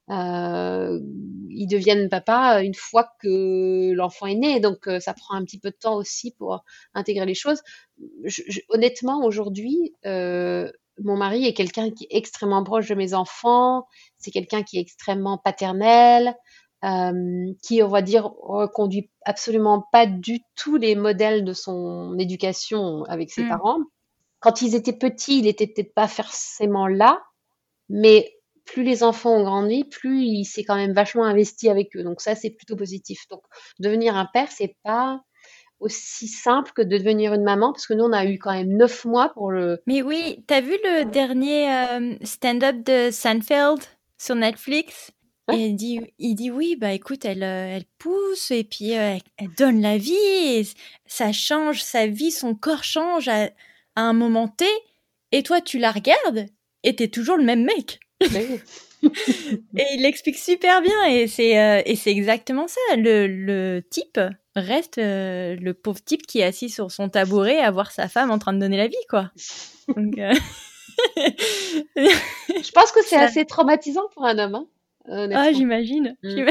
ils 0.10 1.68
deviennent 1.70 2.10
papa 2.10 2.62
une 2.64 2.74
fois 2.74 3.10
que 3.22 3.92
l'enfant 3.94 4.26
est 4.26 4.36
né, 4.36 4.60
donc 4.60 4.90
ça 5.00 5.14
prend 5.14 5.36
un 5.36 5.44
petit 5.46 5.60
peu 5.60 5.70
de 5.70 5.78
temps 5.80 5.96
aussi 5.96 6.32
pour 6.32 6.64
intégrer 6.96 7.26
les 7.26 7.36
choses. 7.36 7.62
honnêtement, 8.70 9.24
aujourd'hui, 9.24 9.94
mon 11.00 11.18
mari 11.18 11.46
est 11.46 11.54
quelqu'un 11.54 11.92
qui 11.92 12.06
est 12.06 12.18
extrêmement 12.18 12.64
proche 12.64 12.88
de 12.88 12.96
mes 12.96 13.14
enfants, 13.14 13.88
c'est 14.18 14.32
quelqu'un 14.32 14.64
qui 14.64 14.78
est 14.78 14.82
extrêmement 14.82 15.38
paternel, 15.38 16.36
euh, 16.84 17.54
qui, 17.64 17.82
on 17.82 17.88
va 17.88 18.02
dire, 18.02 18.26
reconduit 18.42 19.10
absolument 19.26 19.86
pas 19.92 20.06
du 20.06 20.42
tout 20.56 20.78
les 20.78 20.96
modèles 20.96 21.46
de 21.46 21.54
son 21.54 22.18
éducation 22.20 23.04
avec 23.06 23.32
ses 23.32 23.44
mmh. 23.44 23.50
parents. 23.50 23.80
Quand 24.40 24.62
ils 24.62 24.76
étaient 24.76 24.98
petits, 24.98 25.40
il 25.40 25.48
était 25.48 25.68
peut-être 25.68 25.94
pas 25.94 26.08
forcément 26.08 26.88
là, 26.88 27.22
mais 27.90 28.34
plus 28.66 28.84
les 28.84 29.04
enfants 29.04 29.38
ont 29.38 29.44
grandi, 29.44 29.86
plus 29.86 30.24
il 30.24 30.46
s'est 30.46 30.64
quand 30.64 30.76
même 30.76 30.94
vachement 30.94 31.24
investi 31.24 31.70
avec 31.70 31.96
eux. 31.96 32.04
Donc 32.04 32.22
ça, 32.22 32.36
c'est 32.36 32.50
plutôt 32.50 32.76
positif. 32.76 33.28
Donc 33.30 33.42
devenir 33.80 34.16
un 34.16 34.28
père, 34.34 34.52
c'est 34.52 34.76
pas 34.84 35.22
aussi 35.84 36.28
simple 36.28 36.72
que 36.74 36.82
de 36.82 36.98
devenir 36.98 37.34
une 37.34 37.44
maman, 37.44 37.72
parce 37.72 37.86
que 37.86 37.94
nous, 37.94 38.06
on 38.06 38.14
a 38.14 38.26
eu 38.26 38.40
quand 38.40 38.54
même 38.54 38.76
neuf 38.76 39.06
mois 39.06 39.30
pour 39.34 39.52
le... 39.52 39.82
Mais 39.86 40.02
oui, 40.02 40.44
t'as 40.48 40.62
vu 40.62 40.76
le 40.84 41.06
dernier 41.06 41.72
euh, 41.72 42.16
stand-up 42.24 42.78
de 42.86 43.10
Seinfeld 43.12 43.82
sur 44.18 44.36
Netflix? 44.36 45.12
Et 45.52 45.58
il 45.58 45.76
dit, 45.76 46.00
il 46.20 46.36
dit 46.36 46.50
oui, 46.50 46.78
bah 46.78 46.94
écoute, 46.94 47.26
elle, 47.26 47.44
euh, 47.44 47.76
elle 47.76 47.84
pousse 47.98 48.50
et 48.52 48.64
puis 48.64 48.98
euh, 48.98 49.18
elle, 49.38 49.50
donne 49.58 49.82
la 49.82 49.98
vie, 49.98 50.74
ça 51.06 51.34
change 51.34 51.84
sa 51.84 52.08
vie, 52.08 52.32
son 52.32 52.56
corps 52.56 52.86
change 52.86 53.28
à, 53.28 53.50
un 53.98 54.14
moment 54.14 54.48
T, 54.48 54.66
et 55.34 55.44
toi 55.44 55.60
tu 55.60 55.80
la 55.80 55.92
regardes 55.92 56.46
et 56.84 56.96
t'es 56.96 57.10
toujours 57.10 57.36
le 57.36 57.44
même 57.44 57.66
mec. 57.66 58.00
et 58.22 59.86
il 59.96 60.02
l'explique 60.02 60.38
super 60.38 60.82
bien 60.82 61.06
et 61.10 61.28
c'est 61.28 61.84
c'est 61.98 62.12
exactement 62.12 62.68
ça. 62.70 62.96
Le, 62.96 63.28
le 63.28 63.84
type 63.90 64.18
reste 64.56 64.98
euh, 64.98 65.56
le 65.56 65.74
pauvre 65.74 66.04
type 66.04 66.26
qui 66.28 66.40
est 66.40 66.44
assis 66.44 66.70
sur 66.70 66.92
son 66.92 67.10
tabouret 67.10 67.60
à 67.60 67.72
voir 67.72 67.92
sa 67.92 68.08
femme 68.08 68.32
en 68.32 68.40
train 68.40 68.54
de 68.54 68.60
donner 68.60 68.78
la 68.78 68.88
vie, 68.88 68.96
quoi. 69.10 69.32
Euh, 69.98 70.34
je 71.98 72.72
pense 72.72 72.92
que 72.92 73.04
c'est 73.04 73.18
assez 73.18 73.46
traumatisant 73.46 74.08
pour 74.14 74.26
un 74.26 74.38
homme. 74.38 74.66
Hein, 75.08 75.30
ah, 75.34 75.52
j'imagine. 75.52 76.16
Mm, 76.24 76.44
mm. 76.44 76.50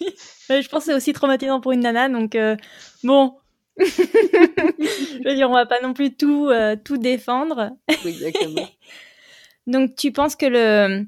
je 0.48 0.68
pense 0.68 0.84
que 0.84 0.90
c'est 0.90 0.94
aussi 0.94 1.12
traumatisant 1.12 1.60
pour 1.60 1.72
une 1.72 1.80
nana, 1.80 2.08
donc 2.08 2.34
euh, 2.34 2.56
bon. 3.02 3.36
je 3.78 5.28
veux 5.28 5.34
dire, 5.34 5.50
on 5.50 5.54
va 5.54 5.66
pas 5.66 5.80
non 5.82 5.92
plus 5.92 6.14
tout, 6.14 6.50
tout 6.84 6.96
défendre. 6.96 7.72
Exactement. 8.06 8.68
donc, 9.66 9.96
tu 9.96 10.12
penses 10.12 10.36
que 10.36 10.46
le 10.46 11.06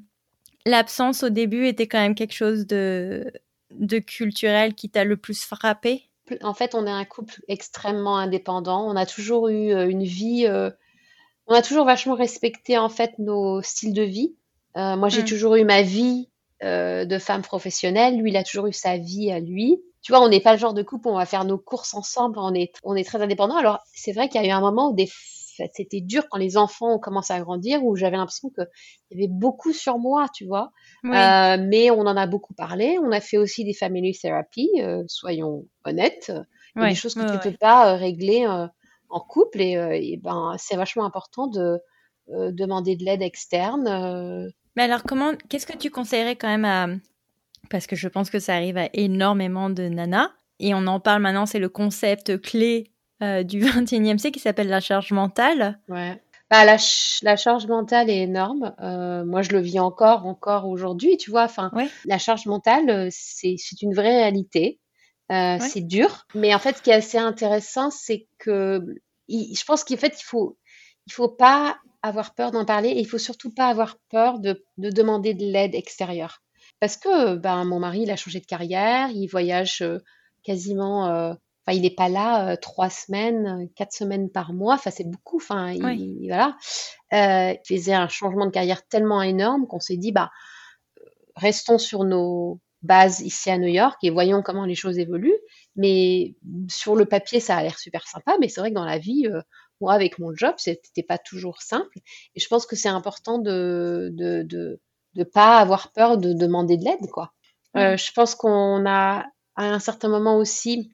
l'absence 0.67 1.23
au 1.23 1.29
début 1.29 1.65
était 1.65 1.87
quand 1.87 1.99
même 1.99 2.13
quelque 2.13 2.33
chose 2.33 2.67
de, 2.67 3.31
de 3.71 3.99
culturel 3.99 4.75
qui 4.75 4.89
t'a 4.89 5.03
le 5.03 5.17
plus 5.17 5.43
frappé? 5.43 6.06
En 6.41 6.53
fait, 6.53 6.75
on 6.75 6.85
est 6.85 6.91
un 6.91 7.05
couple 7.05 7.41
extrêmement 7.47 8.17
indépendant. 8.17 8.87
On 8.87 8.95
a 8.95 9.05
toujours 9.05 9.49
eu 9.49 9.71
euh, 9.71 9.89
une 9.89 10.03
vie, 10.03 10.45
euh, 10.47 10.69
on 11.47 11.53
a 11.53 11.61
toujours 11.61 11.85
vachement 11.85 12.15
respecté 12.15 12.77
en 12.77 12.89
fait 12.89 13.17
nos 13.19 13.61
styles 13.61 13.93
de 13.93 14.03
vie. 14.03 14.35
Euh, 14.75 14.95
moi, 14.95 15.09
j'ai 15.09 15.23
mm. 15.23 15.25
toujours 15.25 15.55
eu 15.55 15.63
ma 15.63 15.81
vie 15.81 16.29
de 16.63 17.19
femme 17.19 17.43
professionnelle. 17.43 18.17
Lui, 18.17 18.31
il 18.31 18.37
a 18.37 18.43
toujours 18.43 18.65
eu 18.65 18.73
sa 18.73 18.97
vie 18.97 19.31
à 19.31 19.39
lui. 19.39 19.79
Tu 20.01 20.11
vois, 20.11 20.21
on 20.21 20.29
n'est 20.29 20.39
pas 20.39 20.53
le 20.53 20.57
genre 20.57 20.73
de 20.73 20.81
couple 20.81 21.07
où 21.07 21.11
on 21.11 21.17
va 21.17 21.27
faire 21.27 21.45
nos 21.45 21.59
courses 21.59 21.93
ensemble. 21.93 22.39
On 22.39 22.53
est, 22.55 22.73
on 22.83 22.95
est 22.95 23.03
très 23.03 23.21
indépendant. 23.21 23.57
Alors, 23.57 23.79
c'est 23.93 24.11
vrai 24.11 24.27
qu'il 24.27 24.41
y 24.41 24.43
a 24.43 24.47
eu 24.47 24.51
un 24.51 24.59
moment 24.59 24.89
où 24.89 24.95
des 24.95 25.07
c'était 25.73 26.01
dur 26.01 26.23
quand 26.29 26.37
les 26.37 26.57
enfants 26.57 26.95
ont 26.95 26.99
commencé 26.99 27.33
à 27.33 27.39
grandir, 27.39 27.83
où 27.83 27.95
j'avais 27.95 28.17
l'impression 28.17 28.49
qu'il 28.49 28.67
y 29.11 29.23
avait 29.23 29.31
beaucoup 29.31 29.73
sur 29.73 29.97
moi, 29.97 30.27
tu 30.33 30.45
vois. 30.45 30.71
Euh, 31.05 31.57
mais 31.59 31.91
on 31.91 32.01
en 32.01 32.17
a 32.17 32.27
beaucoup 32.27 32.53
parlé. 32.53 32.97
On 33.03 33.11
a 33.11 33.19
fait 33.19 33.37
aussi 33.37 33.63
des 33.65 33.73
family 33.73 34.17
therapy, 34.17 34.69
euh, 34.79 35.03
soyons 35.07 35.65
honnêtes. 35.85 36.31
Il 36.75 36.81
y 36.81 36.85
a 36.85 36.89
des 36.89 36.95
choses 36.95 37.15
que 37.15 37.25
tu 37.25 37.33
ne 37.33 37.51
peux 37.51 37.57
pas 37.57 37.93
euh, 37.93 37.97
régler 37.97 38.47
en 38.47 39.19
couple 39.19 39.61
et, 39.61 40.19
ben, 40.21 40.55
c'est 40.57 40.75
vachement 40.75 41.05
important 41.05 41.47
de 41.47 41.79
demander 42.27 42.95
de 42.95 43.05
l'aide 43.05 43.21
externe. 43.21 44.51
Mais 44.75 44.83
alors, 44.83 45.03
comment, 45.03 45.33
qu'est-ce 45.49 45.65
que 45.65 45.77
tu 45.77 45.89
conseillerais 45.89 46.35
quand 46.35 46.49
même 46.49 46.65
à, 46.65 46.87
parce 47.69 47.87
que 47.87 47.95
je 47.95 48.07
pense 48.07 48.29
que 48.29 48.39
ça 48.39 48.55
arrive 48.55 48.77
à 48.77 48.89
énormément 48.93 49.69
de 49.69 49.83
nanas, 49.83 50.29
et 50.59 50.73
on 50.73 50.87
en 50.87 50.99
parle 50.99 51.21
maintenant, 51.21 51.45
c'est 51.45 51.59
le 51.59 51.69
concept 51.69 52.41
clé 52.41 52.91
euh, 53.21 53.43
du 53.43 53.59
21e 53.61 54.17
siècle 54.17 54.35
qui 54.35 54.39
s'appelle 54.39 54.69
la 54.69 54.79
charge 54.79 55.11
mentale. 55.11 55.79
Ouais. 55.89 56.21
Bah, 56.49 56.63
la, 56.63 56.77
la, 57.23 57.35
charge 57.35 57.67
mentale 57.67 58.09
est 58.09 58.21
énorme. 58.21 58.73
Euh, 58.79 59.25
moi, 59.25 59.41
je 59.41 59.51
le 59.51 59.59
vis 59.59 59.79
encore, 59.79 60.25
encore 60.25 60.67
aujourd'hui, 60.67 61.17
tu 61.17 61.29
vois. 61.29 61.43
Enfin, 61.43 61.71
la 62.05 62.17
charge 62.17 62.45
mentale, 62.45 62.89
euh, 62.89 63.07
c'est 63.11 63.57
une 63.81 63.93
vraie 63.93 64.17
réalité. 64.17 64.79
Euh, 65.29 65.57
C'est 65.59 65.81
dur, 65.81 66.25
mais 66.35 66.55
en 66.55 66.59
fait, 66.59 66.77
ce 66.77 66.81
qui 66.81 66.89
est 66.89 66.93
assez 66.93 67.17
intéressant, 67.17 67.91
c'est 67.91 68.27
que 68.37 68.79
je 69.27 69.63
pense 69.65 69.83
qu'en 69.83 69.97
fait, 69.97 70.17
il 70.21 70.23
faut, 70.23 70.57
il 71.05 71.11
faut 71.11 71.27
pas 71.27 71.77
avoir 72.01 72.33
peur 72.33 72.51
d'en 72.51 72.63
parler 72.63 72.89
et 72.89 72.99
il 72.99 73.07
faut 73.07 73.17
surtout 73.17 73.53
pas 73.53 73.67
avoir 73.67 73.97
peur 74.09 74.39
de, 74.39 74.63
de 74.77 74.89
demander 74.89 75.33
de 75.33 75.43
l'aide 75.43 75.75
extérieure. 75.75 76.41
Parce 76.79 76.95
que 76.95 77.35
ben, 77.35 77.65
mon 77.65 77.79
mari, 77.79 78.03
il 78.03 78.11
a 78.11 78.15
changé 78.15 78.39
de 78.39 78.45
carrière, 78.45 79.09
il 79.09 79.27
voyage 79.27 79.83
quasiment 80.43 81.35
il 81.73 81.81
n'est 81.81 81.89
pas 81.89 82.09
là 82.09 82.49
euh, 82.49 82.55
trois 82.55 82.89
semaines, 82.89 83.47
euh, 83.47 83.65
quatre 83.75 83.93
semaines 83.93 84.29
par 84.29 84.53
mois. 84.53 84.75
Enfin, 84.75 84.91
c'est 84.91 85.09
beaucoup. 85.09 85.37
Enfin, 85.37 85.71
il, 85.71 86.27
voilà. 86.27 86.57
Euh, 87.13 87.55
il 87.69 87.77
faisait 87.77 87.93
un 87.93 88.07
changement 88.07 88.45
de 88.45 88.51
carrière 88.51 88.87
tellement 88.87 89.21
énorme 89.21 89.67
qu'on 89.67 89.79
s'est 89.79 89.97
dit, 89.97 90.11
bah, 90.11 90.31
restons 91.35 91.77
sur 91.77 92.03
nos 92.03 92.59
bases 92.83 93.21
ici 93.21 93.49
à 93.49 93.57
New 93.57 93.67
York 93.67 93.97
et 94.03 94.09
voyons 94.09 94.41
comment 94.41 94.65
les 94.65 94.75
choses 94.75 94.97
évoluent. 94.97 95.39
Mais 95.75 96.35
sur 96.69 96.95
le 96.95 97.05
papier, 97.05 97.39
ça 97.39 97.57
a 97.57 97.63
l'air 97.63 97.77
super 97.77 98.07
sympa. 98.07 98.37
Mais 98.39 98.49
c'est 98.49 98.61
vrai 98.61 98.69
que 98.69 98.75
dans 98.75 98.85
la 98.85 98.97
vie, 98.97 99.27
moi, 99.81 99.93
avec 99.93 100.19
mon 100.19 100.33
job, 100.35 100.55
c'était 100.57 101.03
pas 101.03 101.17
toujours 101.17 101.61
simple. 101.61 101.97
Et 102.35 102.39
je 102.39 102.47
pense 102.47 102.65
que 102.65 102.75
c'est 102.75 102.89
important 102.89 103.39
de, 103.39 104.09
de, 104.13 104.43
de, 104.43 104.79
de, 105.15 105.23
pas 105.23 105.59
avoir 105.59 105.91
peur 105.91 106.17
de 106.17 106.33
demander 106.33 106.77
de 106.77 106.85
l'aide, 106.85 107.09
quoi. 107.11 107.33
je 107.75 108.11
pense 108.13 108.35
qu'on 108.35 108.85
a 108.85 109.25
à 109.55 109.65
un 109.65 109.79
certain 109.79 110.09
moment 110.09 110.37
aussi 110.37 110.91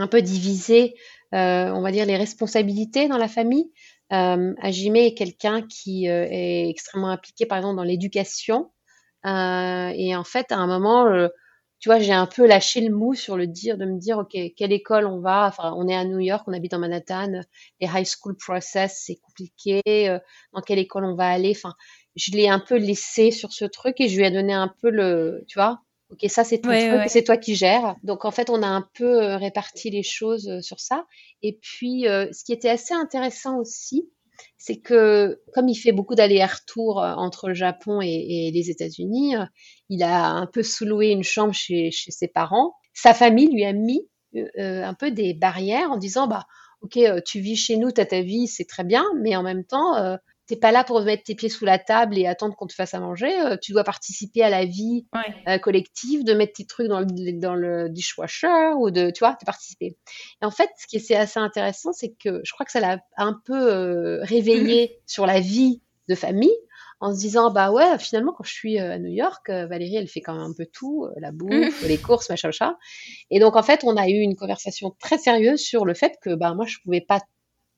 un 0.00 0.06
peu 0.08 0.22
diviser, 0.22 0.94
euh, 1.34 1.70
on 1.70 1.80
va 1.82 1.90
dire, 1.92 2.06
les 2.06 2.16
responsabilités 2.16 3.08
dans 3.08 3.18
la 3.18 3.28
famille. 3.28 3.70
Euh, 4.12 4.54
Ajime 4.60 4.96
est 4.96 5.14
quelqu'un 5.14 5.62
qui 5.62 6.08
euh, 6.08 6.26
est 6.30 6.68
extrêmement 6.68 7.10
impliqué, 7.10 7.46
par 7.46 7.58
exemple, 7.58 7.76
dans 7.76 7.82
l'éducation. 7.84 8.70
Euh, 9.26 9.92
et 9.94 10.14
en 10.16 10.24
fait, 10.24 10.52
à 10.52 10.56
un 10.58 10.66
moment, 10.66 11.06
euh, 11.06 11.28
tu 11.80 11.88
vois, 11.88 11.98
j'ai 11.98 12.12
un 12.12 12.26
peu 12.26 12.46
lâché 12.46 12.80
le 12.80 12.94
mou 12.94 13.14
sur 13.14 13.36
le 13.36 13.46
dire, 13.46 13.76
de 13.78 13.84
me 13.84 13.98
dire, 13.98 14.18
OK, 14.18 14.36
quelle 14.56 14.72
école 14.72 15.06
on 15.06 15.20
va? 15.20 15.46
Enfin, 15.46 15.74
on 15.76 15.88
est 15.88 15.96
à 15.96 16.04
New 16.04 16.20
York, 16.20 16.44
on 16.46 16.52
habite 16.52 16.74
en 16.74 16.78
Manhattan, 16.78 17.42
les 17.80 17.88
high 17.88 18.06
school 18.06 18.36
process, 18.36 19.02
c'est 19.04 19.16
compliqué, 19.16 19.82
dans 20.52 20.60
quelle 20.62 20.78
école 20.78 21.04
on 21.04 21.14
va 21.14 21.28
aller? 21.28 21.52
Enfin, 21.54 21.74
je 22.16 22.30
l'ai 22.32 22.48
un 22.48 22.60
peu 22.60 22.76
laissé 22.76 23.30
sur 23.30 23.52
ce 23.52 23.64
truc 23.66 24.00
et 24.00 24.08
je 24.08 24.16
lui 24.16 24.24
ai 24.24 24.30
donné 24.30 24.54
un 24.54 24.72
peu 24.80 24.90
le, 24.90 25.44
tu 25.48 25.58
vois, 25.58 25.82
Ok, 26.10 26.20
ça 26.28 26.44
c'est 26.44 26.58
ton 26.60 26.68
truc, 26.68 27.08
c'est 27.08 27.24
toi 27.24 27.36
qui 27.36 27.56
gères. 27.56 27.96
Donc 28.04 28.24
en 28.24 28.30
fait, 28.30 28.48
on 28.48 28.62
a 28.62 28.66
un 28.68 28.88
peu 28.94 29.22
euh, 29.22 29.36
réparti 29.36 29.90
les 29.90 30.04
choses 30.04 30.48
euh, 30.48 30.60
sur 30.60 30.78
ça. 30.78 31.04
Et 31.42 31.58
puis, 31.60 32.06
euh, 32.06 32.28
ce 32.32 32.44
qui 32.44 32.52
était 32.52 32.68
assez 32.68 32.94
intéressant 32.94 33.58
aussi, 33.58 34.08
c'est 34.56 34.76
que 34.76 35.40
comme 35.52 35.68
il 35.68 35.74
fait 35.74 35.92
beaucoup 35.92 36.14
d'allers-retours 36.14 36.98
entre 36.98 37.48
le 37.48 37.54
Japon 37.54 38.00
et, 38.02 38.50
les 38.52 38.70
États-Unis, 38.70 39.34
il 39.88 40.02
a 40.02 40.28
un 40.28 40.46
peu 40.46 40.62
sous-loué 40.62 41.08
une 41.08 41.22
chambre 41.22 41.54
chez, 41.54 41.90
chez, 41.90 42.10
ses 42.10 42.28
parents. 42.28 42.74
Sa 42.92 43.14
famille 43.14 43.48
lui 43.50 43.64
a 43.64 43.72
mis 43.72 44.06
un 44.58 44.92
peu 44.92 45.10
des 45.10 45.32
barrières 45.32 45.90
en 45.90 45.96
disant 45.96 46.26
bah 46.26 46.44
ok, 46.82 46.98
tu 47.24 47.40
vis 47.40 47.56
chez 47.56 47.78
nous, 47.78 47.90
tu 47.90 48.00
as 48.00 48.06
ta 48.06 48.20
vie, 48.20 48.46
c'est 48.46 48.66
très 48.66 48.84
bien, 48.84 49.04
mais 49.22 49.36
en 49.36 49.42
même 49.42 49.64
temps, 49.64 50.18
t'es 50.46 50.56
pas 50.56 50.72
là 50.72 50.84
pour 50.84 51.02
mettre 51.02 51.24
tes 51.24 51.34
pieds 51.34 51.48
sous 51.48 51.64
la 51.64 51.78
table 51.78 52.16
et 52.16 52.26
attendre 52.26 52.54
qu'on 52.54 52.66
te 52.66 52.74
fasse 52.74 52.94
à 52.94 53.00
manger. 53.00 53.40
Euh, 53.40 53.56
tu 53.60 53.72
dois 53.72 53.84
participer 53.84 54.42
à 54.42 54.50
la 54.50 54.64
vie 54.64 55.06
euh, 55.48 55.58
collective, 55.58 56.24
de 56.24 56.32
mettre 56.34 56.54
tes 56.54 56.66
trucs 56.66 56.88
dans 56.88 57.00
le, 57.00 57.38
dans 57.38 57.54
le 57.54 57.88
dishwasher 57.88 58.72
ou 58.76 58.90
de, 58.90 59.10
tu 59.10 59.20
vois, 59.20 59.36
de 59.40 59.44
participer. 59.44 59.96
Et 60.42 60.44
en 60.44 60.50
fait, 60.50 60.70
ce 60.78 60.86
qui 60.86 60.96
est 60.96 61.16
assez 61.16 61.40
intéressant, 61.40 61.92
c'est 61.92 62.12
que 62.12 62.40
je 62.44 62.52
crois 62.52 62.64
que 62.64 62.72
ça 62.72 62.80
l'a 62.80 63.00
un 63.16 63.38
peu 63.44 63.54
euh, 63.54 64.22
réveillé 64.22 65.00
sur 65.06 65.26
la 65.26 65.40
vie 65.40 65.82
de 66.08 66.14
famille 66.14 66.54
en 67.00 67.12
se 67.12 67.18
disant 67.18 67.50
bah 67.50 67.72
ouais 67.72 67.98
finalement 67.98 68.32
quand 68.32 68.44
je 68.44 68.52
suis 68.52 68.78
à 68.78 68.98
New 68.98 69.10
York 69.10 69.50
Valérie 69.50 69.96
elle 69.96 70.08
fait 70.08 70.22
quand 70.22 70.32
même 70.32 70.44
un 70.44 70.54
peu 70.56 70.64
tout 70.64 71.06
la 71.16 71.30
bouffe 71.30 71.82
les 71.86 71.98
courses 71.98 72.30
machin 72.30 72.48
machin 72.48 72.76
et 73.30 73.38
donc 73.38 73.56
en 73.56 73.62
fait 73.62 73.84
on 73.84 73.96
a 73.96 74.08
eu 74.08 74.14
une 74.20 74.34
conversation 74.34 74.96
très 74.98 75.18
sérieuse 75.18 75.60
sur 75.60 75.84
le 75.84 75.92
fait 75.92 76.16
que 76.22 76.34
bah 76.34 76.54
moi 76.54 76.64
je 76.64 76.78
pouvais 76.82 77.02
pas 77.02 77.20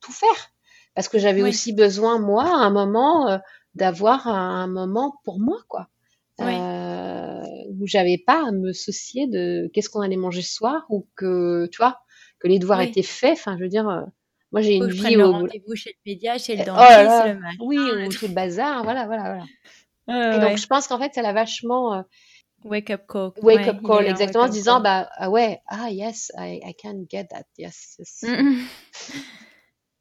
tout 0.00 0.12
faire 0.12 0.52
parce 0.98 1.08
que 1.08 1.20
j'avais 1.20 1.42
aussi 1.42 1.72
besoin 1.72 2.18
moi 2.18 2.42
à 2.42 2.56
un 2.56 2.70
moment 2.70 3.28
euh, 3.28 3.38
d'avoir 3.76 4.26
un, 4.26 4.66
moment 4.66 5.14
pour 5.22 5.38
moi 5.38 5.58
quoi. 5.68 5.86
Euh, 6.40 7.40
où 7.80 7.86
j'avais 7.86 8.18
pas 8.18 8.48
à 8.48 8.50
me 8.50 8.72
soucier 8.72 9.28
de 9.28 9.70
qu'est-ce 9.72 9.90
qu'on 9.90 10.00
allait 10.00 10.16
manger 10.16 10.42
ce 10.42 10.52
soir 10.52 10.86
ou 10.88 11.06
que 11.14 11.68
tu 11.70 11.76
vois 11.76 12.00
que 12.40 12.48
les 12.48 12.58
devoirs 12.58 12.80
étaient 12.80 13.04
faits. 13.04 13.34
Enfin 13.34 13.56
je 13.56 13.62
veux 13.62 13.68
dire 13.68 13.88
euh, 13.88 14.00
moi 14.50 14.60
j'ai 14.60 14.74
une 14.74 14.90
vie 14.90 15.16
au 15.18 15.30
rendez-vous 15.30 15.76
chez 15.76 15.90
le 15.90 16.02
pédiatre 16.04 16.44
chez 16.44 16.56
le 16.56 16.62
eh, 16.62 16.68
oh 16.68 16.74
dentiste 16.74 17.26
le 17.26 17.34
matin 17.34 17.56
oui 17.60 17.78
ou 17.78 18.08
tout 18.08 18.26
le 18.26 18.34
bazar 18.34 18.82
voilà 18.82 19.06
voilà 19.06 19.44
voilà. 20.08 20.36
Et 20.36 20.40
donc 20.40 20.58
je 20.58 20.66
pense 20.66 20.88
qu'en 20.88 20.98
fait 20.98 21.14
ça 21.14 21.22
l'a 21.22 21.32
vachement 21.32 21.94
euh, 21.94 22.02
Wake 22.64 22.90
up 22.90 23.02
call. 23.06 23.30
Wake 23.40 23.68
up 23.68 23.82
call, 23.86 24.04
exactement, 24.04 24.46
en 24.46 24.48
se 24.48 24.52
disant, 24.52 24.80
bah, 24.80 25.08
ah 25.16 25.30
ouais, 25.30 25.60
ah 25.68 25.90
yes, 25.90 26.32
I, 26.36 26.60
I 26.64 26.74
can 26.74 27.04
get 27.08 27.28
that, 27.30 27.44
yes. 27.56 28.00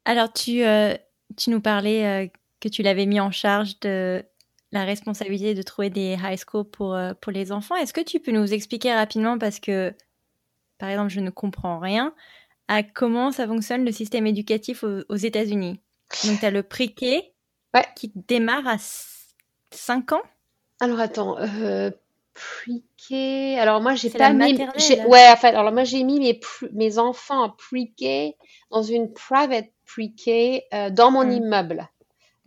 Alors, 0.08 0.32
tu, 0.32 0.64
euh, 0.64 0.94
tu 1.36 1.50
nous 1.50 1.60
parlais 1.60 2.06
euh, 2.06 2.26
que 2.60 2.68
tu 2.68 2.82
l'avais 2.82 3.04
mis 3.04 3.20
en 3.20 3.30
charge 3.30 3.78
de 3.80 4.24
la 4.72 4.84
responsabilité 4.84 5.52
de 5.52 5.60
trouver 5.60 5.90
des 5.90 6.16
high 6.18 6.38
schools 6.38 6.64
pour, 6.64 6.94
euh, 6.94 7.12
pour 7.20 7.30
les 7.30 7.52
enfants. 7.52 7.76
Est-ce 7.76 7.92
que 7.92 8.00
tu 8.00 8.18
peux 8.18 8.32
nous 8.32 8.54
expliquer 8.54 8.94
rapidement, 8.94 9.38
parce 9.38 9.60
que, 9.60 9.92
par 10.78 10.88
exemple, 10.88 11.10
je 11.10 11.20
ne 11.20 11.28
comprends 11.28 11.78
rien, 11.78 12.14
à 12.68 12.82
comment 12.82 13.32
ça 13.32 13.46
fonctionne 13.46 13.84
le 13.84 13.92
système 13.92 14.26
éducatif 14.26 14.82
aux, 14.82 15.14
États-Unis? 15.14 15.78
Donc, 16.24 16.40
tu 16.40 16.46
as 16.46 16.50
le 16.50 16.62
pre-K 16.62 17.30
qui 17.94 18.10
démarre 18.14 18.66
à 18.66 18.76
5 19.72 20.12
ans? 20.12 20.22
Alors, 20.80 21.00
attends, 21.00 21.36
pre-K. 22.32 23.58
Alors 23.58 23.82
moi 23.82 23.94
j'ai 23.94 24.10
pas 24.10 24.32
mis. 24.32 24.56
Ouais, 24.56 25.28
en 25.28 25.36
fait, 25.36 25.48
alors 25.48 25.72
moi 25.72 25.84
j'ai 25.84 26.04
mis 26.04 26.20
mes 26.20 26.40
mes 26.72 26.98
enfants 26.98 27.42
en 27.42 27.50
pre-K 27.50 28.36
dans 28.70 28.82
une 28.82 29.12
private 29.12 29.66
pre-K 29.88 30.62
euh, 30.72 30.90
dans 30.90 31.10
mon 31.10 31.24
hmm. 31.24 31.32
immeuble. 31.32 31.88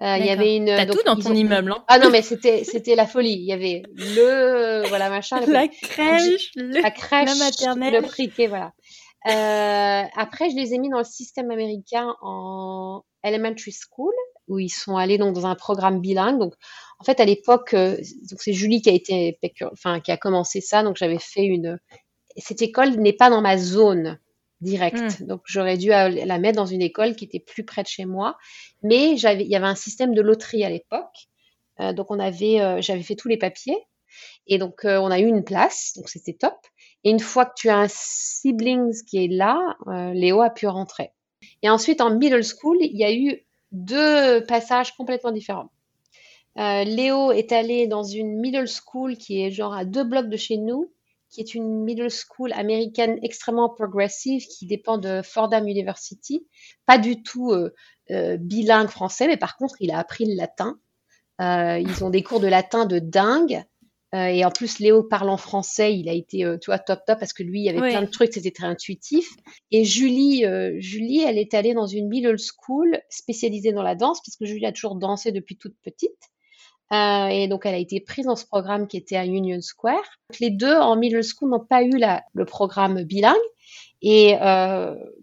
Euh, 0.02 0.18
il 0.18 0.26
y 0.26 0.30
avait 0.30 0.56
une. 0.56 0.66
T'as 0.66 0.88
tout 0.88 1.04
dans 1.06 1.16
ton 1.16 1.34
immeuble, 1.34 1.72
hein 1.72 1.84
Ah 1.88 2.00
non, 2.00 2.10
mais 2.10 2.24
c'était 2.24 2.64
c'était 2.64 2.96
la 2.96 3.06
folie. 3.06 3.34
Il 3.34 3.46
y 3.46 3.54
avait 3.54 3.84
le 3.96 4.88
voilà 4.88 5.10
machin. 5.10 5.40
la 5.48 5.68
crèche, 5.68 6.52
la 6.56 6.90
crèche, 6.90 7.30
la 7.30 7.36
maternelle, 7.36 7.94
le 7.94 8.02
pre-K, 8.02 8.48
voilà. 8.50 8.74
Euh, 9.28 10.04
après, 10.16 10.50
je 10.50 10.56
les 10.56 10.74
ai 10.74 10.80
mis 10.80 10.90
dans 10.90 10.98
le 10.98 11.04
système 11.04 11.52
américain 11.52 12.16
en 12.22 13.04
elementary 13.24 13.72
school 13.72 14.14
où 14.48 14.58
ils 14.58 14.70
sont 14.70 14.98
allés 14.98 15.20
donc 15.20 15.36
dans 15.36 15.46
un 15.46 15.56
programme 15.56 16.02
bilingue. 16.02 16.40
Donc, 16.40 16.56
en 17.00 17.04
fait, 17.04 17.20
à 17.20 17.26
l'époque, 17.26 17.74
euh, 17.76 17.98
donc 18.30 18.42
c'est 18.42 18.54
Julie 18.54 18.82
qui 18.82 18.90
a 18.90 18.94
été, 18.94 19.40
enfin, 19.72 20.00
qui 20.00 20.12
a 20.12 20.18
commencé 20.18 20.62
ça. 20.62 20.82
Donc, 20.82 20.98
j'avais 20.98 21.20
fait 21.20 21.46
une. 21.46 21.80
Cette 22.38 22.64
école 22.64 22.96
n'est 22.96 23.14
pas 23.14 23.30
dans 23.30 23.42
ma 23.42 23.58
zone 23.58 24.20
directe. 24.62 25.20
Hmm. 25.20 25.26
Donc, 25.28 25.42
j'aurais 25.46 25.78
dû 25.78 25.90
la 25.90 26.40
mettre 26.40 26.58
dans 26.58 26.66
une 26.66 26.82
école 26.82 27.16
qui 27.16 27.26
était 27.26 27.40
plus 27.40 27.64
près 27.64 27.84
de 27.84 27.88
chez 27.88 28.06
moi. 28.06 28.38
Mais 28.84 29.18
j'avais, 29.18 29.44
il 29.44 29.50
y 29.50 29.56
avait 29.56 29.68
un 29.68 29.76
système 29.76 30.14
de 30.14 30.22
loterie 30.22 30.64
à 30.64 30.70
l'époque. 30.70 31.28
Euh, 31.80 31.94
donc, 31.94 32.12
on 32.12 32.20
avait, 32.20 32.62
euh, 32.62 32.82
j'avais 32.82 33.04
fait 33.04 33.16
tous 33.16 33.28
les 33.28 33.38
papiers. 33.38 33.78
Et 34.48 34.58
donc, 34.58 34.82
on 34.84 35.10
a 35.10 35.20
eu 35.20 35.26
une 35.26 35.44
place. 35.44 35.94
Donc, 35.96 36.10
c'était 36.10 36.34
top. 36.34 36.56
Et 37.04 37.12
une 37.12 37.20
fois 37.20 37.46
que 37.46 37.54
tu 37.56 37.70
as 37.70 37.78
un 37.78 37.88
siblings 37.90 39.04
qui 39.06 39.24
est 39.24 39.28
là, 39.28 39.78
Léo 40.14 40.42
a 40.42 40.50
pu 40.50 40.68
rentrer. 40.68 41.12
Et 41.64 41.70
ensuite, 41.70 42.02
en 42.02 42.18
middle 42.18 42.44
school, 42.44 42.78
il 42.82 42.98
y 42.98 43.06
a 43.06 43.14
eu 43.14 43.46
deux 43.72 44.44
passages 44.46 44.96
complètement 44.96 45.32
différents. 45.32 45.70
Euh, 46.58 46.84
Léo 46.84 47.32
est 47.32 47.52
allé 47.52 47.88
dans 47.88 48.04
une 48.04 48.40
middle 48.40 48.68
school 48.68 49.16
qui 49.16 49.42
est 49.42 49.52
genre 49.52 49.74
à 49.74 49.86
deux 49.86 50.04
blocs 50.04 50.30
de 50.30 50.38
chez 50.38 50.58
nous, 50.58 50.92
qui 51.32 51.42
est 51.42 51.56
une 51.56 51.84
middle 51.84 52.10
school 52.10 52.54
américaine 52.54 53.18
extrêmement 53.24 53.70
progressive 53.70 54.46
qui 54.46 54.68
dépend 54.68 54.98
de 54.98 55.22
Fordham 55.24 55.68
University. 55.68 56.46
Pas 56.86 56.98
du 56.98 57.24
tout 57.24 57.52
euh, 57.52 57.74
euh, 58.12 58.38
bilingue 58.38 58.90
français, 58.90 59.28
mais 59.28 59.38
par 59.38 59.58
contre, 59.58 59.76
il 59.80 59.92
a 59.92 59.98
appris 59.98 60.26
le 60.26 60.36
latin. 60.36 60.80
ils 61.40 62.04
ont 62.04 62.10
des 62.10 62.22
cours 62.22 62.40
de 62.40 62.48
latin 62.48 62.86
de 62.86 63.00
dingue. 63.00 63.64
Euh, 64.14 64.26
et 64.26 64.44
en 64.44 64.52
plus, 64.52 64.80
Léo 64.80 65.04
parle 65.04 65.30
en 65.30 65.38
français, 65.38 65.96
il 65.96 66.10
a 66.10 66.14
été, 66.14 66.44
euh, 66.44 66.58
tu 66.58 66.70
vois, 66.70 66.80
top 66.80 67.00
top 67.08 67.18
parce 67.18 67.32
que 67.32 67.44
lui, 67.44 67.62
il 67.62 67.64
y 67.64 67.70
avait 67.70 67.92
plein 67.92 68.02
de 68.02 68.10
trucs, 68.10 68.34
c'était 68.34 68.52
très 68.52 68.68
intuitif. 68.68 69.30
Et 69.72 69.86
Julie, 69.86 70.46
euh, 70.46 70.76
Julie, 70.80 71.22
elle 71.22 71.38
est 71.38 71.54
allée 71.54 71.74
dans 71.74 71.88
une 71.88 72.10
middle 72.10 72.38
school 72.38 73.00
spécialisée 73.10 73.72
dans 73.72 73.84
la 73.84 73.96
danse, 73.96 74.22
puisque 74.22 74.44
Julie 74.44 74.66
a 74.66 74.74
toujours 74.74 74.96
dansé 74.96 75.32
depuis 75.32 75.58
toute 75.58 75.76
petite. 75.82 76.30
Et 76.92 77.48
donc, 77.48 77.66
elle 77.66 77.76
a 77.76 77.80
été 77.80 78.02
prise 78.02 78.26
dans 78.26 78.36
ce 78.36 78.46
programme 78.46 78.88
qui 78.88 78.98
était 78.98 79.16
à 79.16 79.26
Union 79.26 79.62
Square. 79.62 80.04
les 80.40 80.50
deux 80.50 80.76
en 80.76 80.96
middle 80.96 81.24
school 81.24 81.50
n'ont 81.50 81.66
pas 81.66 81.84
eu 81.84 81.98
la, 81.98 82.24
le 82.34 82.46
programme 82.46 83.04
bilingue. 83.04 83.38
Et 84.02 84.36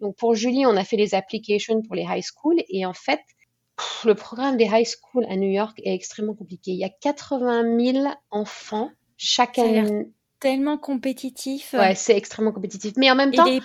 donc, 0.01 0.17
pour 0.17 0.35
Julie, 0.35 0.65
on 0.67 0.77
a 0.77 0.85
fait 0.85 0.97
les 0.97 1.15
applications 1.15 1.83
pour 1.83 1.95
les 1.95 2.03
high 2.03 2.23
school. 2.23 2.57
Et 2.69 2.87
en 2.87 2.95
fait, 2.95 3.21
le 4.05 4.15
programme 4.15 4.57
des 4.57 4.65
high 4.65 4.87
school 4.87 5.27
à 5.29 5.37
New 5.37 5.51
York 5.51 5.81
est 5.85 5.95
extrêmement 5.95 6.35
compliqué. 6.35 6.73
Il 6.73 6.79
y 6.79 6.85
a 6.85 6.89
80 6.89 7.93
000 7.93 8.09
enfants 8.31 8.91
chaque 9.17 9.59
année. 9.59 10.07
tellement 10.41 10.79
compétitif. 10.79 11.75
Ouais, 11.75 11.95
c'est 11.95 12.17
extrêmement 12.17 12.53
compétitif. 12.53 12.95
Mais 12.97 13.11
en 13.11 13.17
même 13.17 13.33
temps, 13.33 13.45
les 13.45 13.61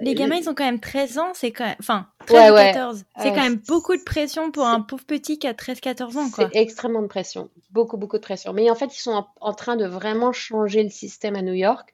gamins, 0.00 0.36
ils 0.36 0.48
ont 0.48 0.54
quand 0.54 0.64
même 0.64 0.80
13 0.80 1.18
ans, 1.18 1.32
c'est 1.34 1.52
quand 1.52 1.64
même. 1.64 1.76
Enfin, 1.80 2.08
13 2.26 2.52
ou 2.52 2.54
14. 2.54 3.04
C'est 3.18 3.28
quand 3.30 3.42
même 3.42 3.60
beaucoup 3.66 3.96
de 3.96 4.02
pression 4.02 4.50
pour 4.50 4.66
un 4.66 4.80
pauvre 4.80 5.04
petit 5.04 5.38
qui 5.38 5.46
a 5.46 5.52
13-14 5.52 6.18
ans, 6.18 6.30
quoi. 6.30 6.48
C'est 6.52 6.60
extrêmement 6.60 7.02
de 7.02 7.06
pression. 7.06 7.50
Beaucoup, 7.70 7.96
beaucoup 7.96 8.16
de 8.16 8.22
pression. 8.22 8.52
Mais 8.52 8.70
en 8.70 8.74
fait, 8.74 8.96
ils 8.96 9.00
sont 9.00 9.26
en, 9.40 9.52
train 9.54 9.76
de 9.76 9.86
vraiment 9.86 10.32
changer 10.32 10.82
le 10.82 10.90
système 10.90 11.36
à 11.36 11.42
New 11.42 11.54
York 11.54 11.92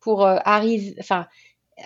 pour 0.00 0.24
euh, 0.24 0.38
arriver. 0.44 0.94
Enfin, 1.00 1.26
euh, 1.78 1.82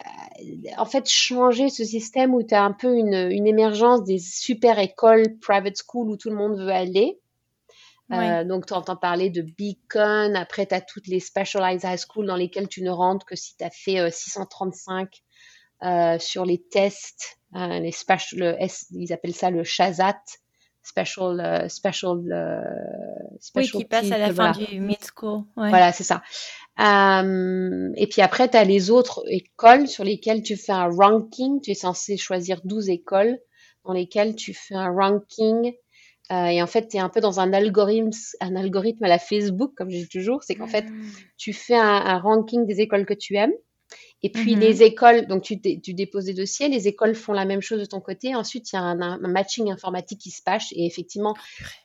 en 0.77 0.85
fait, 0.85 1.09
changer 1.09 1.71
ce 1.71 1.85
système 1.85 2.35
où 2.35 2.42
tu 2.42 2.55
as 2.55 2.62
un 2.62 2.73
peu 2.73 2.94
une, 2.94 3.29
une, 3.31 3.47
émergence 3.47 4.05
des 4.05 4.18
super 4.18 4.79
écoles 4.79 5.38
private 5.40 5.77
school 5.77 6.11
où 6.11 6.16
tout 6.16 6.31
le 6.31 6.37
monde 6.37 6.59
veut 6.59 6.71
aller. 6.71 7.18
Euh, 8.12 8.44
donc, 8.44 8.66
tu 8.66 8.73
entends 8.73 8.97
parler 8.97 9.31
de 9.31 9.42
Beacon. 9.42 10.35
Après, 10.35 10.66
tu 10.66 10.75
as 10.75 10.81
toutes 10.81 11.07
les 11.09 11.21
specialized 11.21 11.85
high 11.85 11.99
school 11.99 12.27
dans 12.27 12.37
lesquelles 12.37 12.68
tu 12.68 12.83
ne 12.83 12.90
rentres 12.90 13.27
que 13.27 13.37
si 13.37 13.57
tu 13.57 13.64
as 13.64 13.71
fait 13.71 14.11
635 14.11 15.03
euh, 15.03 15.07
sur 16.19 16.45
les 16.45 16.59
tests, 16.59 17.38
euh, 17.57 17.81
les 17.81 17.93
special, 17.93 18.59
ils 18.91 19.12
appellent 19.12 19.35
ça 19.35 19.51
le 19.51 19.64
Shazat, 19.64 20.21
special, 20.83 21.41
euh, 21.41 21.69
special, 21.69 22.19
special. 23.41 23.77
Oui, 23.77 23.83
qui 23.83 23.85
passe 23.85 24.11
à 24.11 24.19
la 24.19 24.33
fin 24.33 24.53
du 24.53 24.81
mid 24.81 24.99
school. 25.17 25.45
Voilà, 25.57 25.93
c'est 25.93 26.05
ça. 26.05 26.23
et 26.79 28.07
puis 28.07 28.23
après, 28.23 28.51
tu 28.51 28.57
as 28.57 28.64
les 28.64 28.91
autres 28.91 29.23
écoles 29.29 29.88
sur 29.88 30.05
lesquelles 30.05 30.43
tu 30.43 30.57
fais 30.57 30.73
un 30.73 30.88
ranking. 30.88 31.61
Tu 31.62 31.71
es 31.71 31.75
censé 31.75 32.17
choisir 32.17 32.61
12 32.64 32.91
écoles 32.91 33.38
dans 33.85 33.95
lesquelles 33.95 34.35
tu 34.37 34.53
fais 34.53 34.75
un 34.75 34.93
ranking. 34.93 35.73
et 36.31 36.62
en 36.62 36.67
fait, 36.67 36.88
tu 36.88 36.99
es 36.99 37.01
un 37.01 37.09
peu 37.09 37.21
dans 37.21 37.41
un 37.41 37.55
algorithme, 37.55 38.11
un 38.41 38.57
algorithme 38.57 39.05
à 39.05 39.09
la 39.09 39.19
Facebook, 39.19 39.73
comme 39.75 39.88
je 39.88 39.97
dis 39.97 40.09
toujours. 40.09 40.43
C'est 40.43 40.55
qu'en 40.55 40.67
fait, 40.67 40.83
hmm. 40.83 41.11
tu 41.38 41.55
fais 41.55 41.77
un, 41.77 42.19
ranking 42.19 42.67
des 42.67 42.81
écoles 42.83 43.07
que 43.07 43.14
tu 43.14 43.37
aimes. 43.37 43.55
Et 44.22 44.31
puis 44.31 44.54
mm-hmm. 44.54 44.59
les 44.59 44.83
écoles, 44.83 45.26
donc 45.26 45.42
tu, 45.42 45.61
tu, 45.61 45.94
déposes 45.94 46.24
des 46.24 46.35
dossiers, 46.35 46.68
les 46.68 46.88
écoles 46.88 47.14
font 47.14 47.33
la 47.33 47.44
même 47.44 47.61
chose 47.61 47.81
de 47.81 47.85
ton 47.85 48.00
côté. 48.00 48.35
Ensuite, 48.35 48.72
il 48.72 48.76
y 48.76 48.78
a 48.78 48.83
un, 48.83 49.18
matching 49.18 49.70
informatique 49.70 50.20
qui 50.20 50.31
se 50.31 50.42
passe. 50.42 50.72
Et 50.72 50.87
effectivement, 50.87 51.35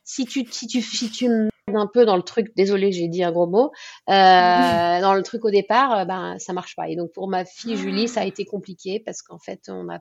si 0.04 0.26
tu, 0.26 0.46
si 0.50 0.68
tu, 0.68 0.82
si 0.82 1.12
tu 1.12 1.30
un 1.68 1.88
peu 1.88 2.06
dans 2.06 2.18
le 2.18 2.24
truc, 2.24 2.52
désolé, 2.56 2.92
j'ai 2.92 3.08
dit 3.08 3.24
un 3.24 3.32
gros 3.32 3.48
mot, 3.48 3.72
euh, 4.10 4.14
mm-hmm. 4.14 5.02
dans 5.02 5.14
le 5.14 5.22
truc 5.24 5.46
au 5.46 5.52
départ, 5.52 6.00
euh, 6.00 6.06
ben 6.06 6.38
ça 6.40 6.54
marche 6.54 6.76
pas. 6.76 6.90
Et 6.90 6.96
donc 6.96 7.12
pour 7.14 7.28
ma 7.28 7.46
fille 7.46 7.78
Julie, 7.78 8.08
ça 8.08 8.22
a 8.22 8.26
été 8.26 8.46
compliqué 8.46 9.00
parce 9.00 9.22
qu'en 9.22 9.40
fait, 9.40 9.62
on 9.70 9.90
a 9.90 10.00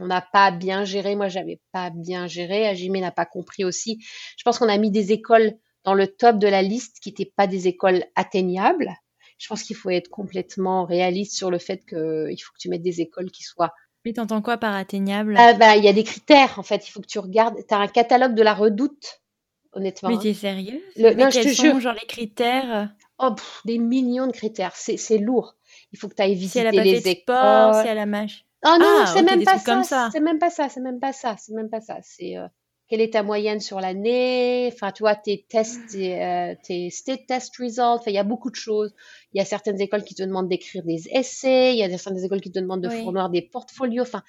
on 0.00 0.06
n'a 0.06 0.20
pas 0.20 0.50
bien 0.50 0.84
géré. 0.84 1.16
Moi, 1.16 1.28
j'avais 1.28 1.60
pas 1.72 1.90
bien 1.90 2.26
géré. 2.26 2.68
Ajimé 2.68 3.00
n'a 3.00 3.10
pas 3.10 3.26
compris 3.26 3.64
aussi. 3.64 3.98
Je 4.36 4.44
pense 4.44 4.58
qu'on 4.58 4.68
a 4.68 4.78
mis 4.78 4.90
des 4.90 5.12
écoles 5.12 5.54
dans 5.84 5.94
le 5.94 6.06
top 6.06 6.38
de 6.38 6.46
la 6.46 6.62
liste 6.62 6.98
qui 7.00 7.10
n'étaient 7.10 7.32
pas 7.36 7.46
des 7.46 7.66
écoles 7.66 8.04
atteignables 8.14 8.94
je 9.38 9.48
pense 9.48 9.62
qu'il 9.62 9.76
faut 9.76 9.90
être 9.90 10.08
complètement 10.08 10.84
réaliste 10.84 11.36
sur 11.36 11.50
le 11.50 11.58
fait 11.58 11.84
qu'il 11.86 12.42
faut 12.42 12.52
que 12.52 12.58
tu 12.58 12.68
mettes 12.68 12.82
des 12.82 13.00
écoles 13.00 13.30
qui 13.30 13.44
soient. 13.44 13.72
Mais 14.04 14.12
t'entends 14.12 14.42
quoi 14.42 14.58
par 14.58 14.74
atteignable? 14.74 15.34
Ah 15.38 15.54
bah 15.54 15.76
il 15.76 15.84
y 15.84 15.88
a 15.88 15.92
des 15.92 16.04
critères 16.04 16.58
en 16.58 16.62
fait. 16.62 16.86
Il 16.86 16.90
faut 16.90 17.00
que 17.00 17.06
tu 17.06 17.18
regardes. 17.18 17.56
Tu 17.66 17.74
as 17.74 17.78
un 17.78 17.86
catalogue 17.88 18.34
de 18.34 18.42
la 18.42 18.54
Redoute, 18.54 19.22
honnêtement. 19.72 20.08
Mais 20.08 20.16
hein. 20.16 20.20
t'es 20.22 20.34
sérieux? 20.34 20.82
Le... 20.96 21.14
non, 21.14 21.30
je 21.30 21.40
te 21.40 21.48
jure. 21.48 21.80
genre 21.80 21.94
les 21.94 22.06
critères? 22.06 22.90
Oh, 23.18 23.34
des 23.64 23.78
millions 23.78 24.26
de 24.26 24.32
critères. 24.32 24.74
C'est 24.76 25.18
lourd. 25.18 25.56
Il 25.92 25.98
faut 25.98 26.08
que 26.08 26.14
tu 26.14 26.22
ailles 26.22 26.34
visiter 26.34 26.50
si 26.50 26.58
elle 26.58 26.66
a 26.68 26.72
pas 26.72 26.84
les 26.84 27.00
fait 27.00 27.20
sport, 27.22 27.74
si 27.82 27.88
elle 27.88 27.98
a 27.98 28.06
mâche. 28.06 28.44
Oh 28.64 28.76
non, 28.80 29.02
ah, 29.02 29.06
c'est 29.06 29.22
même, 29.22 29.44
pas 29.44 29.58
ça. 29.58 30.10
C'est 30.10 30.20
même 30.20 30.38
pas 30.38 30.50
ça. 30.50 30.68
C'est 30.68 30.80
même 30.80 30.98
pas 30.98 31.12
ça. 31.12 31.36
C'est 31.38 31.52
même 31.52 31.70
pas 31.70 31.80
ça. 31.80 31.98
C'est 32.02 32.36
euh, 32.36 32.48
quelle 32.88 33.02
est 33.02 33.12
ta 33.12 33.22
moyenne 33.22 33.60
sur 33.60 33.80
l'année, 33.80 34.70
enfin, 34.72 34.92
tu 34.92 35.02
vois, 35.02 35.14
tes 35.14 35.44
tests, 35.48 35.90
tes, 35.90 36.22
euh, 36.22 36.54
tes 36.62 36.88
state 36.88 37.26
test 37.26 37.54
results, 37.58 38.02
il 38.06 38.14
y 38.14 38.18
a 38.18 38.24
beaucoup 38.24 38.50
de 38.50 38.56
choses. 38.56 38.94
Il 39.34 39.38
y 39.38 39.42
a 39.42 39.44
certaines 39.44 39.80
écoles 39.80 40.04
qui 40.04 40.14
te 40.14 40.22
demandent 40.22 40.48
d'écrire 40.48 40.82
des 40.82 41.06
essais, 41.12 41.74
il 41.74 41.78
y 41.78 41.82
a 41.82 41.98
certaines 41.98 42.24
écoles 42.24 42.40
qui 42.40 42.50
te 42.50 42.58
demandent 42.58 42.82
de 42.82 42.88
fournir 42.88 43.28
des 43.28 43.42
portfolios, 43.42 44.02
enfin, 44.02 44.22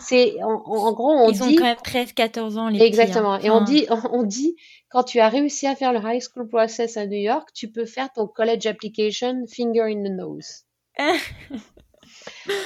c'est, 0.00 0.42
en, 0.42 0.62
en, 0.64 0.92
gros, 0.92 1.10
on 1.10 1.28
Ils 1.28 1.38
dit. 1.38 1.38
Ils 1.38 1.44
ont 1.44 1.56
quand 1.56 1.64
même 1.64 1.76
13, 1.84 2.12
14 2.14 2.58
ans, 2.58 2.68
les 2.68 2.82
Exactement. 2.82 3.38
Et 3.38 3.50
on 3.50 3.62
dit, 3.62 3.86
on 4.10 4.22
dit, 4.22 4.56
quand 4.88 5.02
tu 5.02 5.20
as 5.20 5.28
réussi 5.28 5.66
à 5.66 5.76
faire 5.76 5.92
le 5.92 6.00
high 6.02 6.22
school 6.22 6.48
process 6.48 6.96
à 6.96 7.06
New 7.06 7.18
York, 7.18 7.50
tu 7.54 7.70
peux 7.70 7.84
faire 7.84 8.10
ton 8.14 8.26
college 8.26 8.66
application 8.66 9.44
finger 9.46 9.82
in 9.82 10.02
the 10.04 10.12
nose. 10.12 10.64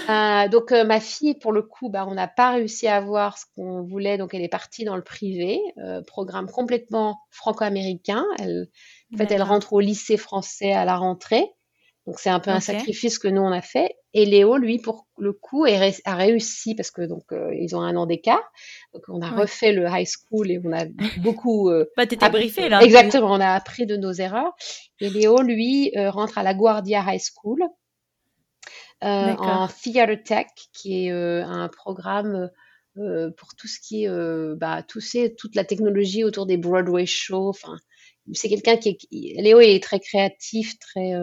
Euh, 0.09 0.49
donc 0.49 0.73
euh, 0.73 0.85
ma 0.85 1.01
fille, 1.01 1.35
pour 1.35 1.53
le 1.53 1.63
coup, 1.63 1.89
bah, 1.89 2.07
on 2.09 2.15
n'a 2.15 2.29
pas 2.29 2.53
réussi 2.53 2.87
à 2.87 2.97
avoir 2.97 3.39
ce 3.39 3.45
qu'on 3.55 3.83
voulait, 3.83 4.19
donc 4.19 4.35
elle 4.35 4.43
est 4.43 4.49
partie 4.49 4.85
dans 4.85 4.97
le 4.97 5.03
privé, 5.03 5.61
euh, 5.79 6.03
programme 6.03 6.51
complètement 6.51 7.21
franco-américain. 7.31 8.25
Elle, 8.39 8.69
en 9.15 9.17
fait, 9.17 9.31
elle 9.31 9.43
rentre 9.43 9.73
au 9.73 9.81
lycée 9.81 10.17
français 10.17 10.73
à 10.73 10.85
la 10.85 10.97
rentrée, 10.97 11.47
donc 12.07 12.19
c'est 12.19 12.31
un 12.31 12.41
peu 12.41 12.51
un 12.51 12.61
sacrifice 12.61 13.19
que 13.19 13.29
nous 13.29 13.43
on 13.43 13.53
a 13.53 13.63
fait. 13.63 13.95
Et 14.13 14.27
Léo, 14.27 14.57
lui, 14.57 14.79
pour 14.79 15.07
le 15.19 15.33
coup, 15.33 15.65
a 15.65 16.15
réussi 16.15 16.75
parce 16.75 16.91
que 16.91 17.03
donc 17.03 17.25
ils 17.53 17.77
ont 17.77 17.81
un 17.81 17.95
an 17.95 18.07
d'écart, 18.07 18.43
donc 18.93 19.05
on 19.07 19.21
a 19.21 19.31
refait 19.31 19.73
le 19.73 19.87
high 19.89 20.09
school 20.09 20.51
et 20.51 20.61
on 20.65 20.73
a 20.73 20.87
beaucoup. 21.19 21.71
bah, 21.97 22.07
t'étais 22.07 22.29
briefé 22.31 22.69
là. 22.69 22.83
Exactement, 22.83 23.33
on 23.33 23.41
a 23.41 23.51
appris 23.51 23.87
de 23.87 23.97
nos 23.97 24.13
erreurs. 24.13 24.53
Et 25.01 25.11
Léo, 25.11 25.43
lui, 25.43 25.93
rentre 25.97 26.39
à 26.39 26.43
la 26.43 26.55
Guardia 26.55 27.05
High 27.07 27.21
School 27.21 27.63
en 29.03 29.69
Theater 29.69 30.23
Tech, 30.23 30.47
qui 30.73 31.07
est 31.07 31.13
euh, 31.13 31.45
un 31.45 31.69
programme 31.69 32.51
euh, 32.99 33.31
pour 33.37 33.55
tout 33.55 33.69
ce 33.69 33.81
qui 33.81 34.05
est 34.05 34.55
bah, 34.57 34.83
tout 34.87 35.01
ces, 35.01 35.35
toute 35.35 35.55
la 35.55 35.65
technologie 35.65 36.25
autour 36.25 36.47
des 36.47 36.57
Broadway 36.57 37.07
shows. 37.07 37.49
Enfin, 37.49 37.77
c'est 38.33 38.49
quelqu'un 38.49 38.77
qui 38.77 38.91
est, 38.91 39.43
Léo 39.43 39.61
est 39.61 39.83
très 39.83 40.01
créatif, 40.01 40.79
très 40.79 41.15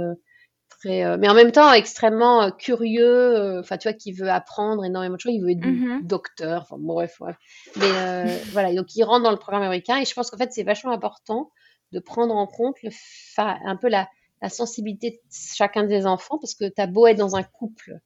Très, 0.81 1.17
mais 1.17 1.27
en 1.27 1.33
même 1.33 1.51
temps 1.51 1.73
extrêmement 1.73 2.51
curieux, 2.51 3.57
enfin 3.59 3.77
tu 3.77 3.87
vois, 3.87 3.97
qui 3.97 4.11
veut 4.11 4.29
apprendre 4.29 4.85
énormément 4.85 5.15
de 5.15 5.19
choses, 5.19 5.33
il 5.33 5.41
veut 5.41 5.49
être 5.49 5.65
mmh 5.65 6.01
docteur, 6.03 6.61
enfin 6.61 6.75
bref, 6.77 7.19
ouais. 7.19 7.33
Mais 7.77 7.89
euh, 7.89 8.25
voilà, 8.51 8.71
donc 8.75 8.95
il 8.95 9.03
rentre 9.03 9.23
dans 9.23 9.31
le 9.31 9.37
programme 9.37 9.63
américain 9.63 9.97
et 9.97 10.05
je 10.05 10.13
pense 10.13 10.29
qu'en 10.29 10.37
fait 10.37 10.53
c'est 10.53 10.61
vachement 10.61 10.91
important 10.91 11.51
de 11.93 11.99
prendre 11.99 12.35
en 12.35 12.45
compte 12.45 12.75
le, 12.83 12.91
un 13.37 13.75
peu 13.75 13.87
la, 13.87 14.07
la 14.41 14.49
sensibilité 14.49 15.11
de 15.11 15.19
chacun 15.55 15.83
des 15.83 16.05
enfants, 16.05 16.37
parce 16.39 16.53
que 16.53 16.65
tu 16.65 16.81
as 16.81 16.87
beau 16.87 17.07
être 17.07 17.17
dans 17.17 17.35
un 17.35 17.43
couple 17.43 17.99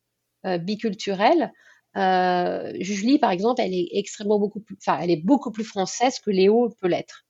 euh, 0.46 0.58
biculturel, 0.58 1.52
euh, 1.98 2.72
Julie, 2.80 3.20
par 3.20 3.32
exemple, 3.32 3.62
elle 3.62 3.74
est 3.74 3.90
extrêmement 3.92 4.40
beaucoup 4.40 4.62
plus, 4.62 4.78
enfin, 4.80 5.00
elle 5.02 5.12
est 5.12 5.24
beaucoup 5.24 5.52
plus 5.52 5.66
française 5.66 6.20
que 6.20 6.32
Léo 6.32 6.70
peut 6.80 6.88
l'être. 6.88 7.26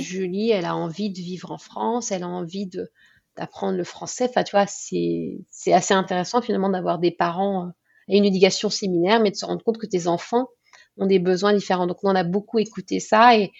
Julie, 0.00 0.50
elle 0.50 0.64
a 0.64 0.74
envie 0.74 1.10
de 1.10 1.18
vivre 1.18 1.50
en 1.50 1.58
France, 1.58 2.10
elle 2.10 2.22
a 2.22 2.28
envie 2.28 2.66
de 2.66 2.90
d'apprendre 3.36 3.76
le 3.76 3.84
français. 3.84 4.26
Enfin, 4.30 4.42
tu 4.44 4.52
vois, 4.52 4.66
c'est 4.66 5.38
c'est 5.50 5.72
assez 5.74 5.92
intéressant 5.92 6.40
finalement 6.40 6.70
d'avoir 6.70 6.98
des 6.98 7.10
parents 7.10 7.66
euh, 7.66 7.70
et 8.08 8.16
une 8.16 8.24
éducation 8.24 8.70
similaire, 8.70 9.20
mais 9.20 9.30
de 9.30 9.36
se 9.36 9.44
rendre 9.44 9.62
compte 9.62 9.78
que 9.78 9.86
tes 9.86 10.06
enfants 10.06 10.48
ont 10.96 11.06
des 11.06 11.18
besoins 11.18 11.52
différents. 11.52 11.86
Donc, 11.86 11.98
on 12.04 12.14
a 12.14 12.24
beaucoup 12.24 12.58
écouté 12.58 13.00
ça 13.00 13.36
et 13.36 13.52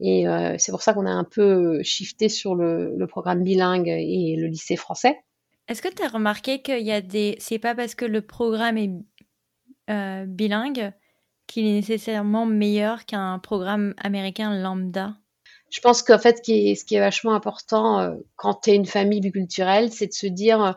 et 0.00 0.28
euh, 0.28 0.56
c'est 0.58 0.72
pour 0.72 0.82
ça 0.82 0.92
qu'on 0.92 1.06
a 1.06 1.10
un 1.10 1.24
peu 1.24 1.82
shifté 1.82 2.28
sur 2.28 2.54
le, 2.54 2.94
le, 2.96 3.06
programme 3.06 3.42
bilingue 3.42 3.88
et 3.88 4.36
le 4.36 4.48
lycée 4.48 4.76
français. 4.76 5.18
Est-ce 5.68 5.80
que 5.80 5.88
tu 5.88 6.02
as 6.02 6.08
remarqué 6.08 6.62
qu'il 6.62 6.84
y 6.84 6.92
a 6.92 7.00
des. 7.00 7.36
C'est 7.38 7.58
pas 7.58 7.74
parce 7.74 7.94
que 7.94 8.04
le 8.04 8.20
programme 8.20 8.76
est 8.76 8.90
euh, 9.90 10.24
bilingue 10.26 10.92
qu'il 11.46 11.66
est 11.66 11.72
nécessairement 11.72 12.46
meilleur 12.46 13.04
qu'un 13.06 13.38
programme 13.38 13.94
américain 13.98 14.58
lambda? 14.60 15.16
Je 15.70 15.80
pense 15.80 16.02
qu'en 16.02 16.18
fait, 16.18 16.38
ce 16.38 16.42
qui 16.42 16.70
est, 16.70 16.74
ce 16.74 16.84
qui 16.84 16.96
est 16.96 17.00
vachement 17.00 17.34
important 17.34 18.00
euh, 18.00 18.14
quand 18.36 18.62
tu 18.62 18.70
es 18.70 18.76
une 18.76 18.86
famille 18.86 19.20
biculturelle, 19.20 19.92
c'est 19.92 20.06
de 20.06 20.12
se 20.12 20.26
dire 20.26 20.76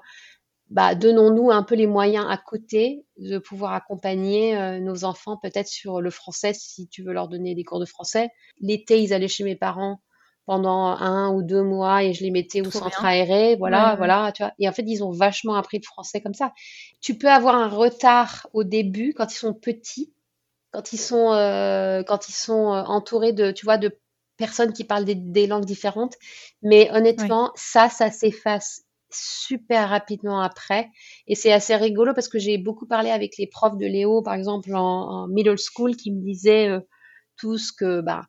bah, 0.70 0.96
donnons-nous 0.96 1.50
un 1.50 1.64
peu 1.64 1.76
les 1.76 1.88
moyens 1.88 2.26
à 2.30 2.38
côté 2.38 3.06
de 3.18 3.38
pouvoir 3.38 3.74
accompagner 3.74 4.58
euh, 4.58 4.80
nos 4.80 5.06
enfants 5.06 5.38
peut-être 5.38 5.68
sur 5.68 6.02
le 6.02 6.10
français 6.10 6.54
si 6.54 6.88
tu 6.88 7.04
veux 7.04 7.14
leur 7.14 7.30
donner 7.30 7.56
des 7.56 7.64
cours 7.64 7.80
de 7.80 7.86
français. 7.86 8.30
L'été, 8.60 9.02
ils 9.02 9.14
allaient 9.14 9.28
chez 9.28 9.44
mes 9.44 9.56
parents 9.56 10.02
pendant 10.46 10.86
un 10.86 11.34
ou 11.34 11.44
deux 11.44 11.62
mois 11.62 12.04
et 12.04 12.14
je 12.14 12.24
les 12.24 12.32
mettais 12.32 12.66
au 12.66 12.72
centre 12.72 13.04
aéré, 13.04 13.58
voilà, 13.58 13.96
voilà, 13.98 14.32
tu 14.34 14.44
vois. 14.44 14.54
Et 14.60 14.68
en 14.68 14.72
fait, 14.72 14.84
ils 14.88 15.04
ont 15.04 15.12
vachement 15.12 15.56
appris 15.56 15.78
le 15.78 15.84
français 15.84 16.22
comme 16.22 16.34
ça. 16.34 16.54
Tu 17.02 17.18
peux 17.18 17.28
avoir 17.28 17.56
un 17.56 17.68
retard 17.68 18.48
au 18.54 18.64
début 18.64 19.14
quand 19.14 19.32
ils 19.34 19.38
sont 19.38 19.54
petits, 19.54 20.14
quand 20.72 20.94
ils 20.94 21.00
sont, 21.00 21.34
euh, 21.34 22.02
quand 22.04 22.30
ils 22.30 22.34
sont 22.34 22.74
euh, 22.74 22.84
entourés 22.84 23.34
de, 23.34 23.52
tu 23.52 23.66
vois, 23.66 23.78
de 23.78 24.00
personnes 24.38 24.72
qui 24.72 24.86
parlent 24.86 25.04
des, 25.04 25.48
langues 25.48 25.66
différentes. 25.66 26.16
Mais 26.62 26.90
honnêtement, 26.92 27.52
ça, 27.56 27.90
ça 27.90 28.10
s'efface 28.10 28.87
super 29.12 29.90
rapidement 29.90 30.42
après. 30.42 30.90
Et 31.28 31.36
c'est 31.36 31.52
assez 31.52 31.76
rigolo 31.76 32.14
parce 32.14 32.28
que 32.28 32.40
j'ai 32.40 32.58
beaucoup 32.58 32.88
parlé 32.88 33.10
avec 33.10 33.38
les 33.38 33.48
profs 33.48 33.78
de 33.78 33.86
Léo, 33.86 34.22
par 34.22 34.34
exemple 34.34 34.74
en, 34.76 35.28
middle 35.28 35.58
school, 35.58 35.96
qui 35.96 36.12
me 36.12 36.22
disaient 36.22 36.70
euh, 36.70 36.80
tous 37.38 37.72
que 37.72 38.02
bah, 38.02 38.24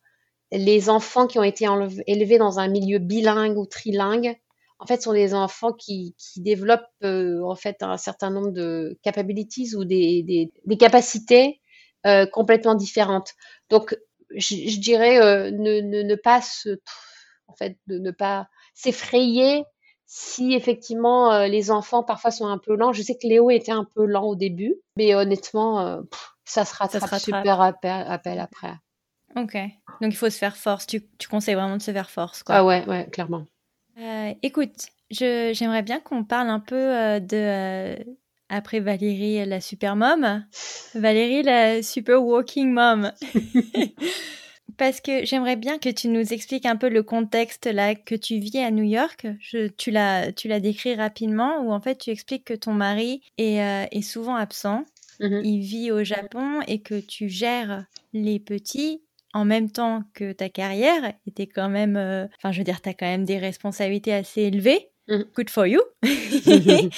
les 0.52 0.88
enfants 0.88 1.26
qui 1.26 1.38
ont 1.38 1.44
été 1.44 1.66
élevés 2.06 2.38
dans 2.38 2.58
un 2.58 2.68
milieu 2.68 2.98
bilingue 2.98 3.58
ou 3.58 3.66
trilingue, 3.66 4.36
en 4.78 4.86
fait, 4.86 5.02
sont 5.02 5.12
des 5.12 5.34
enfants 5.34 5.72
qui, 5.72 6.14
qui 6.16 6.40
développent 6.40 6.86
euh, 7.02 7.42
en 7.42 7.56
fait 7.56 7.82
un 7.82 7.96
certain 7.96 8.30
nombre 8.30 8.52
de 8.52 8.98
capabilities 9.02 9.74
ou 9.74 9.84
des, 9.84 10.22
des, 10.22 10.76
capacités 10.76 11.60
euh, 12.06 12.26
complètement 12.26 12.76
différentes. 12.76 13.34
Donc, 13.70 13.98
je, 14.36 14.78
dirais 14.78 15.50
ne, 15.50 15.80
ne, 15.80 16.02
ne, 16.02 16.14
pas 16.14 16.40
se, 16.42 16.78
en 17.48 17.54
fait, 17.54 17.76
de 17.88 17.98
ne 17.98 18.12
pas 18.12 18.46
s'effrayer 18.74 19.64
si 20.10 20.54
effectivement 20.54 21.44
les 21.44 21.70
enfants 21.70 22.02
parfois 22.02 22.30
sont 22.30 22.46
un 22.46 22.56
peu 22.58 22.74
lents, 22.74 22.92
je 22.92 23.02
sais 23.02 23.14
que 23.14 23.26
Léo 23.26 23.50
était 23.50 23.72
un 23.72 23.84
peu 23.84 24.06
lent 24.06 24.24
au 24.24 24.34
début, 24.34 24.74
mais 24.96 25.14
honnêtement, 25.14 26.00
ça 26.44 26.64
se 26.64 26.74
rattrape, 26.74 27.20
super 27.20 27.60
appel, 27.60 28.40
après. 28.40 28.72
Ok, 29.36 29.54
donc 30.00 30.12
il 30.12 30.16
faut 30.16 30.30
se 30.30 30.38
faire 30.38 30.56
force. 30.56 30.86
Tu, 30.86 31.06
tu 31.18 31.28
conseilles 31.28 31.54
vraiment 31.54 31.76
de 31.76 31.82
se 31.82 31.92
faire 31.92 32.08
force, 32.08 32.42
quoi. 32.42 32.56
Ah 32.56 32.64
ouais, 32.64 32.84
ouais, 32.88 33.06
clairement. 33.12 33.44
écoute, 34.42 34.86
j'aimerais 35.10 35.82
bien 35.82 36.00
qu'on 36.00 36.24
parle 36.24 36.48
un 36.48 36.60
peu 36.60 37.20
de 37.20 37.96
après 38.48 38.80
Valérie, 38.80 39.44
la 39.44 39.60
super 39.60 39.94
mom, 39.94 40.42
Valérie, 40.94 41.42
la 41.42 41.82
super 41.82 42.24
walking 42.24 42.72
mom. 42.72 43.12
Parce 44.76 45.00
que 45.00 45.24
j'aimerais 45.24 45.56
bien 45.56 45.78
que 45.78 45.88
tu 45.88 46.08
nous 46.08 46.32
expliques 46.32 46.66
un 46.66 46.76
peu 46.76 46.88
le 46.88 47.02
contexte 47.02 47.66
là 47.66 47.94
que 47.94 48.14
tu 48.14 48.38
vis 48.38 48.58
à 48.58 48.70
New 48.70 48.84
York. 48.84 49.26
tu 49.76 49.90
l'as, 49.90 50.32
tu 50.32 50.48
l'as 50.48 50.60
décrit 50.60 50.94
rapidement, 50.94 51.60
où 51.62 51.72
en 51.72 51.80
fait 51.80 51.96
tu 51.96 52.10
expliques 52.10 52.44
que 52.44 52.54
ton 52.54 52.72
mari 52.72 53.22
est, 53.38 53.60
euh, 53.62 53.86
est 53.90 54.02
souvent 54.02 54.36
absent. 54.36 54.84
Mm-hmm. 55.20 55.40
Il 55.44 55.60
vit 55.60 55.90
au 55.90 56.04
Japon 56.04 56.60
et 56.66 56.80
que 56.80 57.00
tu 57.00 57.28
gères 57.28 57.86
les 58.12 58.38
petits 58.38 59.02
en 59.34 59.44
même 59.44 59.70
temps 59.70 60.02
que 60.14 60.32
ta 60.32 60.48
carrière. 60.48 61.12
Et 61.26 61.46
quand 61.46 61.68
même, 61.68 61.96
euh, 61.96 62.26
enfin, 62.36 62.52
je 62.52 62.58
veux 62.58 62.64
dire, 62.64 62.80
tu 62.80 62.88
as 62.88 62.94
quand 62.94 63.06
même 63.06 63.24
des 63.24 63.38
responsabilités 63.38 64.12
assez 64.12 64.42
élevées. 64.42 64.88
Mm-hmm. 65.08 65.24
Good 65.34 65.50
for 65.50 65.66
you. 65.66 65.80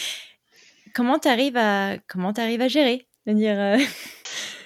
comment 0.94 1.18
tu 1.18 1.28
arrives 1.28 1.56
à, 1.56 1.96
comment 2.08 2.32
arrives 2.32 2.60
à 2.60 2.68
gérer? 2.68 3.06
Dire, 3.26 3.58
euh, 3.58 3.78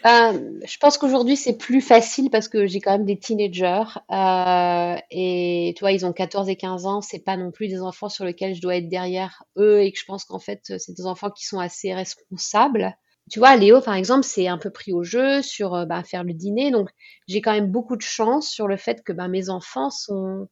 ben, 0.05 0.61
je 0.67 0.77
pense 0.77 0.99
qu'aujourd'hui 0.99 1.35
c'est 1.35 1.57
plus 1.57 1.81
facile 1.81 2.29
parce 2.29 2.49
que 2.49 2.67
j'ai 2.67 2.79
quand 2.79 2.93
même 2.93 3.07
des 3.07 3.19
teenagers 3.19 3.85
euh, 4.11 4.97
et 5.11 5.73
tu 5.75 5.81
vois 5.81 5.93
ils 5.93 6.05
ont 6.05 6.13
14 6.13 6.51
et 6.51 6.57
15 6.57 6.85
ans, 6.85 7.01
c'est 7.01 7.25
pas 7.25 7.39
non 7.39 7.51
plus 7.51 7.69
des 7.69 7.81
enfants 7.81 8.11
sur 8.11 8.27
lesquels 8.27 8.55
je 8.55 8.61
dois 8.61 8.77
être 8.77 8.91
derrière 8.91 9.45
eux 9.57 9.81
et 9.81 9.91
que 9.91 9.99
je 9.99 10.05
pense 10.05 10.27
qu'en 10.27 10.39
fait 10.39 10.61
c'est 10.77 10.95
des 10.95 11.07
enfants 11.07 11.31
qui 11.31 11.47
sont 11.47 11.59
assez 11.59 11.95
responsables. 11.95 12.95
Tu 13.31 13.39
vois, 13.39 13.57
Léo 13.57 13.81
par 13.81 13.95
exemple, 13.95 14.25
c'est 14.25 14.47
un 14.47 14.59
peu 14.59 14.69
pris 14.69 14.93
au 14.93 15.03
jeu 15.03 15.41
sur 15.41 15.75
euh, 15.75 15.87
ben, 15.87 16.05
faire 16.05 16.23
le 16.23 16.35
dîner, 16.35 16.71
donc 16.71 16.91
j'ai 17.27 17.41
quand 17.41 17.53
même 17.53 17.71
beaucoup 17.71 17.97
de 17.97 18.03
chance 18.03 18.47
sur 18.51 18.69
le 18.69 18.77
fait 18.77 19.03
que 19.03 19.13
ben, 19.15 19.29
mes 19.29 19.49
enfants 19.49 19.89
sont 19.89 20.49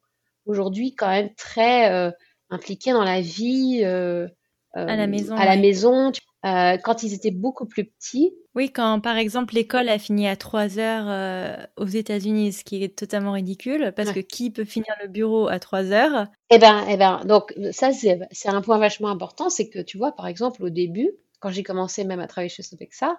aujourd'hui 0.47 0.95
quand 0.95 1.11
même 1.11 1.35
très 1.35 2.11
impliqués 2.49 2.93
dans 2.93 3.05
la 3.05 3.21
vie 3.21 3.85
à 3.85 4.97
la 4.97 5.07
maison. 5.07 5.37
À 5.37 5.45
la 5.45 5.57
maison. 5.57 6.11
Euh, 6.45 6.77
quand 6.77 7.05
ils 7.05 7.15
étaient 7.15 7.31
beaucoup 7.31 7.67
plus 7.67 7.85
petits. 7.85 8.35
Oui, 8.57 8.71
quand 8.71 8.99
par 8.99 9.17
exemple 9.17 9.55
l'école 9.55 9.89
a 9.89 9.99
fini 9.99 10.27
à 10.27 10.35
3 10.35 10.81
heures 10.81 11.07
euh, 11.09 11.57
aux 11.77 11.87
États-Unis, 11.87 12.53
ce 12.53 12.65
qui 12.65 12.83
est 12.83 12.99
totalement 12.99 13.33
ridicule, 13.33 13.93
parce 13.95 14.11
que 14.11 14.19
qui 14.19 14.51
peut 14.51 14.65
finir 14.65 14.93
le 15.01 15.09
bureau 15.09 15.47
à 15.47 15.61
3 15.61 15.93
heures? 15.93 16.27
Eh 16.51 16.59
ben, 16.59 16.85
eh 16.89 16.97
ben, 16.97 17.25
donc 17.27 17.55
ça 17.71 17.93
c'est 17.93 18.49
un 18.49 18.61
point 18.61 18.79
vachement 18.79 19.09
important, 19.09 19.51
c'est 19.51 19.69
que 19.69 19.79
tu 19.79 19.99
vois, 19.99 20.11
par 20.11 20.27
exemple 20.27 20.65
au 20.65 20.69
début, 20.69 21.13
quand 21.39 21.51
j'ai 21.51 21.63
commencé 21.63 22.05
même 22.05 22.21
à 22.21 22.27
travailler 22.27 22.49
chez 22.49 22.65
Sopexa, 22.65 23.17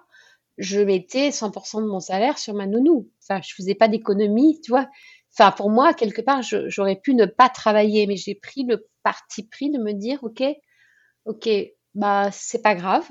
je 0.58 0.80
mettais 0.80 1.30
100% 1.30 1.82
de 1.82 1.86
mon 1.86 2.00
salaire 2.00 2.38
sur 2.38 2.52
ma 2.54 2.66
nounou. 2.66 3.10
Enfin, 3.22 3.40
je 3.42 3.54
faisais 3.54 3.74
pas 3.74 3.88
d'économie, 3.88 4.60
tu 4.62 4.70
vois. 4.70 4.88
Enfin, 5.36 5.50
pour 5.50 5.70
moi, 5.70 5.94
quelque 5.94 6.20
part, 6.22 6.42
j'aurais 6.42 6.96
pu 6.96 7.14
ne 7.14 7.26
pas 7.26 7.48
travailler, 7.48 8.06
mais 8.06 8.16
j'ai 8.16 8.34
pris 8.34 8.64
le 8.64 8.86
parti 9.02 9.42
pris 9.48 9.70
de 9.70 9.78
me 9.78 9.92
dire, 9.92 10.20
ok, 10.22 10.42
ok, 11.24 11.48
bah 11.94 12.30
c'est 12.32 12.62
pas 12.62 12.74
grave. 12.74 13.04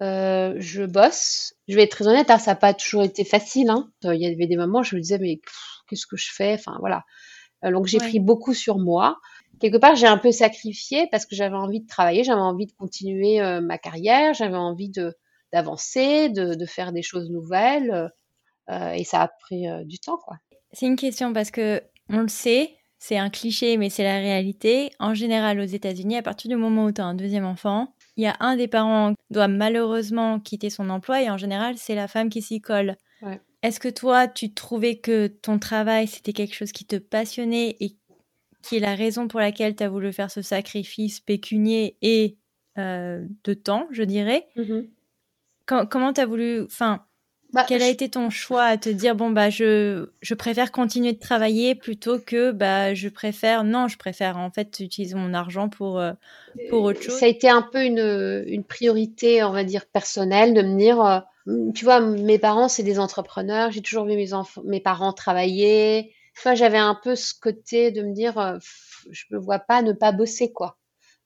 Euh, 0.00 0.54
je 0.58 0.84
bosse. 0.84 1.54
Je 1.66 1.74
vais 1.74 1.82
être 1.82 1.90
très 1.90 2.06
honnête, 2.06 2.30
hein, 2.30 2.38
ça 2.38 2.52
n'a 2.52 2.56
pas 2.56 2.72
toujours 2.74 3.02
été 3.02 3.24
facile. 3.24 3.70
Hein. 3.70 3.90
Euh, 4.04 4.14
il 4.14 4.22
y 4.22 4.26
avait 4.26 4.46
des 4.46 4.56
moments 4.56 4.80
où 4.80 4.84
je 4.84 4.94
me 4.94 5.00
disais 5.00 5.18
mais 5.18 5.40
qu'est-ce 5.88 6.06
que 6.06 6.16
je 6.16 6.32
fais? 6.32 6.54
Enfin 6.54 6.76
voilà. 6.80 7.04
Euh, 7.64 7.72
donc 7.72 7.86
j'ai 7.86 7.98
pris 7.98 8.20
beaucoup 8.20 8.54
sur 8.54 8.78
moi. 8.78 9.18
Quelque 9.60 9.78
part, 9.78 9.96
j'ai 9.96 10.06
un 10.06 10.18
peu 10.18 10.30
sacrifié 10.30 11.08
parce 11.10 11.26
que 11.26 11.34
j'avais 11.34 11.56
envie 11.56 11.80
de 11.80 11.86
travailler, 11.88 12.22
j'avais 12.22 12.40
envie 12.40 12.66
de 12.66 12.72
continuer 12.72 13.40
ma 13.60 13.76
carrière, 13.76 14.32
j'avais 14.34 14.56
envie 14.56 14.88
de 14.88 15.16
d'avancer, 15.52 16.28
de, 16.28 16.54
de, 16.54 16.66
faire 16.66 16.92
des 16.92 17.02
choses 17.02 17.30
nouvelles. 17.30 18.12
et 18.68 19.02
ça 19.02 19.22
a 19.22 19.28
pris 19.28 19.64
du 19.84 19.98
temps, 19.98 20.18
quoi. 20.18 20.36
C'est 20.72 20.86
une 20.86 20.94
question 20.94 21.32
parce 21.32 21.50
que 21.50 21.82
on 22.08 22.18
le 22.18 22.28
sait, 22.28 22.76
c'est 22.98 23.16
un 23.16 23.30
cliché, 23.30 23.76
mais 23.78 23.90
c'est 23.90 24.04
la 24.04 24.18
réalité. 24.18 24.90
En 25.00 25.14
général, 25.14 25.58
aux 25.58 25.64
États-Unis, 25.64 26.16
à 26.16 26.22
partir 26.22 26.48
du 26.50 26.56
moment 26.56 26.84
où 26.84 26.92
tu 26.92 27.00
as 27.00 27.06
un 27.06 27.14
deuxième 27.14 27.46
enfant, 27.46 27.94
il 28.18 28.24
y 28.24 28.26
a 28.26 28.36
un 28.40 28.56
des 28.56 28.66
parents 28.66 29.14
qui 29.14 29.32
doit 29.32 29.46
malheureusement 29.46 30.40
quitter 30.40 30.70
son 30.70 30.90
emploi 30.90 31.22
et 31.22 31.30
en 31.30 31.38
général, 31.38 31.78
c'est 31.78 31.94
la 31.94 32.08
femme 32.08 32.28
qui 32.28 32.42
s'y 32.42 32.60
colle. 32.60 32.96
Est-ce 33.62 33.78
que 33.78 33.88
toi, 33.88 34.26
tu 34.26 34.52
trouvais 34.52 34.98
que 34.98 35.28
ton 35.28 35.58
travail, 35.60 36.08
c'était 36.08 36.32
quelque 36.32 36.54
chose 36.54 36.72
qui 36.72 36.84
te 36.84 36.96
passionnait 36.96 37.76
et 37.80 37.96
qui 38.62 38.76
est 38.76 38.80
la 38.80 38.96
raison 38.96 39.28
pour 39.28 39.38
laquelle 39.38 39.76
tu 39.76 39.84
as 39.84 39.88
voulu 39.88 40.12
faire 40.12 40.32
ce 40.32 40.42
sacrifice 40.42 41.20
pécunier 41.20 41.96
et 42.02 42.36
euh, 42.76 43.24
de 43.44 43.54
temps, 43.54 43.86
je 43.92 44.02
dirais? 44.02 44.48
Mm-hmm. 44.56 45.88
Comment 45.88 46.12
tu 46.12 46.20
as 46.20 46.26
voulu... 46.26 46.62
Enfin, 46.62 47.04
bah, 47.52 47.64
Quel 47.66 47.82
a 47.82 47.88
été 47.88 48.10
ton 48.10 48.28
choix 48.28 48.64
à 48.64 48.76
te 48.76 48.90
dire 48.90 49.14
bon 49.14 49.30
bah 49.30 49.48
je 49.48 50.10
je 50.20 50.34
préfère 50.34 50.70
continuer 50.70 51.12
de 51.12 51.18
travailler 51.18 51.74
plutôt 51.74 52.18
que 52.18 52.52
bah 52.52 52.92
je 52.94 53.08
préfère 53.08 53.64
non 53.64 53.88
je 53.88 53.96
préfère 53.96 54.36
en 54.36 54.50
fait 54.50 54.80
utiliser 54.80 55.14
mon 55.14 55.32
argent 55.32 55.68
pour 55.68 55.98
euh, 55.98 56.12
pour 56.68 56.82
autre 56.82 57.02
chose? 57.02 57.18
Ça 57.18 57.26
a 57.26 57.28
été 57.28 57.48
un 57.48 57.62
peu 57.62 57.84
une 57.84 58.44
une 58.46 58.64
priorité 58.64 59.42
on 59.44 59.52
va 59.52 59.64
dire 59.64 59.86
personnelle 59.86 60.52
de 60.52 60.60
me 60.62 60.78
dire 60.78 61.02
euh, 61.02 61.20
tu 61.74 61.84
vois 61.86 62.00
mes 62.00 62.38
parents 62.38 62.68
c'est 62.68 62.82
des 62.82 62.98
entrepreneurs 62.98 63.72
j'ai 63.72 63.80
toujours 63.80 64.04
vu 64.04 64.16
mes 64.16 64.34
enfants 64.34 64.62
mes 64.66 64.80
parents 64.80 65.14
travailler 65.14 66.12
tu 66.42 66.54
j'avais 66.54 66.78
un 66.78 66.98
peu 67.02 67.16
ce 67.16 67.34
côté 67.40 67.90
de 67.90 68.02
me 68.02 68.12
dire 68.12 68.38
euh, 68.38 68.58
je 69.10 69.24
me 69.30 69.38
vois 69.38 69.58
pas 69.58 69.82
ne 69.82 69.92
pas 69.92 70.12
bosser 70.12 70.52
quoi. 70.52 70.76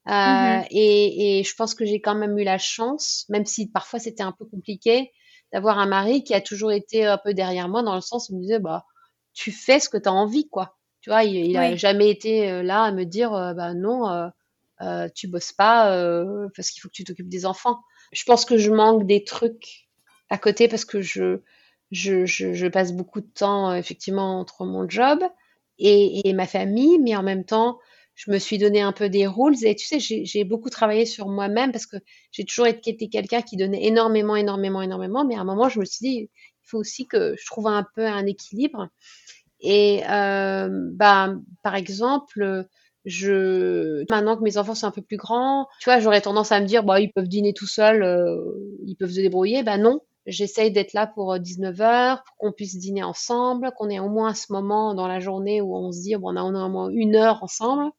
Mmh 0.07 0.63
et, 0.71 1.39
et 1.39 1.45
je 1.45 1.55
pense 1.55 1.77
que 1.77 1.85
j'ai 1.85 2.01
quand 2.01 2.17
même 2.17 2.37
eu 2.37 2.43
la 2.43 2.59
chance 2.59 3.25
même 3.29 3.47
si 3.47 3.69
parfois 3.71 4.01
c'était 4.01 4.25
un 4.25 4.33
peu 4.33 4.45
compliqué 4.45 5.13
d'avoir 5.53 5.79
un 5.79 5.87
mari 5.87 6.25
qui 6.25 6.35
a 6.35 6.41
toujours 6.41 6.73
été 6.73 7.05
un 7.07 7.19
peu 7.19 7.35
derrière 7.35 7.69
moi 7.69 7.83
dans 7.83 7.95
le 7.95 8.01
sens 8.01 8.29
où 8.29 8.35
il 8.35 8.37
me 8.38 8.43
disait 8.43 8.59
bah 8.59 8.85
tu 9.35 9.51
fais 9.53 9.81
ce 9.81 9.88
que 9.88 9.97
tu 9.99 10.09
as 10.09 10.12
envie 10.12 10.49
quoi. 10.49 10.77
Tu 11.01 11.11
vois, 11.11 11.25
il, 11.25 11.35
il 11.35 11.57
a 11.57 11.75
jamais 11.77 12.11
été 12.11 12.51
euh, 12.51 12.62
là 12.62 12.83
à 12.85 12.93
me 12.93 13.05
dire 13.05 13.35
euh, 13.35 13.55
bah 13.55 13.75
non 13.75 14.31
euh, 14.81 15.09
tu 15.15 15.29
bosses 15.29 15.53
pas 15.53 15.87
parce 16.57 16.71
qu'il 16.71 16.81
faut 16.81 16.88
que 16.88 16.95
tu 16.95 17.05
t'occupes 17.05 17.29
des 17.29 17.47
enfants. 17.47 17.81
Je 18.12 18.25
pense 18.25 18.45
que 18.45 18.59
je 18.59 18.71
manque 18.71 19.07
des 19.07 19.25
trucs 19.25 19.88
à 20.29 20.38
côté 20.38 20.69
parce 20.69 20.85
que 20.85 21.01
je 21.03 21.41
je, 21.91 22.25
je, 22.25 22.55
je 22.55 22.67
passe 22.67 22.93
beaucoup 22.93 23.21
de 23.21 23.27
temps 23.27 23.75
effectivement 23.75 24.41
entre 24.41 24.65
mon 24.65 24.88
job 24.88 25.21
et, 25.79 26.29
et 26.29 26.33
ma 26.33 26.47
famille, 26.47 26.99
mais 26.99 27.15
en 27.17 27.23
même 27.23 27.45
temps 27.45 27.79
je 28.14 28.31
me 28.31 28.38
suis 28.38 28.59
donné 28.59 28.81
un 28.81 28.92
peu 28.92 29.09
des 29.09 29.27
rules 29.27 29.57
et 29.64 29.75
tu 29.75 29.87
sais, 29.87 29.98
j'ai 30.01 30.44
beaucoup 30.44 30.70
travaillé 30.70 31.07
sur 31.07 31.29
moi-même 31.29 31.72
parce 31.72 31.87
que 31.87 31.96
j'ai 32.31 32.44
toujours 32.44 32.66
été 32.66 33.09
quelqu'un 33.09 33.42
qui 33.42 33.57
donnait 33.57 33.85
énormément, 33.85 34.37
énormément, 34.37 34.83
énormément, 34.83 35.25
mais 35.25 35.37
à 35.37 35.40
un 35.40 35.44
moment, 35.44 35.68
je 35.68 35.81
me 35.81 35.85
suis 35.85 36.07
dit, 36.07 36.16
il 36.18 36.68
faut 36.68 36.79
aussi 36.79 37.07
que 37.07 37.35
je 37.38 37.46
trouve 37.46 37.66
un 37.66 37.87
peu 37.94 38.07
un 38.07 38.27
équilibre. 38.27 38.88
Et 39.61 40.03
euh, 40.11 40.68
bah, 40.92 41.35
par 41.62 41.75
exemple, 41.75 42.66
je 43.05 44.05
maintenant 44.11 44.37
que 44.37 44.42
mes 44.42 44.59
enfants 44.59 44.75
sont 44.75 44.87
un 44.87 44.90
peu 44.90 45.03
plus 45.03 45.16
grands, 45.16 45.66
tu 45.81 45.88
vois, 45.88 46.01
j'aurais 46.01 46.20
tendance 46.20 46.53
à 46.53 46.61
me 46.61 46.66
dire, 46.66 46.85
bah, 46.85 47.01
ils 47.01 47.12
peuvent 47.12 47.29
dîner 47.29 47.53
tout 47.55 47.66
seuls, 47.66 48.03
euh, 48.03 48.37
ils 48.87 48.96
peuvent 48.96 49.11
se 49.11 49.20
débrouiller. 49.20 49.62
Bah 49.62 49.79
non, 49.79 50.01
j'essaye 50.27 50.70
d'être 50.72 50.92
là 50.92 51.07
pour 51.07 51.38
19 51.38 51.81
euh, 51.81 52.16
pour 52.16 52.37
qu'on 52.38 52.53
puisse 52.53 52.77
dîner 52.79 53.03
ensemble, 53.03 53.70
qu'on 53.77 53.88
ait 53.88 54.01
au 54.01 54.09
moins 54.09 54.35
ce 54.35 54.53
moment 54.53 54.94
dans 54.94 55.09
la 55.09 55.20
journée 55.20 55.61
où 55.61 55.77
on 55.77 55.92
se 55.92 56.01
dit, 56.01 56.16
bon, 56.16 56.37
on 56.37 56.37
a 56.37 56.42
au 56.64 56.68
moins 56.68 56.90
une 56.90 57.16
heure 57.16 57.42
ensemble. 57.42 57.90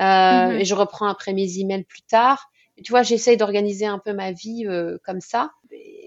Euh, 0.00 0.02
mm-hmm. 0.02 0.60
Et 0.60 0.64
je 0.64 0.74
reprends 0.74 1.08
après 1.08 1.32
mes 1.32 1.58
emails 1.58 1.84
plus 1.84 2.02
tard. 2.02 2.50
Et 2.76 2.82
tu 2.82 2.92
vois, 2.92 3.02
j'essaye 3.02 3.36
d'organiser 3.36 3.86
un 3.86 3.98
peu 3.98 4.12
ma 4.12 4.32
vie 4.32 4.66
euh, 4.66 4.98
comme 5.04 5.20
ça. 5.20 5.52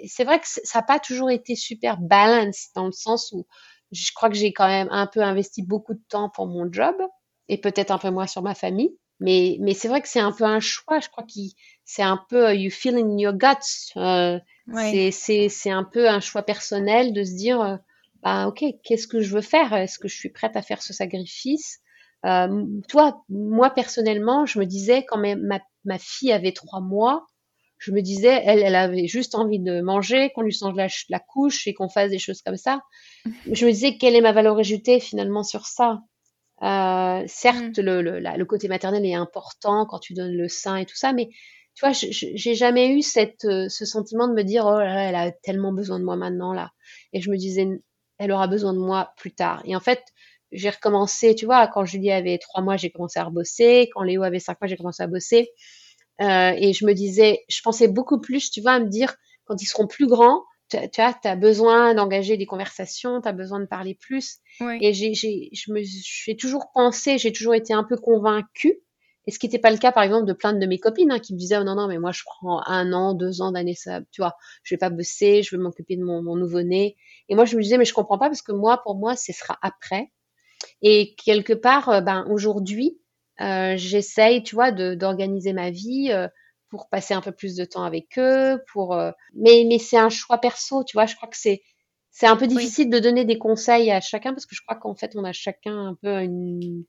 C'est 0.08 0.24
vrai 0.24 0.40
que 0.40 0.48
ça 0.48 0.80
n'a 0.80 0.84
pas 0.84 1.00
toujours 1.00 1.30
été 1.30 1.56
super 1.56 1.98
balance 1.98 2.70
dans 2.76 2.86
le 2.86 2.92
sens 2.92 3.32
où 3.32 3.46
je 3.92 4.12
crois 4.14 4.30
que 4.30 4.36
j'ai 4.36 4.54
quand 4.54 4.68
même 4.68 4.90
un 4.92 5.08
peu 5.08 5.22
investi 5.22 5.62
beaucoup 5.62 5.94
de 5.94 6.02
temps 6.10 6.30
pour 6.30 6.48
mon 6.48 6.72
job 6.72 6.96
et 7.50 7.60
peut-être 7.60 7.92
un 7.92 7.98
peu 7.98 8.10
moins 8.10 8.28
sur 8.28 8.42
ma 8.42 8.56
famille. 8.56 8.96
Mais, 9.20 9.58
mais 9.62 9.74
c'est 9.74 9.88
vrai 9.88 10.02
que 10.02 10.10
c'est 10.10 10.20
un 10.20 10.32
peu 10.32 10.44
un 10.44 10.60
choix. 10.60 11.00
Je 11.00 11.10
crois 11.10 11.24
que 11.24 11.32
c'est 11.86 12.04
un 12.04 12.20
peu 12.30 12.54
you 12.56 12.70
feel 12.70 12.98
in 12.98 13.18
your 13.18 13.34
guts. 13.34 13.94
Euh, 13.96 14.40
c'est 15.12 15.72
un 15.72 15.84
peu 15.84 16.10
un 16.10 16.20
choix 16.20 16.44
personnel 16.44 17.14
de 17.14 17.24
se 17.24 17.34
dire, 17.36 17.62
euh, 17.62 17.78
bah, 18.24 18.48
ok, 18.48 18.64
qu'est-ce 18.84 19.08
que 19.08 19.22
je 19.22 19.34
veux 19.34 19.42
faire? 19.42 19.74
Est-ce 19.74 20.00
que 20.00 20.08
je 20.08 20.16
suis 20.16 20.30
prête 20.30 20.56
à 20.56 20.62
faire 20.62 20.82
ce 20.82 20.94
sacrifice? 20.94 21.80
Euh, 22.26 22.66
Toi, 22.90 23.24
moi 23.30 23.70
personnellement, 23.70 24.46
je 24.46 24.60
me 24.60 24.66
disais 24.66 25.06
quand 25.06 25.18
même 25.18 25.42
ma, 25.42 25.60
ma 25.84 25.98
fille 25.98 26.32
avait 26.32 26.52
trois 26.52 26.82
mois, 26.82 27.26
je 27.78 27.92
me 27.92 28.02
disais, 28.02 28.42
elle, 28.46 28.64
elle 28.64 28.76
avait 28.76 29.08
juste 29.08 29.36
envie 29.36 29.60
de 29.60 29.82
manger, 29.82 30.32
qu'on 30.34 30.42
lui 30.42 30.52
change 30.52 30.76
la, 30.76 30.88
la 31.10 31.20
couche 31.20 31.68
et 31.68 31.74
qu'on 31.74 31.90
fasse 31.90 32.10
des 32.10 32.20
choses 32.20 32.42
comme 32.42 32.58
ça. 32.58 32.82
Je 33.52 33.66
me 33.66 33.72
disais, 33.72 33.98
quelle 33.98 34.16
est 34.16 34.22
ma 34.22 34.32
valeur 34.32 34.58
ajoutée 34.58 35.00
finalement 35.00 35.44
sur 35.44 35.66
ça? 35.66 36.00
Euh, 36.64 37.24
Certes, 37.28 37.78
mm. 37.78 37.82
le, 37.82 38.02
le, 38.02 38.20
le, 38.20 38.46
côté 38.46 38.68
maternel 38.70 39.06
est 39.06 39.14
important 39.14 39.86
quand 39.86 40.00
tu 40.00 40.14
donnes 40.14 40.36
le 40.36 40.48
sein 40.48 40.78
et 40.78 40.86
tout 40.86 40.96
ça, 40.96 41.12
mais 41.12 41.30
tu 41.76 41.86
vois, 41.86 41.92
j'ai 41.92 42.56
jamais 42.56 42.96
eu 42.96 43.02
cette, 43.02 43.44
euh, 43.44 43.68
ce 43.68 43.84
sentiment 43.84 44.30
de 44.30 44.34
me 44.34 44.44
dire, 44.44 44.66
oh 44.66 44.80
là 44.80 44.94
là, 44.94 45.04
elle 45.10 45.16
a 45.16 45.32
tellement 45.32 45.74
besoin 45.74 46.00
de 46.00 46.06
moi 46.06 46.16
maintenant 46.16 46.54
là. 46.54 46.72
Et 47.12 47.20
je 47.20 47.30
me 47.30 47.36
disais, 47.36 47.68
elle 48.18 48.32
aura 48.32 48.48
besoin 48.48 48.74
de 48.74 48.80
moi 48.80 49.12
plus 49.18 49.34
tard. 49.34 49.62
Et 49.66 49.76
en 49.76 49.82
fait, 49.82 50.02
j'ai 50.52 50.70
recommencé, 50.70 51.36
tu 51.36 51.46
vois, 51.46 51.68
quand 51.68 51.86
Julie 51.86 52.12
avait 52.12 52.38
trois 52.38 52.62
mois, 52.62 52.78
j'ai 52.78 52.90
commencé 52.90 53.20
à 53.20 53.24
rebosser. 53.24 53.90
Quand 53.94 54.04
Léo 54.04 54.24
avait 54.24 54.40
cinq 54.40 54.60
mois, 54.62 54.68
j'ai 54.68 54.78
commencé 54.78 55.04
à 55.04 55.08
bosser. 55.08 55.50
Euh, 56.22 56.54
et 56.56 56.74
je 56.74 56.86
me 56.86 56.94
disais, 56.94 57.44
je 57.50 57.62
pensais 57.62 57.88
beaucoup 57.88 58.22
plus, 58.22 58.50
tu 58.52 58.62
vois, 58.62 58.74
à 58.74 58.80
me 58.80 58.88
dire, 58.88 59.16
quand 59.46 59.62
ils 59.62 59.66
seront 59.66 59.88
plus 59.88 60.08
grands, 60.08 60.44
tu, 60.70 60.78
tu 60.92 61.02
as, 61.02 61.16
as 61.24 61.36
besoin 61.36 61.94
d'engager 61.94 62.38
des 62.38 62.46
conversations, 62.46 63.22
tu 63.22 63.28
as 63.28 63.34
besoin 63.34 63.60
de 63.60 63.66
parler 63.66 63.96
plus. 63.96 64.38
Et 64.82 64.94
j'ai, 64.94 65.14
j'ai, 65.14 65.50
je 65.54 65.72
me, 65.74 65.82
j'ai 65.84 66.38
toujours 66.38 66.72
pensé, 66.74 67.18
j'ai 67.18 67.32
toujours 67.32 67.54
été 67.54 67.74
un 67.74 67.84
peu 67.84 67.98
convaincue. 67.98 68.82
Et 69.28 69.32
ce 69.32 69.40
qui 69.40 69.48
n'était 69.48 69.60
pas 69.60 69.72
le 69.72 69.78
cas, 69.78 69.92
par 69.92 70.04
exemple, 70.04 70.28
de 70.28 70.34
plein 70.34 70.54
de 70.54 70.66
mes 70.68 70.78
copines 70.78 71.12
hein, 71.12 71.20
qui 71.20 71.34
me 71.34 71.40
disaient, 71.40 71.58
oh 71.58 71.64
non, 71.64 71.76
non, 71.76 71.88
mais 71.88 71.98
moi, 71.98 72.12
je 72.12 72.22
prends 72.24 72.62
un 72.68 72.94
an, 72.94 73.14
deux 73.16 73.42
ans 73.42 73.52
d'année, 73.52 73.74
ça, 73.74 74.02
tu 74.12 74.22
vois, 74.22 74.36
je 74.64 74.76
vais 74.76 74.78
pas 74.78 74.92
bosser, 74.92 75.42
je 75.42 75.56
vais 75.56 75.62
m'occuper 75.62 75.98
de 75.98 76.04
mon, 76.04 76.22
mon 76.22 76.36
nouveau-né. 76.36 76.96
Et 77.28 77.36
moi, 77.36 77.46
je 77.46 77.58
me 77.58 77.62
disais, 77.64 77.78
mais 77.78 77.86
je 77.86 77.94
comprends 77.94 78.20
pas 78.20 78.28
parce 78.28 78.44
que 78.44 78.52
moi, 78.52 78.82
pour 78.84 78.96
moi, 78.96 79.16
ce 79.16 79.34
sera 79.34 79.58
après. 79.64 80.12
Et 80.88 81.16
quelque 81.16 81.54
part, 81.54 81.90
euh, 81.90 82.02
ben, 82.02 82.28
aujourd'hui, 82.30 83.00
euh, 83.42 83.74
j'essaye, 83.76 84.44
tu 84.44 84.54
vois, 84.54 84.72
d'organiser 84.72 85.52
ma 85.52 85.72
vie 85.72 86.12
euh, 86.12 86.28
pour 86.70 86.90
passer 86.90 87.16
un 87.16 87.22
peu 87.22 87.32
plus 87.32 87.56
de 87.56 87.66
temps 87.66 87.84
avec 87.84 88.20
eux, 88.20 88.62
pour. 88.72 88.96
mais 89.34 89.66
mais 89.68 89.80
c'est 89.80 89.98
un 89.98 90.10
choix 90.10 90.38
perso, 90.38 90.84
tu 90.84 90.96
vois. 90.96 91.08
Je 91.08 91.16
crois 91.16 91.28
que 91.28 91.38
c'est 91.38 91.64
c'est 92.12 92.28
un 92.28 92.38
peu 92.38 92.46
difficile 92.46 92.92
de 92.92 93.00
donner 93.00 93.26
des 93.26 93.40
conseils 93.40 93.92
à 93.92 94.00
chacun 94.00 94.32
parce 94.32 94.46
que 94.46 94.56
je 94.56 94.62
crois 94.62 94.78
qu'en 94.78 94.94
fait, 94.94 95.14
on 95.16 95.24
a 95.24 95.34
chacun 95.34 95.88
un 95.88 95.96
peu 95.96 96.22
une, 96.22 96.86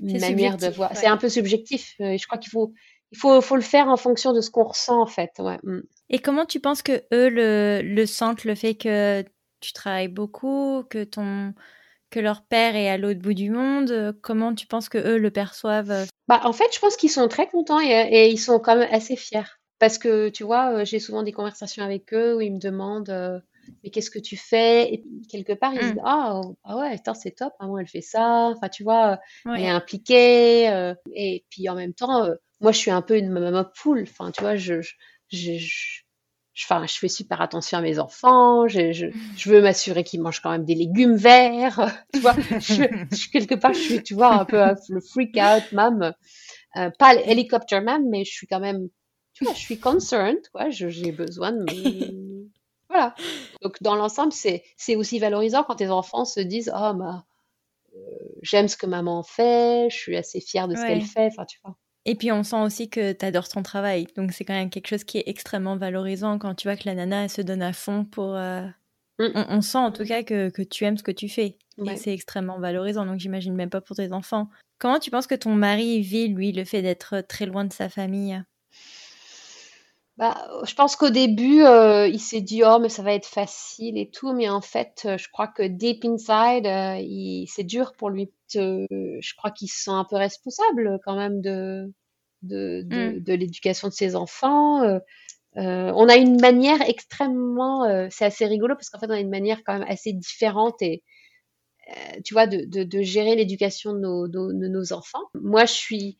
manière 0.00 0.56
de 0.56 0.68
voir. 0.68 0.96
C'est 0.96 1.06
un 1.06 1.18
peu 1.18 1.28
subjectif. 1.28 1.96
je 1.98 2.26
crois 2.26 2.38
qu'il 2.38 2.50
faut 2.50 2.72
il 3.12 3.18
faut, 3.18 3.40
faut 3.40 3.56
le 3.56 3.62
faire 3.62 3.88
en 3.88 3.96
fonction 3.96 4.32
de 4.32 4.40
ce 4.40 4.50
qu'on 4.50 4.64
ressent 4.64 5.02
en 5.02 5.06
fait. 5.06 5.32
Ouais. 5.40 5.58
Mm. 5.62 5.80
Et 6.08 6.20
comment 6.20 6.46
tu 6.46 6.58
penses 6.58 6.82
que 6.82 7.02
eux 7.12 7.28
le, 7.28 7.82
le 7.82 8.06
sentent, 8.06 8.44
le 8.44 8.54
fait 8.54 8.76
que 8.76 9.24
tu 9.60 9.72
travailles 9.72 10.08
beaucoup, 10.08 10.84
que 10.88 11.04
ton 11.04 11.52
que 12.10 12.20
leur 12.20 12.42
père 12.42 12.76
est 12.76 12.88
à 12.88 12.98
l'autre 12.98 13.20
bout 13.20 13.34
du 13.34 13.50
monde 13.50 14.16
Comment 14.22 14.54
tu 14.54 14.66
penses 14.66 14.88
que 14.88 14.98
eux 14.98 15.18
le 15.18 15.30
perçoivent? 15.30 16.06
Bah, 16.28 16.40
En 16.44 16.52
fait, 16.52 16.68
je 16.72 16.78
pense 16.78 16.96
qu'ils 16.96 17.10
sont 17.10 17.28
très 17.28 17.48
contents 17.48 17.80
et, 17.80 18.28
ils 18.30 18.38
sont 18.38 18.58
quand 18.58 18.76
même 18.76 18.88
assez 18.92 19.16
fiers. 19.16 19.58
Parce 19.78 19.96
que, 19.96 20.28
tu 20.28 20.44
vois, 20.44 20.84
j'ai 20.84 20.98
souvent 20.98 21.22
des 21.22 21.32
conversations 21.32 21.82
avec 21.82 22.12
eux 22.12 22.36
où 22.36 22.40
ils 22.40 22.52
me 22.52 22.58
demandent 22.58 23.42
Mais 23.82 23.90
qu'est-ce 23.90 24.10
que 24.10 24.18
tu 24.18 24.36
fais? 24.36 24.92
Et 24.92 25.04
quelque 25.30 25.54
part, 25.54 25.72
ils 25.72 25.78
mmh. 25.78 25.92
disent 25.92 26.02
ah, 26.04 26.40
ah, 26.64 26.76
ouais, 26.76 26.96
c'est 27.14 27.36
top, 27.36 27.52
maman, 27.60 27.78
elle 27.78 27.88
fait 27.88 28.02
ça. 28.02 28.52
Enfin, 28.54 28.68
tu 28.68 28.82
vois, 28.82 29.18
elle 29.46 29.62
est 29.62 29.68
impliquée. 29.68 30.94
et 31.14 31.44
puis 31.48 31.68
en 31.68 31.74
même 31.74 31.94
temps, 31.94 32.28
moi, 32.60 32.72
je 32.72 32.78
suis 32.78 32.90
un 32.90 33.02
peu 33.02 33.16
une 33.16 33.30
maman 33.30 33.64
poule. 33.82 34.02
Enfin, 34.02 34.30
tu 34.30 34.42
vois, 34.42 34.56
je, 34.56 34.82
je, 34.82 34.92
je 35.30 36.02
enfin, 36.64 36.86
je 36.86 36.98
fais 36.98 37.08
super 37.08 37.40
attention 37.40 37.78
à 37.78 37.80
mes 37.80 37.98
enfants, 37.98 38.68
je, 38.68 38.92
je, 38.92 39.06
je 39.36 39.50
veux 39.50 39.60
m'assurer 39.62 40.04
qu'ils 40.04 40.20
mangent 40.20 40.40
quand 40.40 40.50
même 40.50 40.64
des 40.64 40.74
légumes 40.74 41.16
verts, 41.16 41.80
tu 42.12 42.20
vois, 42.20 42.34
je, 42.34 43.30
quelque 43.30 43.54
part, 43.54 43.74
je 43.74 43.80
suis, 43.80 44.02
tu 44.02 44.14
vois, 44.14 44.34
un 44.34 44.44
peu 44.44 44.62
le 44.88 45.00
freak 45.00 45.36
out 45.36 45.72
mom, 45.72 46.12
euh, 46.76 46.90
pas 46.98 47.14
l'hélicoptère 47.14 47.82
même, 47.82 48.08
mais 48.08 48.24
je 48.24 48.32
suis 48.32 48.46
quand 48.46 48.60
même, 48.60 48.88
tu 49.34 49.44
vois, 49.44 49.54
je 49.54 49.60
suis 49.60 49.78
concerned, 49.78 50.42
quoi, 50.52 50.70
j'ai 50.70 51.12
besoin 51.12 51.52
de 51.52 51.58
me... 51.58 52.48
voilà. 52.88 53.14
Donc, 53.62 53.76
dans 53.82 53.94
l'ensemble, 53.94 54.32
c'est, 54.32 54.64
c'est 54.76 54.96
aussi 54.96 55.18
valorisant 55.18 55.64
quand 55.64 55.76
tes 55.76 55.90
enfants 55.90 56.24
se 56.24 56.40
disent, 56.40 56.72
oh, 56.74 56.92
bah, 56.94 57.24
euh, 57.94 57.98
j'aime 58.42 58.68
ce 58.68 58.76
que 58.76 58.86
maman 58.86 59.22
fait, 59.22 59.88
je 59.90 59.96
suis 59.96 60.16
assez 60.16 60.40
fière 60.40 60.68
de 60.68 60.74
ce 60.74 60.82
qu'elle 60.82 61.02
fait, 61.02 61.26
enfin, 61.26 61.44
tu 61.44 61.58
vois. 61.64 61.76
Et 62.06 62.14
puis 62.14 62.32
on 62.32 62.42
sent 62.42 62.60
aussi 62.60 62.88
que 62.88 63.12
tu 63.12 63.24
adores 63.24 63.48
ton 63.48 63.62
travail. 63.62 64.06
Donc 64.16 64.32
c'est 64.32 64.44
quand 64.44 64.54
même 64.54 64.70
quelque 64.70 64.88
chose 64.88 65.04
qui 65.04 65.18
est 65.18 65.24
extrêmement 65.26 65.76
valorisant 65.76 66.38
quand 66.38 66.54
tu 66.54 66.68
vois 66.68 66.76
que 66.76 66.86
la 66.86 66.94
nana 66.94 67.24
elle 67.24 67.30
se 67.30 67.42
donne 67.42 67.62
à 67.62 67.72
fond 67.72 68.04
pour... 68.04 68.36
Euh, 68.36 68.66
mm. 69.18 69.46
On, 69.48 69.60
sent 69.60 69.78
en 69.78 69.92
tout 69.92 70.04
cas 70.04 70.22
que, 70.22 70.48
que, 70.48 70.62
tu 70.62 70.84
aimes 70.84 70.96
ce 70.96 71.02
que 71.02 71.10
tu 71.10 71.28
fais. 71.28 71.58
Et 71.84 71.96
c'est 71.96 72.12
extrêmement 72.12 72.58
valorisant. 72.58 73.06
Donc 73.06 73.20
j'imagine 73.20 73.54
même 73.54 73.70
pas 73.70 73.80
pour 73.80 73.96
tes 73.96 74.12
enfants. 74.12 74.48
Comment 74.78 74.98
tu 74.98 75.10
penses 75.10 75.26
que 75.26 75.34
ton 75.34 75.54
mari 75.54 76.00
vit, 76.00 76.28
lui, 76.28 76.52
le 76.52 76.64
fait 76.64 76.80
d'être 76.80 77.20
très 77.28 77.44
loin 77.44 77.64
de 77.64 77.72
sa 77.72 77.90
famille? 77.90 78.42
Bah, 80.20 80.36
je 80.64 80.74
pense 80.74 80.96
qu'au 80.96 81.10
début, 81.10 81.62
euh, 81.62 82.06
il 82.06 82.20
s'est 82.20 82.40
dit 82.42 82.62
oh 82.64 82.78
mais 82.78 82.88
ça 82.88 83.02
va 83.02 83.14
être 83.14 83.26
facile 83.26 83.98
et 83.98 84.08
tout, 84.10 84.32
mais 84.32 84.48
en 84.48 84.60
fait, 84.60 85.02
euh, 85.06 85.18
je 85.18 85.28
crois 85.32 85.48
que 85.48 85.62
deep 85.62 86.04
inside, 86.04 86.66
c'est 87.48 87.64
dur 87.64 87.92
pour 87.98 88.10
lui. 88.10 88.30
je 88.54 89.34
crois 89.36 89.50
qu'il 89.50 89.68
se 89.68 89.84
sent 89.84 89.90
un 89.90 90.04
peu 90.04 90.16
responsable 90.16 91.00
quand 91.04 91.16
même 91.16 91.40
de 91.40 91.92
de, 92.42 92.82
mmh. 92.84 93.20
de, 93.20 93.34
l'éducation 93.34 93.88
de 93.88 93.92
ses 93.92 94.16
enfants. 94.16 94.82
Euh, 94.82 94.98
euh, 95.56 95.92
on 95.96 96.08
a 96.08 96.16
une 96.16 96.40
manière 96.40 96.80
extrêmement, 96.82 97.84
euh, 97.84 98.06
c'est 98.10 98.24
assez 98.24 98.46
rigolo 98.46 98.74
parce 98.76 98.88
qu'en 98.88 99.00
fait 99.00 99.06
on 99.06 99.10
a 99.10 99.20
une 99.20 99.30
manière 99.30 99.62
quand 99.64 99.78
même 99.78 99.88
assez 99.88 100.12
différente 100.12 100.80
et 100.80 101.02
tu 102.24 102.34
vois 102.34 102.46
de, 102.46 102.66
de, 102.66 102.84
de 102.84 103.02
gérer 103.02 103.34
l'éducation 103.34 103.92
de 103.92 103.98
nos, 103.98 104.28
de, 104.28 104.68
nos 104.68 104.92
enfants. 104.92 105.24
Moi 105.34 105.64
je 105.64 105.72
suis, 105.72 106.18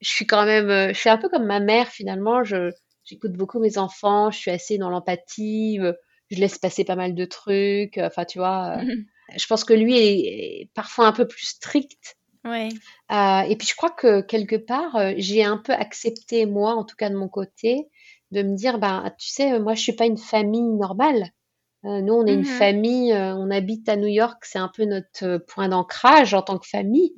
je 0.00 0.10
suis 0.10 0.26
quand 0.26 0.44
même, 0.44 0.92
je 0.92 0.98
suis 0.98 1.10
un 1.10 1.16
peu 1.16 1.28
comme 1.28 1.46
ma 1.46 1.60
mère 1.60 1.88
finalement. 1.88 2.42
Je 2.42 2.72
j'écoute 3.04 3.32
beaucoup 3.32 3.58
mes 3.58 3.78
enfants, 3.78 4.30
je 4.30 4.38
suis 4.38 4.50
assez 4.50 4.78
dans 4.78 4.90
l'empathie, 4.90 5.78
je 6.30 6.36
laisse 6.36 6.58
passer 6.58 6.84
pas 6.84 6.96
mal 6.96 7.14
de 7.14 7.24
trucs. 7.24 7.98
Enfin 7.98 8.24
tu 8.24 8.38
vois, 8.38 8.78
je 9.36 9.46
pense 9.46 9.64
que 9.64 9.74
lui 9.74 9.98
est 9.98 10.70
parfois 10.74 11.06
un 11.06 11.12
peu 11.12 11.26
plus 11.26 11.46
strict 11.46 12.16
Ouais. 12.44 12.68
Euh, 13.12 13.40
et 13.42 13.56
puis 13.56 13.68
je 13.68 13.76
crois 13.76 13.90
que 13.90 14.20
quelque 14.20 14.56
part, 14.56 14.96
euh, 14.96 15.12
j'ai 15.16 15.44
un 15.44 15.58
peu 15.58 15.72
accepté, 15.72 16.46
moi, 16.46 16.74
en 16.74 16.84
tout 16.84 16.96
cas 16.96 17.08
de 17.08 17.16
mon 17.16 17.28
côté, 17.28 17.88
de 18.30 18.42
me 18.42 18.56
dire, 18.56 18.78
ben, 18.78 19.12
tu 19.18 19.28
sais, 19.28 19.58
moi, 19.60 19.74
je 19.74 19.82
suis 19.82 19.92
pas 19.92 20.06
une 20.06 20.18
famille 20.18 20.62
normale. 20.62 21.28
Euh, 21.84 22.00
nous, 22.00 22.14
on 22.14 22.26
est 22.26 22.34
une 22.34 22.42
mmh 22.42 22.44
famille, 22.44 23.12
on 23.12 23.50
habite 23.50 23.88
à 23.88 23.96
New 23.96 24.08
York, 24.08 24.44
c'est 24.44 24.58
un 24.58 24.70
peu 24.74 24.84
notre 24.84 25.38
point 25.48 25.68
d'ancrage 25.68 26.32
en 26.34 26.42
tant 26.42 26.58
que 26.58 26.66
famille. 26.66 27.14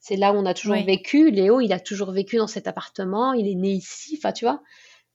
C'est 0.00 0.16
là 0.16 0.32
où 0.32 0.36
on 0.36 0.46
a 0.46 0.54
toujours 0.54 0.76
vécu. 0.76 1.30
Léo, 1.30 1.60
il 1.60 1.72
a 1.72 1.80
toujours 1.80 2.12
vécu 2.12 2.36
dans 2.36 2.46
cet 2.46 2.66
appartement, 2.66 3.32
il 3.32 3.48
est 3.48 3.54
né 3.54 3.70
ici, 3.70 4.18
enfin, 4.18 4.32
tu 4.32 4.44
vois. 4.44 4.62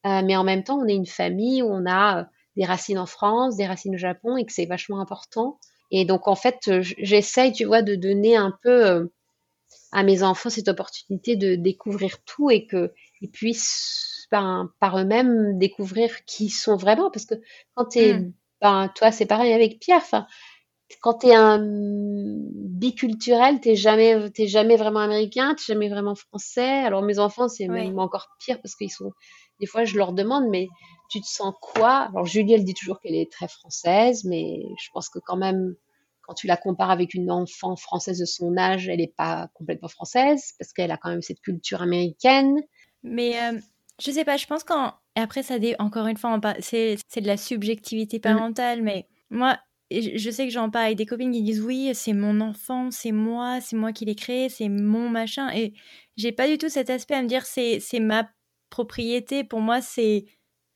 Mais 0.03 0.35
en 0.35 0.43
même 0.43 0.63
temps, 0.63 0.79
on 0.79 0.87
est 0.87 0.95
une 0.95 1.05
famille 1.05 1.61
où 1.61 1.67
on 1.67 1.89
a 1.89 2.27
des 2.55 2.65
racines 2.65 2.99
en 2.99 3.05
France, 3.05 3.55
des 3.55 3.67
racines 3.67 3.95
au 3.95 3.99
Japon, 3.99 4.37
et 4.37 4.45
que 4.45 4.53
c'est 4.53 4.65
vachement 4.65 4.99
important. 4.99 5.59
Et 5.91 6.05
donc, 6.05 6.27
en 6.27 6.35
fait, 6.35 6.69
j'essaye, 6.81 7.51
tu 7.51 7.65
vois, 7.65 7.81
de 7.81 7.95
donner 7.95 8.35
un 8.35 8.53
peu 8.63 9.09
à 9.91 10.03
mes 10.03 10.23
enfants 10.23 10.49
cette 10.49 10.67
opportunité 10.67 11.35
de 11.35 11.55
découvrir 11.55 12.23
tout 12.23 12.49
et 12.49 12.67
qu'ils 12.67 13.31
puissent 13.31 14.27
ben, 14.31 14.71
par 14.79 14.99
eux-mêmes 14.99 15.57
découvrir 15.57 16.23
qui 16.25 16.45
ils 16.45 16.49
sont 16.49 16.77
vraiment. 16.77 17.09
Parce 17.09 17.25
que 17.25 17.35
quand 17.75 17.85
tu 17.85 17.99
es, 17.99 18.13
mm. 18.13 18.33
ben, 18.61 18.91
toi, 18.95 19.11
c'est 19.11 19.25
pareil 19.25 19.53
avec 19.53 19.79
Pierre. 19.79 20.03
Quand 21.01 21.19
tu 21.19 21.27
es 21.27 21.35
un 21.35 21.59
biculturel, 21.61 23.59
tu 23.61 23.75
jamais, 23.75 24.29
t'es 24.31 24.47
jamais 24.47 24.75
vraiment 24.75 24.99
américain, 24.99 25.55
tu 25.55 25.65
jamais 25.65 25.89
vraiment 25.89 26.15
français. 26.15 26.83
Alors 26.83 27.03
mes 27.03 27.19
enfants, 27.19 27.47
c'est 27.47 27.67
même 27.67 27.99
encore 27.99 28.29
pire 28.39 28.59
parce 28.61 28.75
qu'ils 28.75 28.91
sont. 28.91 29.11
Des 29.59 29.65
fois, 29.65 29.85
je 29.85 29.97
leur 29.97 30.13
demande, 30.13 30.45
mais 30.49 30.67
tu 31.09 31.19
te 31.21 31.27
sens 31.27 31.53
quoi? 31.59 32.07
Alors 32.09 32.25
Julie, 32.25 32.53
elle 32.53 32.63
dit 32.63 32.73
toujours 32.73 32.99
qu'elle 33.01 33.15
est 33.15 33.31
très 33.31 33.47
française, 33.47 34.23
mais 34.23 34.61
je 34.81 34.89
pense 34.93 35.09
que 35.09 35.19
quand 35.19 35.37
même, 35.37 35.75
quand 36.21 36.35
tu 36.35 36.47
la 36.47 36.55
compares 36.55 36.91
avec 36.91 37.13
une 37.13 37.31
enfant 37.31 37.75
française 37.75 38.19
de 38.19 38.25
son 38.25 38.55
âge, 38.57 38.87
elle 38.87 38.99
n'est 38.99 39.13
pas 39.17 39.49
complètement 39.55 39.87
française 39.87 40.53
parce 40.59 40.71
qu'elle 40.71 40.91
a 40.91 40.97
quand 40.97 41.09
même 41.09 41.23
cette 41.23 41.41
culture 41.41 41.81
américaine. 41.81 42.61
Mais 43.03 43.33
je 43.33 43.55
euh, 43.55 43.59
je 43.99 44.11
sais 44.11 44.23
pas, 44.23 44.37
je 44.37 44.45
pense 44.45 44.63
qu'en 44.63 44.93
après 45.15 45.43
ça 45.43 45.55
encore 45.79 46.07
une 46.07 46.15
fois 46.15 46.39
c'est 46.61 46.97
de 47.17 47.27
la 47.27 47.35
subjectivité 47.35 48.17
mm. 48.17 48.21
parentale, 48.21 48.81
mais 48.83 49.07
moi 49.29 49.57
je 49.91 50.29
sais 50.29 50.45
que 50.45 50.53
j'en 50.53 50.69
parle 50.69 50.85
avec 50.85 50.97
des 50.97 51.07
copines 51.07 51.31
qui 51.31 51.41
disent 51.41 51.61
oui 51.61 51.89
c'est 51.95 52.13
mon 52.13 52.39
enfant, 52.41 52.91
c'est 52.91 53.11
moi, 53.11 53.59
c'est 53.59 53.75
moi 53.75 53.91
qui 53.91 54.05
l'ai 54.05 54.15
créé, 54.15 54.47
c'est 54.47 54.69
mon 54.69 55.09
machin 55.09 55.49
et 55.49 55.73
j'ai 56.15 56.31
pas 56.31 56.47
du 56.47 56.57
tout 56.57 56.69
cet 56.69 56.89
aspect 56.91 57.15
à 57.15 57.23
me 57.23 57.27
dire 57.27 57.45
c'est 57.45 57.81
ma 57.99 58.29
propriété. 58.69 59.43
Pour 59.43 59.61
moi 59.61 59.81
c'est 59.81 60.25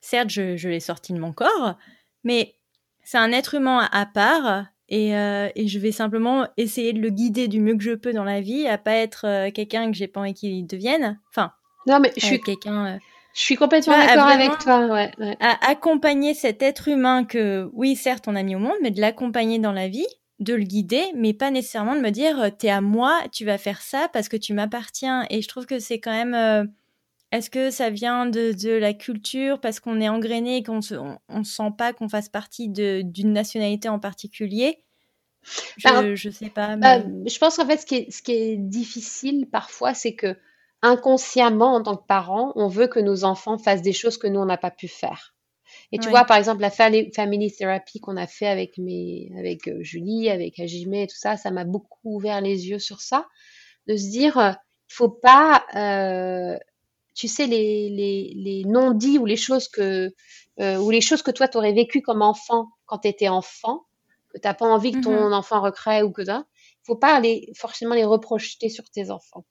certes 0.00 0.30
je, 0.30 0.56
je 0.56 0.68
l'ai 0.68 0.80
sorti 0.80 1.12
de 1.12 1.18
mon 1.18 1.32
corps, 1.32 1.76
mais 2.22 2.56
c'est 3.02 3.18
un 3.18 3.32
être 3.32 3.54
humain 3.54 3.88
à 3.92 4.06
part 4.06 4.66
euh, 4.92 5.48
et, 5.54 5.66
je 5.66 5.78
vais 5.78 5.92
simplement 5.92 6.46
essayer 6.56 6.92
de 6.92 7.00
le 7.00 7.10
guider 7.10 7.48
du 7.48 7.60
mieux 7.60 7.76
que 7.76 7.82
je 7.82 7.92
peux 7.92 8.12
dans 8.12 8.24
la 8.24 8.40
vie, 8.40 8.66
à 8.66 8.78
pas 8.78 8.92
être 8.92 9.26
euh, 9.26 9.50
quelqu'un 9.50 9.90
que 9.90 9.96
j'ai 9.96 10.08
pas 10.08 10.20
envie 10.20 10.34
qu'il 10.34 10.66
devienne. 10.66 11.18
Enfin, 11.30 11.52
non, 11.86 12.00
mais 12.00 12.12
je 12.16 12.24
suis 12.24 12.40
quelqu'un. 12.40 12.86
Euh, 12.86 12.98
je 13.34 13.40
suis 13.40 13.56
complètement 13.56 13.98
d'accord 13.98 14.28
avec 14.28 14.58
toi. 14.58 14.86
Ouais, 14.86 15.10
À 15.40 15.68
accompagner 15.68 16.34
cet 16.34 16.62
être 16.62 16.88
humain 16.88 17.24
que, 17.24 17.68
oui, 17.72 17.96
certes, 17.96 18.28
on 18.28 18.36
a 18.36 18.42
mis 18.42 18.54
au 18.54 18.60
monde, 18.60 18.76
mais 18.82 18.90
de 18.90 19.00
l'accompagner 19.00 19.58
dans 19.58 19.72
la 19.72 19.88
vie, 19.88 20.06
de 20.38 20.54
le 20.54 20.62
guider, 20.62 21.04
mais 21.16 21.32
pas 21.32 21.50
nécessairement 21.50 21.96
de 21.96 22.00
me 22.00 22.10
dire, 22.10 22.50
t'es 22.58 22.68
à 22.68 22.80
moi, 22.80 23.22
tu 23.32 23.44
vas 23.44 23.58
faire 23.58 23.80
ça 23.80 24.08
parce 24.12 24.28
que 24.28 24.36
tu 24.36 24.54
m'appartiens. 24.54 25.26
Et 25.30 25.42
je 25.42 25.48
trouve 25.48 25.66
que 25.66 25.80
c'est 25.80 25.98
quand 25.98 26.12
même 26.12 26.68
est-ce 27.34 27.50
que 27.50 27.70
ça 27.70 27.90
vient 27.90 28.26
de, 28.26 28.78
la 28.78 28.94
culture 28.94 29.60
parce 29.60 29.80
qu'on 29.80 30.00
est 30.00 30.08
engrainé 30.08 30.58
et 30.58 30.62
qu'on 30.62 30.80
ne 30.80 31.44
sent 31.44 31.70
pas 31.76 31.92
qu'on 31.92 32.08
fasse 32.08 32.28
partie 32.28 32.68
d'une 32.68 33.32
nationalité 33.32 33.88
en 33.88 33.98
particulier? 33.98 34.84
Je, 35.76 35.88
ne 35.88 36.14
bah, 36.14 36.32
sais 36.32 36.48
pas. 36.48 36.76
Bah, 36.76 37.00
je 37.00 37.38
pense 37.38 37.56
qu'en 37.56 37.66
fait, 37.66 37.78
ce 37.78 37.86
qui, 37.86 37.96
est, 37.96 38.10
ce 38.10 38.22
qui 38.22 38.32
est 38.32 38.56
difficile 38.56 39.46
parfois, 39.50 39.92
c'est 39.92 40.14
que 40.14 40.36
inconsciemment, 40.80 41.74
en 41.74 41.82
tant 41.82 41.96
que 41.96 42.06
parents, 42.06 42.52
on 42.56 42.68
veut 42.68 42.86
que 42.86 43.00
nos 43.00 43.24
enfants 43.24 43.58
fassent 43.58 43.82
des 43.82 43.92
choses 43.92 44.16
que 44.16 44.26
nous, 44.26 44.40
on 44.40 44.46
n'a 44.46 44.56
pas 44.56 44.70
pu 44.70 44.86
faire. 44.86 45.34
Et 45.92 45.98
tu 45.98 46.08
vois, 46.08 46.24
par 46.24 46.36
exemple, 46.36 46.60
la 46.60 46.70
family 46.70 47.52
therapy 47.52 48.00
qu'on 48.00 48.16
a 48.16 48.26
fait 48.26 48.46
avec 48.46 48.78
mes, 48.78 49.30
avec 49.38 49.68
euh, 49.68 49.82
Julie, 49.82 50.30
avec 50.30 50.58
Ajime 50.60 50.94
et 50.94 51.06
tout 51.06 51.16
ça, 51.16 51.36
ça 51.36 51.50
m'a 51.50 51.64
beaucoup 51.64 52.16
ouvert 52.16 52.40
les 52.40 52.68
yeux 52.68 52.78
sur 52.78 53.00
ça, 53.00 53.26
de 53.86 53.96
se 53.96 54.08
dire, 54.10 54.38
euh, 54.38 54.50
il 54.90 54.94
faut 54.94 55.10
pas, 55.10 55.64
euh, 55.74 56.58
tu 57.14 57.28
sais, 57.28 57.46
les, 57.46 57.90
les, 57.90 58.32
les 58.36 58.64
non-dits 58.64 59.18
ou 59.18 59.26
les 59.26 59.36
choses 59.36 59.68
que, 59.68 60.12
euh, 60.60 60.76
ou 60.78 60.90
les 60.90 61.00
choses 61.00 61.22
que 61.22 61.30
toi, 61.30 61.48
tu 61.48 61.56
aurais 61.56 61.72
vécues 61.72 62.02
comme 62.02 62.22
enfant 62.22 62.68
quand 62.86 62.98
tu 62.98 63.08
étais 63.08 63.28
enfant, 63.28 63.86
que 64.32 64.38
tu 64.40 64.46
n'as 64.46 64.54
pas 64.54 64.66
envie 64.66 64.92
que 64.92 65.00
ton 65.00 65.28
mmh 65.28 65.32
enfant 65.32 65.60
recrée 65.60 66.02
ou 66.02 66.10
que 66.10 66.24
ça, 66.24 66.44
il 66.56 66.86
faut 66.86 66.96
pas 66.96 67.14
aller, 67.14 67.50
forcément 67.56 67.94
les 67.94 68.04
reprocher 68.04 68.68
sur 68.68 68.84
tes 68.90 69.10
enfants. 69.10 69.44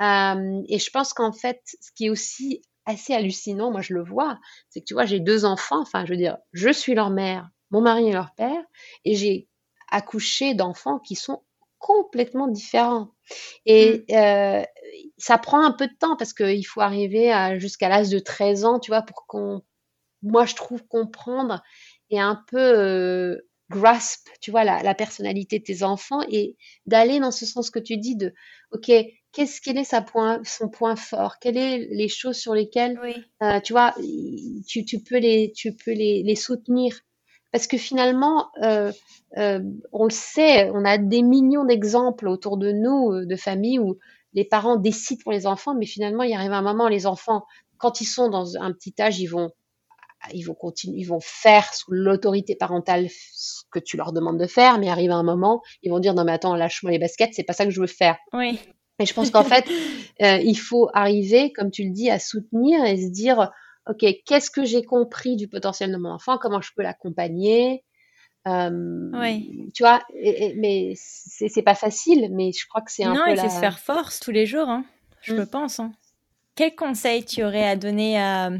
Euh, 0.00 0.62
et 0.68 0.78
je 0.78 0.90
pense 0.90 1.12
qu'en 1.12 1.32
fait, 1.32 1.60
ce 1.80 1.90
qui 1.92 2.06
est 2.06 2.10
aussi 2.10 2.62
assez 2.86 3.14
hallucinant, 3.14 3.70
moi 3.70 3.82
je 3.82 3.94
le 3.94 4.02
vois, 4.02 4.38
c'est 4.70 4.80
que 4.80 4.84
tu 4.86 4.94
vois, 4.94 5.04
j'ai 5.04 5.20
deux 5.20 5.44
enfants, 5.44 5.80
enfin 5.80 6.04
je 6.04 6.12
veux 6.12 6.16
dire, 6.16 6.38
je 6.52 6.72
suis 6.72 6.94
leur 6.94 7.10
mère, 7.10 7.48
mon 7.70 7.80
mari 7.80 8.08
est 8.08 8.12
leur 8.12 8.34
père, 8.34 8.62
et 9.04 9.14
j'ai 9.14 9.48
accouché 9.90 10.54
d'enfants 10.54 10.98
qui 10.98 11.14
sont 11.14 11.42
complètement 11.78 12.48
différents. 12.48 13.10
Et 13.66 14.04
mmh. 14.08 14.14
euh, 14.14 14.62
ça 15.16 15.38
prend 15.38 15.64
un 15.64 15.72
peu 15.72 15.86
de 15.86 15.94
temps 15.98 16.16
parce 16.16 16.32
qu'il 16.32 16.66
faut 16.66 16.80
arriver 16.80 17.32
jusqu'à 17.58 17.88
l'âge 17.88 18.08
de 18.08 18.18
13 18.18 18.64
ans, 18.64 18.78
tu 18.78 18.90
vois, 18.90 19.02
pour 19.02 19.26
qu'on, 19.26 19.62
moi 20.22 20.46
je 20.46 20.54
trouve 20.54 20.86
comprendre 20.86 21.62
et 22.10 22.20
un 22.20 22.42
peu 22.48 22.58
euh, 22.58 23.48
grasp, 23.70 24.28
tu 24.40 24.50
vois, 24.50 24.64
la, 24.64 24.82
la, 24.82 24.94
personnalité 24.94 25.58
de 25.58 25.64
tes 25.64 25.82
enfants 25.82 26.22
et 26.30 26.56
d'aller 26.86 27.20
dans 27.20 27.30
ce 27.30 27.46
sens 27.46 27.70
que 27.70 27.78
tu 27.78 27.96
dis 27.98 28.16
de, 28.16 28.32
ok, 28.72 28.90
qu'est-ce 29.32 29.60
quel 29.60 29.78
est 29.78 29.84
sa 29.84 30.00
point, 30.00 30.40
son 30.44 30.68
point 30.68 30.96
fort, 30.96 31.38
quelles 31.38 31.56
sont 31.56 31.86
les 31.90 32.08
choses 32.08 32.36
sur 32.36 32.54
lesquelles, 32.54 32.98
euh, 33.42 33.60
tu 33.60 33.72
vois, 33.72 33.94
tu, 34.66 34.84
tu, 34.84 35.00
peux 35.02 35.18
les, 35.18 35.52
tu 35.54 35.74
peux 35.74 35.92
les, 35.92 36.22
les 36.22 36.36
soutenir? 36.36 36.98
Parce 37.52 37.66
que 37.66 37.78
finalement, 37.78 38.48
euh, 38.62 38.92
euh, 39.38 39.60
on 39.92 40.04
le 40.04 40.10
sait, 40.10 40.70
on 40.70 40.84
a 40.84 40.98
des 40.98 41.22
millions 41.22 41.64
d'exemples 41.64 42.28
autour 42.28 42.58
de 42.58 42.72
nous, 42.72 43.12
euh, 43.12 43.26
de 43.26 43.36
familles 43.36 43.78
où 43.78 43.98
les 44.34 44.44
parents 44.44 44.76
décident 44.76 45.20
pour 45.22 45.32
les 45.32 45.46
enfants, 45.46 45.74
mais 45.74 45.86
finalement, 45.86 46.22
il 46.22 46.34
arrive 46.34 46.52
un 46.52 46.62
moment, 46.62 46.88
les 46.88 47.06
enfants, 47.06 47.44
quand 47.78 48.00
ils 48.00 48.06
sont 48.06 48.28
dans 48.28 48.56
un 48.56 48.72
petit 48.72 48.94
âge, 49.00 49.18
ils 49.20 49.26
vont 49.26 49.50
ils 50.34 50.42
vont 50.42 50.54
continuer, 50.54 50.98
ils 50.98 51.04
vont 51.04 51.20
faire 51.20 51.72
sous 51.72 51.92
l'autorité 51.92 52.56
parentale 52.56 53.06
ce 53.08 53.62
que 53.70 53.78
tu 53.78 53.96
leur 53.96 54.12
demandes 54.12 54.38
de 54.38 54.46
faire, 54.48 54.78
mais 54.78 54.88
arrive 54.88 55.12
un 55.12 55.22
moment, 55.22 55.62
ils 55.82 55.90
vont 55.90 56.00
dire 56.00 56.12
non 56.12 56.24
mais 56.24 56.32
attends, 56.32 56.56
lâche-moi 56.56 56.90
les 56.90 56.98
baskets, 56.98 57.34
c'est 57.34 57.44
pas 57.44 57.52
ça 57.52 57.64
que 57.64 57.70
je 57.70 57.80
veux 57.80 57.86
faire. 57.86 58.16
Oui. 58.32 58.58
Et 58.98 59.06
je 59.06 59.14
pense 59.14 59.30
qu'en 59.30 59.44
fait, 59.44 59.64
euh, 60.22 60.38
il 60.38 60.56
faut 60.56 60.88
arriver, 60.92 61.52
comme 61.52 61.70
tu 61.70 61.84
le 61.84 61.90
dis, 61.90 62.10
à 62.10 62.18
soutenir 62.18 62.84
et 62.84 62.96
se 62.96 63.10
dire 63.10 63.50
ok, 63.88 64.04
qu'est-ce 64.24 64.50
que 64.50 64.64
j'ai 64.64 64.84
compris 64.84 65.36
du 65.36 65.48
potentiel 65.48 65.90
de 65.92 65.96
mon 65.96 66.10
enfant, 66.10 66.38
comment 66.38 66.60
je 66.60 66.70
peux 66.76 66.82
l'accompagner? 66.82 67.84
Euh, 68.46 69.10
oui. 69.12 69.70
Tu 69.74 69.82
vois, 69.82 70.00
et, 70.14 70.54
mais 70.56 70.92
c'est 70.96 71.62
pas 71.62 71.74
facile, 71.74 72.28
mais 72.32 72.52
je 72.52 72.66
crois 72.68 72.82
que 72.82 72.92
c'est 72.92 73.04
un 73.04 73.14
non, 73.14 73.24
peu. 73.24 73.30
Non, 73.30 73.36
il 73.36 73.40
faut 73.40 73.48
se 73.48 73.60
faire 73.60 73.78
force 73.78 74.20
tous 74.20 74.30
les 74.30 74.46
jours, 74.46 74.68
hein, 74.68 74.84
je 75.22 75.34
le 75.34 75.42
mm. 75.42 75.50
pense. 75.50 75.80
Hein. 75.80 75.92
Quel 76.54 76.74
conseil 76.74 77.24
tu 77.24 77.44
aurais 77.44 77.66
à 77.66 77.76
donner 77.76 78.18
à, 78.18 78.50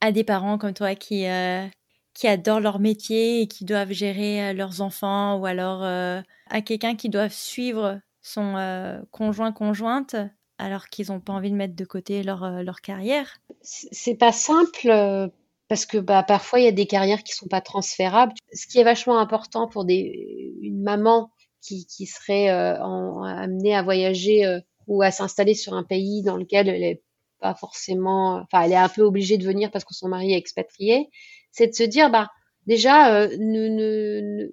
à 0.00 0.12
des 0.12 0.24
parents 0.24 0.58
comme 0.58 0.74
toi 0.74 0.94
qui, 0.94 1.26
euh, 1.26 1.66
qui 2.12 2.26
adorent 2.28 2.60
leur 2.60 2.78
métier 2.78 3.42
et 3.42 3.46
qui 3.46 3.64
doivent 3.64 3.92
gérer 3.92 4.50
euh, 4.50 4.52
leurs 4.52 4.80
enfants 4.80 5.36
ou 5.38 5.46
alors 5.46 5.84
euh, 5.84 6.20
à 6.48 6.60
quelqu'un 6.60 6.96
qui 6.96 7.08
doit 7.08 7.28
suivre 7.28 8.00
son 8.22 9.04
conjoint 9.10 9.52
conjointe? 9.52 10.16
Alors 10.58 10.88
qu'ils 10.88 11.08
n'ont 11.08 11.20
pas 11.20 11.32
envie 11.32 11.50
de 11.50 11.56
mettre 11.56 11.74
de 11.74 11.84
côté 11.84 12.22
leur, 12.22 12.62
leur 12.62 12.80
carrière 12.80 13.40
C'est 13.62 14.14
pas 14.14 14.32
simple 14.32 15.30
parce 15.68 15.86
que 15.86 15.98
bah, 15.98 16.22
parfois 16.22 16.60
il 16.60 16.64
y 16.64 16.68
a 16.68 16.72
des 16.72 16.86
carrières 16.86 17.22
qui 17.22 17.32
sont 17.32 17.48
pas 17.48 17.60
transférables. 17.60 18.32
Ce 18.52 18.66
qui 18.66 18.78
est 18.78 18.84
vachement 18.84 19.18
important 19.18 19.68
pour 19.68 19.84
des, 19.84 20.54
une 20.62 20.82
maman 20.82 21.30
qui, 21.60 21.86
qui 21.86 22.06
serait 22.06 22.48
amenée 22.48 23.74
à 23.74 23.82
voyager 23.82 24.60
ou 24.86 25.02
à 25.02 25.10
s'installer 25.10 25.54
sur 25.54 25.74
un 25.74 25.82
pays 25.82 26.22
dans 26.22 26.36
lequel 26.36 26.68
elle 26.68 26.82
est 26.82 27.02
pas 27.40 27.54
forcément, 27.54 28.36
enfin, 28.36 28.62
elle 28.62 28.72
est 28.72 28.76
un 28.76 28.88
peu 28.88 29.02
obligée 29.02 29.36
de 29.38 29.44
venir 29.44 29.70
parce 29.70 29.84
que 29.84 29.94
son 29.94 30.08
mari 30.08 30.32
est 30.32 30.38
expatrié, 30.38 31.10
c'est 31.52 31.68
de 31.68 31.74
se 31.74 31.82
dire, 31.82 32.10
bah, 32.10 32.30
déjà, 32.66 33.14
euh, 33.14 33.36
ne, 33.38 34.48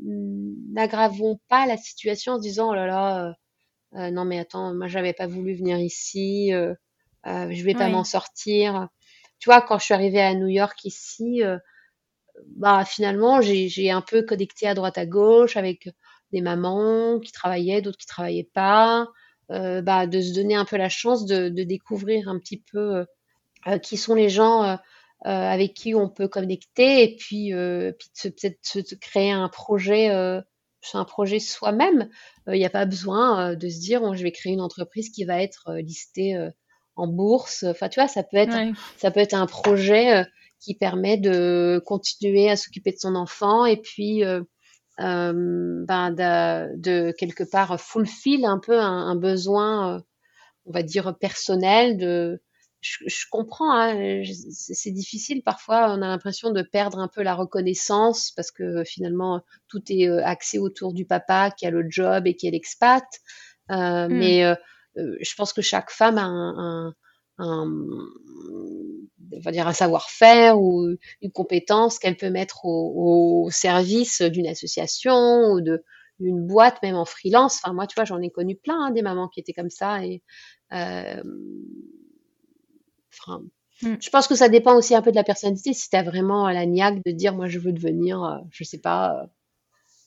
n'aggravons 0.74 1.39
pas 1.47 1.66
la 1.66 1.78
situation 1.78 2.34
en 2.34 2.38
se 2.38 2.41
disant, 2.41 2.72
oh 2.72 2.76
là 2.76 2.86
là, 2.88 3.28
euh, 3.28 3.30
euh, 3.30 3.34
non 3.93 4.25
mais 4.25 4.39
attends, 4.39 4.73
moi 4.73 4.87
j'avais 4.87 5.13
pas 5.13 5.27
voulu 5.27 5.53
venir 5.55 5.77
ici, 5.79 6.53
euh, 6.53 6.73
je 7.25 7.63
vais 7.63 7.73
pas 7.73 7.89
m'en 7.89 8.03
sortir. 8.03 8.87
Tu 9.39 9.49
vois, 9.49 9.61
quand 9.61 9.79
je 9.79 9.85
suis 9.85 9.93
arrivée 9.93 10.21
à 10.21 10.33
New 10.33 10.47
York 10.47 10.85
ici, 10.85 11.41
bah 12.55 12.85
finalement 12.85 13.41
j'ai, 13.41 13.91
un 13.91 14.01
peu 14.01 14.23
connecté 14.23 14.67
à 14.67 14.73
droite 14.73 14.97
à 14.97 15.05
gauche 15.05 15.57
avec 15.57 15.89
des 16.31 16.41
mamans 16.41 17.19
qui 17.19 17.31
travaillaient, 17.31 17.81
d'autres 17.81 17.97
qui 17.97 18.07
travaillaient 18.07 18.49
pas. 18.53 19.07
Euh, 19.51 19.81
bah, 19.81 20.07
de 20.07 20.21
se 20.21 20.33
donner 20.33 20.55
un 20.55 20.63
peu 20.63 20.77
la 20.77 20.87
chance 20.87 21.25
de, 21.25 21.49
de 21.49 21.63
découvrir 21.63 22.29
un 22.29 22.39
petit 22.39 22.63
peu 22.71 22.95
euh, 22.95 23.05
euh, 23.67 23.77
qui 23.79 23.97
sont 23.97 24.15
les 24.15 24.29
gens 24.29 24.77
avec 25.23 25.75
qui 25.75 25.93
on 25.93 26.09
peut 26.09 26.27
connecter 26.27 27.03
et 27.03 27.15
puis, 27.15 27.53
puis 27.99 28.31
peut-être 28.31 28.57
se, 28.63 28.95
créer 28.95 29.29
un 29.29 29.49
projet 29.49 30.09
un 30.93 31.05
projet 31.05 31.39
soi-même. 31.39 32.09
Il 32.47 32.53
n'y 32.53 32.65
a 32.65 32.69
pas 32.69 32.86
besoin 32.86 33.55
de 33.55 33.69
se 33.69 33.79
dire 33.79 34.13
je 34.15 34.23
vais 34.23 34.32
créer 34.32 34.53
une 34.53 34.61
entreprise 34.61 35.09
qui 35.09 35.25
va 35.25 35.41
être 35.41 35.75
listée 35.77 36.36
en 36.95 37.07
bourse. 37.07 37.63
Enfin, 37.63 37.88
tu 37.89 37.99
vois, 37.99 38.07
ça 38.07 38.23
peut 38.23 38.38
être, 38.38 38.57
ça 38.97 39.11
peut 39.11 39.19
être 39.19 39.34
un 39.34 39.45
projet 39.45 40.25
qui 40.59 40.75
permet 40.75 41.17
de 41.17 41.82
continuer 41.86 42.49
à 42.49 42.55
s'occuper 42.55 42.91
de 42.91 42.97
son 42.99 43.15
enfant 43.15 43.65
et 43.65 43.77
puis 43.77 44.23
euh, 44.99 45.34
ben 45.88 46.11
de, 46.11 46.77
de, 46.77 47.11
quelque 47.17 47.43
part 47.43 47.79
fulfill 47.79 48.45
un 48.45 48.59
peu 48.59 48.79
un, 48.79 49.07
un 49.07 49.15
besoin, 49.15 49.95
euh, 49.95 49.99
on 50.65 50.71
va 50.71 50.84
dire 50.84 51.17
personnel. 51.17 51.97
De, 51.97 52.41
je, 52.82 52.97
je 53.07 53.25
comprends, 53.29 53.73
hein, 53.73 54.23
c'est 54.51 54.91
difficile 54.91 55.43
parfois. 55.43 55.91
On 55.91 56.01
a 56.01 56.07
l'impression 56.07 56.51
de 56.51 56.63
perdre 56.63 56.99
un 56.99 57.07
peu 57.07 57.21
la 57.21 57.36
reconnaissance 57.36 58.32
parce 58.36 58.51
que 58.51 58.84
finalement 58.84 59.41
tout 59.67 59.82
est 59.89 60.09
euh, 60.09 60.25
axé 60.25 60.57
autour 60.57 60.93
du 60.93 61.05
papa 61.05 61.51
qui 61.51 61.67
a 61.67 61.71
le 61.71 61.86
job 61.88 62.25
et 62.25 62.36
qui 62.36 62.47
est 62.47 62.51
l'expat. 62.51 63.05
Euh, 63.69 64.07
mmh. 64.07 64.13
Mais 64.13 64.43
euh, 64.43 64.55
je 64.95 65.36
pense 65.36 65.53
que 65.53 65.61
chaque 65.61 65.91
femme 65.91 66.17
a 66.17 66.23
un, 66.23 66.88
un, 66.88 66.95
un 67.38 67.71
on 69.34 69.39
va 69.39 69.51
dire 69.51 69.67
un 69.67 69.73
savoir-faire 69.73 70.59
ou 70.59 70.89
une 71.21 71.32
compétence 71.32 71.99
qu'elle 71.99 72.17
peut 72.17 72.29
mettre 72.29 72.65
au, 72.65 73.49
service 73.51 74.21
d'une 74.21 74.47
association 74.47 75.51
ou 75.51 75.61
de 75.61 75.84
d'une 76.19 76.45
boîte, 76.45 76.84
même 76.84 76.95
en 76.95 77.05
freelance. 77.05 77.59
Enfin, 77.63 77.73
moi, 77.73 77.88
tu 77.88 77.95
vois, 77.95 78.05
j'en 78.05 78.21
ai 78.21 78.29
connu 78.29 78.55
plein 78.55 78.79
hein, 78.79 78.91
des 78.91 79.01
mamans 79.01 79.27
qui 79.27 79.39
étaient 79.39 79.53
comme 79.53 79.71
ça. 79.71 80.05
Et 80.05 80.21
euh, 80.71 81.23
enfin, 83.20 83.41
mm. 83.82 83.95
je 83.99 84.09
pense 84.09 84.28
que 84.28 84.36
ça 84.36 84.49
dépend 84.49 84.76
aussi 84.76 84.95
un 84.95 85.01
peu 85.01 85.12
de 85.12 85.16
la 85.16 85.24
personnalité. 85.24 85.74
Si 85.74 85.89
tu 85.89 85.95
as 85.95 86.03
vraiment 86.03 86.49
la 86.49 86.66
niaque 86.66 87.03
de 87.05 87.12
dire, 87.12 87.36
moi, 87.36 87.47
je 87.47 87.59
veux 87.59 87.74
devenir, 87.74 88.24
euh, 88.24 88.38
je 88.51 88.64
sais 88.64 88.80
pas, 88.80 89.16
euh, 89.16 89.28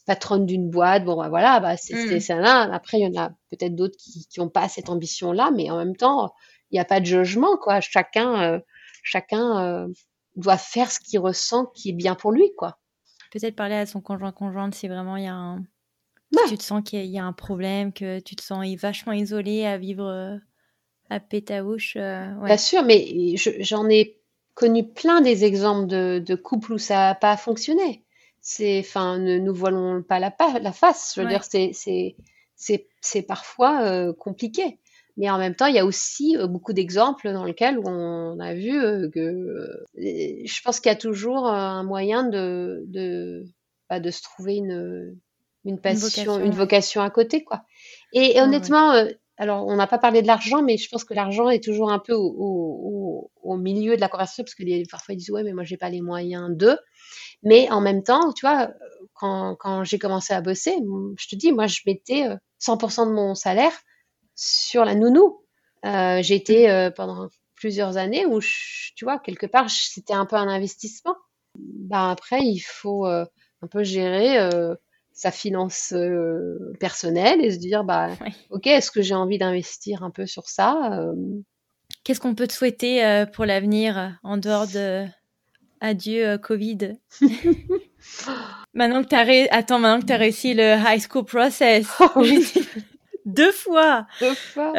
patronne 0.06 0.46
d'une 0.46 0.70
boîte, 0.70 1.04
bon, 1.04 1.16
bah, 1.16 1.28
voilà, 1.28 1.60
bah, 1.60 1.76
c'est 1.76 2.16
mm. 2.16 2.20
ça 2.20 2.36
là. 2.36 2.68
Après, 2.72 2.98
il 2.98 3.04
y 3.04 3.18
en 3.18 3.22
a 3.22 3.30
peut-être 3.50 3.74
d'autres 3.74 3.96
qui 3.98 4.26
n'ont 4.38 4.48
pas 4.48 4.68
cette 4.68 4.88
ambition-là, 4.88 5.50
mais 5.54 5.70
en 5.70 5.78
même 5.78 5.96
temps, 5.96 6.34
il 6.70 6.74
n'y 6.76 6.80
a 6.80 6.84
pas 6.84 7.00
de 7.00 7.06
jugement, 7.06 7.56
quoi. 7.56 7.80
Chacun 7.80 8.60
chacun 9.04 9.62
euh, 9.62 9.88
doit 10.34 10.56
faire 10.56 10.90
ce 10.90 10.98
qu'il 10.98 11.20
ressent 11.20 11.66
qui 11.66 11.90
est 11.90 11.92
bien 11.92 12.16
pour 12.16 12.32
lui, 12.32 12.50
quoi. 12.56 12.80
Peut-être 13.30 13.54
parler 13.54 13.76
à 13.76 13.86
son 13.86 14.00
conjoint 14.00 14.32
conjointe 14.32 14.74
si 14.74 14.88
vraiment 14.88 15.16
il 15.16 15.24
y 15.24 15.28
a 15.28 15.34
un, 15.34 15.62
tu 16.48 16.58
te 16.58 16.62
sens 16.62 16.82
qu'il 16.84 17.04
y 17.06 17.18
a 17.18 17.24
un 17.24 17.32
problème, 17.32 17.92
que 17.92 18.18
tu 18.20 18.34
te 18.34 18.42
sens 18.42 18.66
vachement 18.76 19.12
isolé 19.12 19.64
à 19.64 19.78
vivre 19.78 20.04
euh, 20.04 20.36
à 21.10 21.20
Pétaouche. 21.20 21.96
Euh, 21.96 22.26
Bien 22.44 22.56
sûr, 22.56 22.82
mais 22.82 23.34
j'en 23.36 23.88
ai 23.88 24.18
connu 24.54 24.88
plein 24.88 25.20
des 25.20 25.44
exemples 25.44 25.88
de, 25.88 26.34
couples 26.34 26.74
où 26.74 26.78
ça 26.78 26.94
n'a 26.94 27.14
pas 27.14 27.36
fonctionné. 27.36 28.04
C'est, 28.40 28.80
enfin, 28.80 29.18
ne 29.18 29.38
nous 29.38 29.54
voilons 29.54 30.02
pas 30.02 30.18
la, 30.18 30.34
la 30.60 30.72
face. 30.72 31.14
Je 31.16 31.22
veux 31.22 31.28
dire, 31.28 31.44
c'est, 31.44 33.22
parfois 33.26 34.12
compliqué. 34.14 34.78
Mais 35.16 35.30
en 35.30 35.38
même 35.38 35.54
temps, 35.54 35.66
il 35.66 35.74
y 35.74 35.78
a 35.78 35.84
aussi 35.84 36.36
euh, 36.36 36.46
beaucoup 36.46 36.72
d'exemples 36.72 37.32
dans 37.32 37.44
lesquels 37.44 37.78
on 37.78 38.38
a 38.40 38.54
vu 38.54 38.80
euh, 38.80 39.08
que 39.10 39.20
euh, 39.20 39.86
je 39.94 40.62
pense 40.62 40.80
qu'il 40.80 40.90
y 40.90 40.94
a 40.94 40.98
toujours 40.98 41.46
un 41.46 41.84
moyen 41.84 42.24
de, 42.24 42.82
de, 42.88 43.44
bah, 43.88 44.00
de 44.00 44.10
se 44.10 44.22
trouver 44.22 44.56
une, 44.56 45.16
une 45.64 45.78
passion, 45.78 46.40
une 46.40 46.50
vocation, 46.50 47.00
à 47.00 47.10
côté, 47.10 47.44
quoi. 47.44 47.62
Et, 48.12 48.40
honnêtement, 48.40 48.92
alors 49.36 49.66
on 49.66 49.76
n'a 49.76 49.86
pas 49.86 49.98
parlé 49.98 50.22
de 50.22 50.26
l'argent, 50.26 50.62
mais 50.62 50.76
je 50.76 50.88
pense 50.88 51.04
que 51.04 51.14
l'argent 51.14 51.48
est 51.48 51.62
toujours 51.62 51.90
un 51.90 51.98
peu 51.98 52.12
au, 52.12 52.22
au, 52.36 53.30
au, 53.42 53.56
milieu 53.56 53.96
de 53.96 54.00
la 54.00 54.08
conversation 54.08 54.44
parce 54.44 54.54
que 54.54 54.62
les, 54.62 54.84
parfois 54.86 55.14
ils 55.14 55.18
disent 55.18 55.30
ouais, 55.30 55.42
mais 55.42 55.52
moi 55.52 55.64
j'ai 55.64 55.76
pas 55.76 55.90
les 55.90 56.00
moyens 56.00 56.56
de. 56.56 56.78
Mais 57.42 57.68
en 57.70 57.80
même 57.80 58.02
temps, 58.02 58.32
tu 58.32 58.46
vois, 58.46 58.70
quand, 59.14 59.56
quand 59.56 59.84
j'ai 59.84 59.98
commencé 59.98 60.32
à 60.32 60.40
bosser, 60.40 60.76
je 61.18 61.28
te 61.28 61.34
dis, 61.34 61.52
moi 61.52 61.66
je 61.66 61.80
mettais 61.86 62.28
100% 62.60 63.08
de 63.08 63.12
mon 63.12 63.34
salaire 63.34 63.72
sur 64.36 64.84
la 64.84 64.94
nounou. 64.94 65.40
Euh, 65.84 66.22
j'ai 66.22 66.36
été 66.36 66.70
euh, 66.70 66.90
pendant 66.90 67.28
plusieurs 67.56 67.96
années 67.96 68.26
où, 68.26 68.40
tu 68.40 69.04
vois, 69.04 69.18
quelque 69.18 69.46
part, 69.46 69.68
c'était 69.68 70.14
un 70.14 70.26
peu 70.26 70.36
un 70.36 70.48
investissement. 70.48 71.16
bah 71.56 72.10
après, 72.10 72.40
il 72.42 72.60
faut 72.60 73.06
un 73.06 73.66
peu 73.70 73.82
gérer 73.82 74.38
sa 75.14 75.30
finance 75.30 75.94
personnelle 76.80 77.42
et 77.42 77.52
se 77.52 77.58
dire, 77.58 77.84
bah, 77.84 78.10
ok, 78.50 78.66
est-ce 78.66 78.90
que 78.90 79.00
j'ai 79.00 79.14
envie 79.14 79.38
d'investir 79.38 80.02
un 80.02 80.10
peu 80.10 80.26
sur 80.26 80.48
ça 80.48 81.00
Qu'est-ce 82.02 82.20
qu'on 82.20 82.34
peut 82.34 82.48
te 82.48 82.52
souhaiter 82.52 83.24
pour 83.32 83.46
l'avenir 83.46 84.18
en 84.22 84.36
dehors 84.36 84.66
de 84.66 85.06
adieu 85.80 86.36
Covid? 86.38 86.98
Maintenant 88.74 89.02
que 89.04 89.08
tu 89.08 89.14
as, 89.14 89.54
Attends, 89.56 89.78
maintenant 89.78 90.04
que 90.04 90.12
as 90.12 90.16
réussi 90.16 90.52
le 90.52 90.74
high 90.76 91.00
school 91.00 91.24
process. 91.24 91.86
Oh 92.16 92.22
Deux 93.24 93.52
fois. 93.52 94.06
Deux 94.20 94.34
fois. 94.34 94.72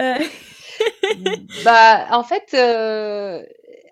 bah, 1.63 2.07
en 2.11 2.23
fait, 2.23 2.53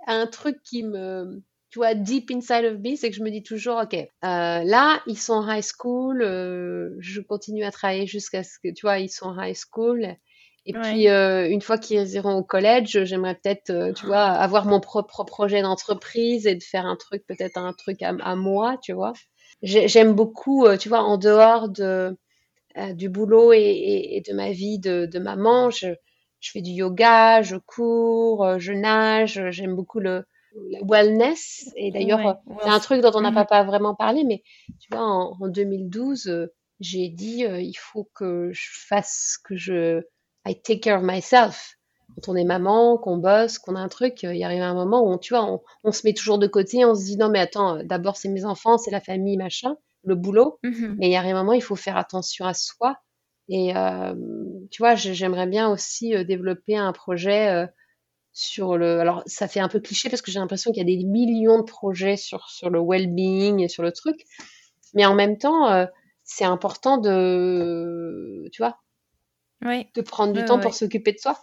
un 0.05 0.27
truc 0.27 0.61
qui 0.63 0.83
me, 0.83 1.41
tu 1.73 1.79
vois, 1.79 1.95
deep 1.95 2.29
inside 2.29 2.65
of 2.65 2.77
me, 2.81 2.95
c'est 2.95 3.09
que 3.09 3.15
je 3.15 3.23
me 3.23 3.31
dis 3.31 3.41
toujours, 3.41 3.81
ok, 3.81 3.95
euh, 3.95 4.07
là, 4.21 5.01
ils 5.07 5.17
sont 5.17 5.33
en 5.33 5.51
high 5.51 5.63
school, 5.63 6.21
euh, 6.21 6.91
je 6.99 7.19
continue 7.19 7.63
à 7.63 7.71
travailler 7.71 8.05
jusqu'à 8.05 8.43
ce 8.43 8.59
que, 8.63 8.71
tu 8.71 8.85
vois, 8.85 8.99
ils 8.99 9.09
sont 9.09 9.25
en 9.25 9.41
high 9.41 9.55
school. 9.55 10.15
Et 10.67 10.73
puis, 10.73 11.09
euh, 11.09 11.49
une 11.49 11.61
fois 11.61 11.79
qu'ils 11.79 12.13
iront 12.13 12.35
au 12.35 12.43
collège, 12.43 13.03
j'aimerais 13.05 13.33
peut-être, 13.33 13.91
tu 13.95 14.05
vois, 14.05 14.21
avoir 14.21 14.67
mon 14.67 14.79
propre 14.79 15.23
projet 15.23 15.63
d'entreprise 15.63 16.45
et 16.45 16.53
de 16.53 16.61
faire 16.61 16.85
un 16.85 16.95
truc, 16.95 17.25
peut-être 17.25 17.57
un 17.57 17.73
truc 17.73 18.03
à, 18.03 18.35
moi, 18.35 18.77
tu 18.83 18.93
vois. 18.93 19.13
J'aime 19.63 20.13
beaucoup, 20.13 20.67
tu 20.77 20.89
vois, 20.89 21.01
en 21.01 21.17
dehors 21.17 21.69
de, 21.69 22.15
du 22.91 23.09
boulot 23.09 23.51
et, 23.51 24.21
de 24.27 24.33
ma 24.33 24.51
vie 24.51 24.77
de, 24.77 25.07
de 25.07 25.17
maman, 25.17 25.71
je, 25.71 25.87
je 26.39 26.51
fais 26.51 26.61
du 26.61 26.69
yoga, 26.69 27.41
je 27.41 27.55
cours, 27.55 28.59
je 28.59 28.73
nage, 28.73 29.41
j'aime 29.49 29.75
beaucoup 29.75 29.99
le, 29.99 30.23
wellness. 30.81 31.71
Et 31.75 31.91
d'ailleurs, 31.91 32.41
c'est 32.61 32.69
un 32.69 32.79
truc 32.79 33.01
dont 33.01 33.11
on 33.13 33.21
n'a 33.21 33.31
mm-hmm. 33.31 33.47
pas, 33.47 33.63
vraiment 33.63 33.95
parlé, 33.95 34.23
mais 34.23 34.43
tu 34.79 34.87
vois, 34.91 35.03
en, 35.03 35.47
2012, 35.47 36.27
euh, 36.27 36.53
j'ai 36.79 37.09
dit, 37.09 37.45
euh, 37.45 37.61
il 37.61 37.75
faut 37.75 38.09
que 38.13 38.51
je 38.51 38.67
fasse, 38.87 39.37
que 39.43 39.55
je, 39.55 40.01
I 40.47 40.59
take 40.61 40.79
care 40.81 40.99
of 40.99 41.03
myself. 41.03 41.75
Quand 42.15 42.31
on 42.31 42.35
est 42.35 42.43
maman, 42.43 42.97
qu'on 42.97 43.17
bosse, 43.17 43.57
qu'on 43.57 43.75
a 43.75 43.79
un 43.79 43.87
truc, 43.87 44.23
euh, 44.23 44.33
il 44.33 44.39
y 44.39 44.43
arrive 44.43 44.61
un 44.61 44.75
moment 44.75 45.09
où, 45.09 45.17
tu 45.17 45.33
vois, 45.33 45.61
on, 45.83 45.91
se 45.91 46.05
met 46.05 46.13
toujours 46.13 46.37
de 46.37 46.47
côté, 46.47 46.85
on 46.85 46.95
se 46.95 47.05
dit, 47.05 47.17
non, 47.17 47.29
mais 47.29 47.39
attends, 47.39 47.83
d'abord, 47.83 48.17
c'est 48.17 48.29
mes 48.29 48.45
enfants, 48.45 48.77
c'est 48.77 48.91
la 48.91 49.01
famille, 49.01 49.37
machin, 49.37 49.75
le 50.03 50.15
boulot. 50.15 50.59
Mm-hmm. 50.63 50.95
Mais 50.99 51.07
il 51.07 51.11
y 51.11 51.15
arrive 51.15 51.35
un 51.35 51.43
moment, 51.43 51.53
il 51.53 51.63
faut 51.63 51.75
faire 51.75 51.97
attention 51.97 52.45
à 52.45 52.53
soi. 52.53 52.97
Et 53.49 53.73
tu 54.71 54.81
vois, 54.81 54.95
j'aimerais 54.95 55.47
bien 55.47 55.69
aussi 55.69 56.11
développer 56.23 56.77
un 56.77 56.93
projet 56.93 57.67
sur 58.33 58.77
le. 58.77 58.99
Alors, 58.99 59.23
ça 59.25 59.47
fait 59.47 59.59
un 59.59 59.69
peu 59.69 59.79
cliché 59.79 60.09
parce 60.09 60.21
que 60.21 60.31
j'ai 60.31 60.39
l'impression 60.39 60.71
qu'il 60.71 60.79
y 60.79 60.93
a 60.93 60.97
des 60.97 61.03
millions 61.03 61.59
de 61.59 61.63
projets 61.63 62.17
sur, 62.17 62.49
sur 62.49 62.69
le 62.69 62.79
well-being 62.79 63.59
et 63.63 63.67
sur 63.67 63.83
le 63.83 63.91
truc. 63.91 64.25
Mais 64.93 65.05
en 65.05 65.15
même 65.15 65.37
temps, 65.37 65.71
euh, 65.71 65.85
c'est 66.23 66.45
important 66.45 66.97
de. 66.97 68.49
Tu 68.51 68.61
vois 68.61 68.79
oui. 69.63 69.87
De 69.93 70.01
prendre 70.01 70.33
du 70.33 70.43
temps 70.43 70.59
pour 70.59 70.73
s'occuper 70.73 71.13
de 71.13 71.19
soi. 71.19 71.39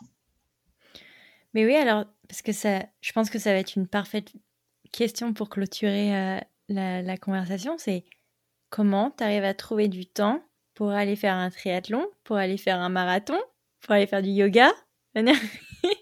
Mais 1.54 1.64
oui, 1.64 1.74
alors, 1.74 2.04
parce 2.28 2.42
que 2.42 2.52
ça, 2.52 2.84
je 3.00 3.12
pense 3.12 3.30
que 3.30 3.38
ça 3.38 3.52
va 3.52 3.58
être 3.58 3.76
une 3.76 3.88
parfaite 3.88 4.32
question 4.92 5.32
pour 5.32 5.48
clôturer 5.48 6.14
euh, 6.14 6.38
la, 6.68 7.00
la, 7.00 7.16
conversation 7.16 7.76
c'est 7.78 8.04
comment 8.70 9.12
tu 9.16 9.22
arrives 9.24 9.44
à 9.44 9.54
trouver 9.54 9.88
du 9.88 10.06
temps 10.06 10.42
pour 10.74 10.90
aller 10.90 11.16
faire 11.16 11.34
un 11.34 11.50
triathlon, 11.50 12.06
pour 12.24 12.36
aller 12.36 12.56
faire 12.56 12.78
un 12.80 12.88
marathon, 12.88 13.38
pour 13.80 13.92
aller 13.92 14.06
faire 14.06 14.22
du 14.22 14.30
yoga? 14.30 14.70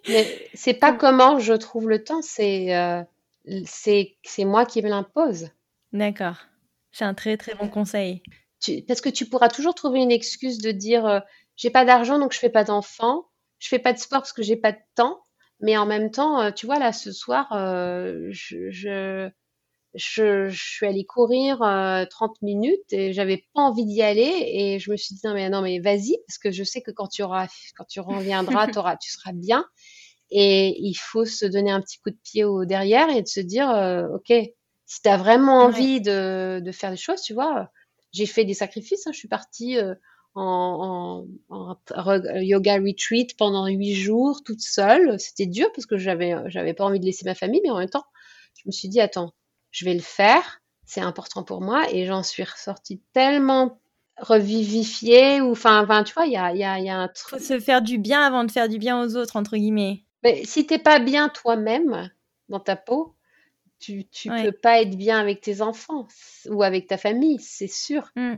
Mais 0.08 0.48
c'est 0.54 0.74
pas 0.74 0.92
comment 0.92 1.38
je 1.38 1.54
trouve 1.54 1.88
le 1.88 2.02
temps, 2.02 2.22
c'est 2.22 2.74
euh, 2.76 3.02
c'est 3.64 4.16
moi 4.44 4.66
qui 4.66 4.82
me 4.82 4.88
l'impose. 4.88 5.50
D'accord. 5.92 6.36
C'est 6.92 7.04
un 7.04 7.14
très 7.14 7.36
très 7.36 7.54
bon 7.54 7.68
conseil. 7.68 8.22
parce 8.86 9.00
que 9.00 9.08
tu 9.08 9.26
pourras 9.26 9.48
toujours 9.48 9.74
trouver 9.74 10.00
une 10.00 10.10
excuse 10.10 10.58
de 10.58 10.70
dire 10.70 11.06
euh, 11.06 11.20
j'ai 11.56 11.70
pas 11.70 11.84
d'argent 11.84 12.18
donc 12.18 12.32
je 12.32 12.38
fais 12.38 12.50
pas 12.50 12.64
d'enfant, 12.64 13.28
je 13.58 13.68
fais 13.68 13.78
pas 13.78 13.92
de 13.92 13.98
sport 13.98 14.20
parce 14.20 14.32
que 14.32 14.42
j'ai 14.42 14.56
pas 14.56 14.72
de 14.72 14.80
temps. 14.94 15.20
Mais 15.60 15.76
en 15.76 15.86
même 15.86 16.12
temps, 16.12 16.40
euh, 16.40 16.50
tu 16.52 16.66
vois 16.66 16.78
là 16.78 16.92
ce 16.92 17.10
soir, 17.10 17.48
je 17.50 18.70
je, 18.70 19.28
je, 19.98 20.48
suis 20.50 20.86
allée 20.86 21.04
courir 21.04 21.58
30 21.58 21.64
euh, 21.64 22.26
minutes 22.42 22.92
et 22.92 23.12
j'avais 23.12 23.44
pas 23.54 23.62
envie 23.62 23.84
d'y 23.84 24.00
aller 24.00 24.44
et 24.46 24.78
je 24.78 24.90
me 24.90 24.96
suis 24.96 25.14
dit 25.16 25.20
non 25.24 25.34
mais 25.34 25.50
non 25.50 25.60
mais 25.60 25.80
vas-y 25.80 26.16
parce 26.26 26.38
que 26.38 26.50
je 26.50 26.62
sais 26.62 26.80
que 26.80 26.90
quand 26.90 27.08
tu 27.08 27.22
auras 27.22 27.48
quand 27.76 27.84
tu 27.84 28.00
reviendras 28.00 28.68
auras, 28.76 28.96
tu 28.96 29.10
seras 29.10 29.32
bien 29.32 29.66
et 30.30 30.76
il 30.80 30.94
faut 30.94 31.24
se 31.24 31.46
donner 31.46 31.70
un 31.70 31.80
petit 31.80 31.98
coup 31.98 32.10
de 32.10 32.18
pied 32.22 32.44
au 32.44 32.64
derrière 32.64 33.10
et 33.10 33.22
de 33.22 33.28
se 33.28 33.40
dire 33.40 33.68
euh, 33.70 34.06
ok 34.14 34.32
si 34.86 35.02
tu 35.02 35.08
as 35.08 35.16
vraiment 35.16 35.64
envie 35.64 36.00
de, 36.00 36.60
de, 36.64 36.72
faire 36.72 36.90
des 36.90 36.96
choses 36.96 37.20
tu 37.22 37.34
vois 37.34 37.70
j'ai 38.12 38.26
fait 38.26 38.44
des 38.44 38.54
sacrifices 38.54 39.06
hein, 39.06 39.12
je 39.12 39.18
suis 39.18 39.28
partie 39.28 39.78
euh, 39.78 39.94
en, 40.34 41.26
en, 41.48 41.76
en, 41.94 42.40
yoga 42.40 42.76
retreat 42.76 43.36
pendant 43.36 43.66
huit 43.66 43.94
jours 43.94 44.42
toute 44.44 44.60
seule. 44.60 45.18
C'était 45.18 45.46
dur 45.46 45.66
parce 45.74 45.86
que 45.86 45.96
j'avais 45.96 46.32
j'avais 46.46 46.74
pas 46.74 46.84
envie 46.84 47.00
de 47.00 47.04
laisser 47.04 47.24
ma 47.24 47.34
famille 47.34 47.60
mais 47.64 47.70
en 47.70 47.78
même 47.78 47.88
temps 47.88 48.04
je 48.54 48.62
me 48.66 48.70
suis 48.70 48.88
dit 48.88 49.00
attends 49.00 49.32
je 49.78 49.84
vais 49.84 49.94
le 49.94 50.00
faire, 50.00 50.60
c'est 50.84 51.00
important 51.00 51.44
pour 51.44 51.60
moi 51.60 51.86
et 51.92 52.04
j'en 52.04 52.24
suis 52.24 52.42
ressortie 52.42 53.00
tellement 53.12 53.80
revivifiée 54.16 55.40
ou 55.40 55.52
enfin, 55.52 56.02
tu 56.04 56.12
vois, 56.14 56.26
il 56.26 56.32
y 56.32 56.36
a, 56.36 56.52
y, 56.52 56.64
a, 56.64 56.80
y 56.80 56.88
a 56.88 56.96
un 56.96 57.06
truc. 57.06 57.38
Faut 57.38 57.44
se 57.44 57.60
faire 57.60 57.80
du 57.80 57.98
bien 57.98 58.22
avant 58.22 58.42
de 58.42 58.50
faire 58.50 58.68
du 58.68 58.78
bien 58.78 59.00
aux 59.00 59.16
autres, 59.16 59.36
entre 59.36 59.56
guillemets. 59.56 60.02
Mais 60.24 60.44
si 60.44 60.66
t'es 60.66 60.80
pas 60.80 60.98
bien 60.98 61.28
toi-même 61.28 62.10
dans 62.48 62.58
ta 62.58 62.74
peau, 62.74 63.14
tu, 63.78 64.08
tu 64.08 64.30
peux 64.30 64.50
pas 64.50 64.80
être 64.82 64.96
bien 64.96 65.20
avec 65.20 65.40
tes 65.40 65.62
enfants 65.62 66.08
ou 66.48 66.64
avec 66.64 66.88
ta 66.88 66.96
famille, 66.96 67.38
c'est 67.38 67.68
sûr. 67.68 68.10
Mmh. 68.16 68.34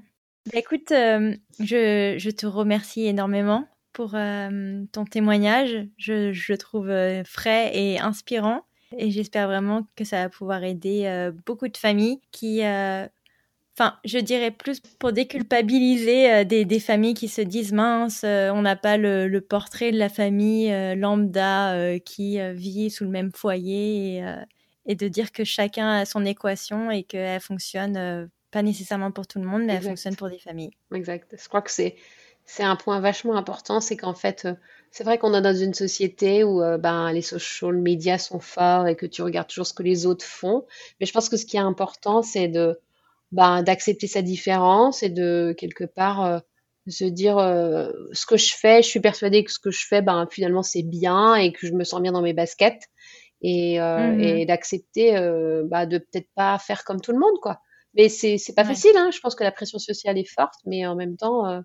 Bah, 0.53 0.59
écoute, 0.59 0.93
euh, 0.93 1.35
je, 1.59 2.17
je, 2.19 2.31
te 2.31 2.45
remercie 2.45 3.07
énormément 3.07 3.67
pour 3.95 4.15
euh, 4.15 4.83
ton 4.93 5.07
témoignage. 5.07 5.87
Je, 5.97 6.33
je 6.33 6.53
trouve 6.53 6.91
euh, 6.91 7.25
frais 7.25 7.71
et 7.75 7.99
inspirant. 7.99 8.67
Et 8.97 9.11
j'espère 9.11 9.47
vraiment 9.47 9.87
que 9.97 10.05
ça 10.05 10.23
va 10.23 10.29
pouvoir 10.29 10.65
aider 10.65 11.05
euh, 11.07 11.31
beaucoup 11.47 11.69
de 11.69 11.77
familles 11.77 12.21
qui, 12.33 12.65
euh, 12.65 13.07
enfin, 13.77 13.97
je 14.05 14.19
dirais 14.19 14.51
plus 14.51 14.81
pour 14.81 15.13
déculpabiliser 15.13 16.33
euh, 16.33 16.45
des, 16.45 16.65
des, 16.65 16.81
familles 16.81 17.15
qui 17.15 17.29
se 17.29 17.41
disent 17.41 17.73
mince, 17.73 18.25
on 18.25 18.63
n'a 18.63 18.77
pas 18.77 18.97
le, 18.97 19.29
le, 19.29 19.41
portrait 19.41 19.93
de 19.93 19.99
la 19.99 20.09
famille 20.09 20.71
lambda 20.97 21.99
qui 22.01 22.39
vit 22.55 22.91
sous 22.91 23.05
le 23.05 23.11
même 23.11 23.31
foyer 23.33 24.17
et, 24.17 24.25
et, 24.87 24.95
de 24.97 25.09
dire 25.09 25.31
que 25.31 25.45
chacun 25.45 25.89
a 25.89 26.05
son 26.05 26.25
équation 26.25 26.91
et 26.91 27.05
qu'elle 27.05 27.41
fonctionne 27.41 28.29
pas 28.51 28.63
nécessairement 28.63 29.13
pour 29.13 29.29
tout 29.29 29.39
le 29.39 29.47
monde, 29.47 29.63
mais 29.63 29.75
elle 29.75 29.83
fonctionne 29.83 30.17
pour 30.17 30.29
des 30.29 30.39
familles. 30.39 30.73
Exact. 30.93 31.37
Je 31.41 31.49
crois 31.49 31.63
que 31.63 31.71
c'est 31.71 31.95
c'est 32.45 32.65
un 32.65 32.75
point 32.75 32.99
vachement 32.99 33.37
important, 33.37 33.81
c'est 33.81 33.97
qu'en 33.97 34.15
fait, 34.15 34.49
c'est 34.91 35.05
vrai 35.05 35.19
qu'on 35.19 35.35
est 35.35 35.43
dans 35.43 35.55
une 35.55 35.75
société 35.75 36.43
où 36.43 36.63
euh, 36.63 36.77
ben, 36.77 37.13
les 37.13 37.23
social 37.23 37.75
media 37.75 38.19
sont 38.19 38.41
forts 38.41 38.89
et 38.89 38.97
que 38.97 39.07
tu 39.07 39.23
regardes 39.23 39.49
toujours 39.49 39.67
ce 39.67 39.75
que 39.75 39.85
les 39.85 40.07
autres 40.07 40.25
font. 40.25 40.67
Mais 40.99 41.07
je 41.07 41.13
pense 41.13 41.29
que 41.29 41.37
ce 41.37 41.47
qui 41.47 41.57
est 41.57 41.61
important, 41.61 42.23
c'est 42.23 42.49
de 42.49 42.81
ben, 43.31 43.63
d'accepter 43.63 44.09
sa 44.09 44.23
différence 44.23 45.03
et 45.05 45.09
de 45.09 45.55
quelque 45.57 45.85
part 45.85 46.25
euh, 46.25 46.39
se 46.89 47.05
dire 47.05 47.37
ce 47.39 48.27
que 48.27 48.37
je 48.37 48.53
fais, 48.57 48.83
je 48.83 48.89
suis 48.89 48.99
persuadée 48.99 49.45
que 49.45 49.53
ce 49.53 49.61
que 49.61 49.71
je 49.71 49.87
fais, 49.87 50.03
ben, 50.03 50.27
finalement, 50.29 50.65
c'est 50.65 50.83
bien 50.83 51.37
et 51.37 51.53
que 51.53 51.67
je 51.69 51.73
me 51.73 51.85
sens 51.85 52.01
bien 52.03 52.11
dans 52.11 52.23
mes 52.23 52.33
baskets 52.33 52.83
et, 53.43 53.79
mmh 53.79 54.21
et 54.21 54.47
d'accepter 54.47 55.13
ben, 55.13 55.87
de 55.87 55.99
peut-être 55.99 56.29
pas 56.35 56.59
faire 56.59 56.83
comme 56.83 57.01
tout 57.01 57.13
le 57.13 57.19
monde, 57.19 57.39
quoi. 57.41 57.61
Mais 57.95 58.09
c'est 58.09 58.39
c'est 58.39 58.55
pas 58.55 58.65
facile, 58.65 58.97
hein. 58.97 59.11
Je 59.13 59.21
pense 59.21 59.37
que 59.37 59.45
la 59.45 59.53
pression 59.53 59.79
sociale 59.79 60.19
est 60.19 60.29
forte, 60.29 60.59
mais 60.67 60.85
en 60.85 60.97
même 60.97 61.17
temps 61.17 61.63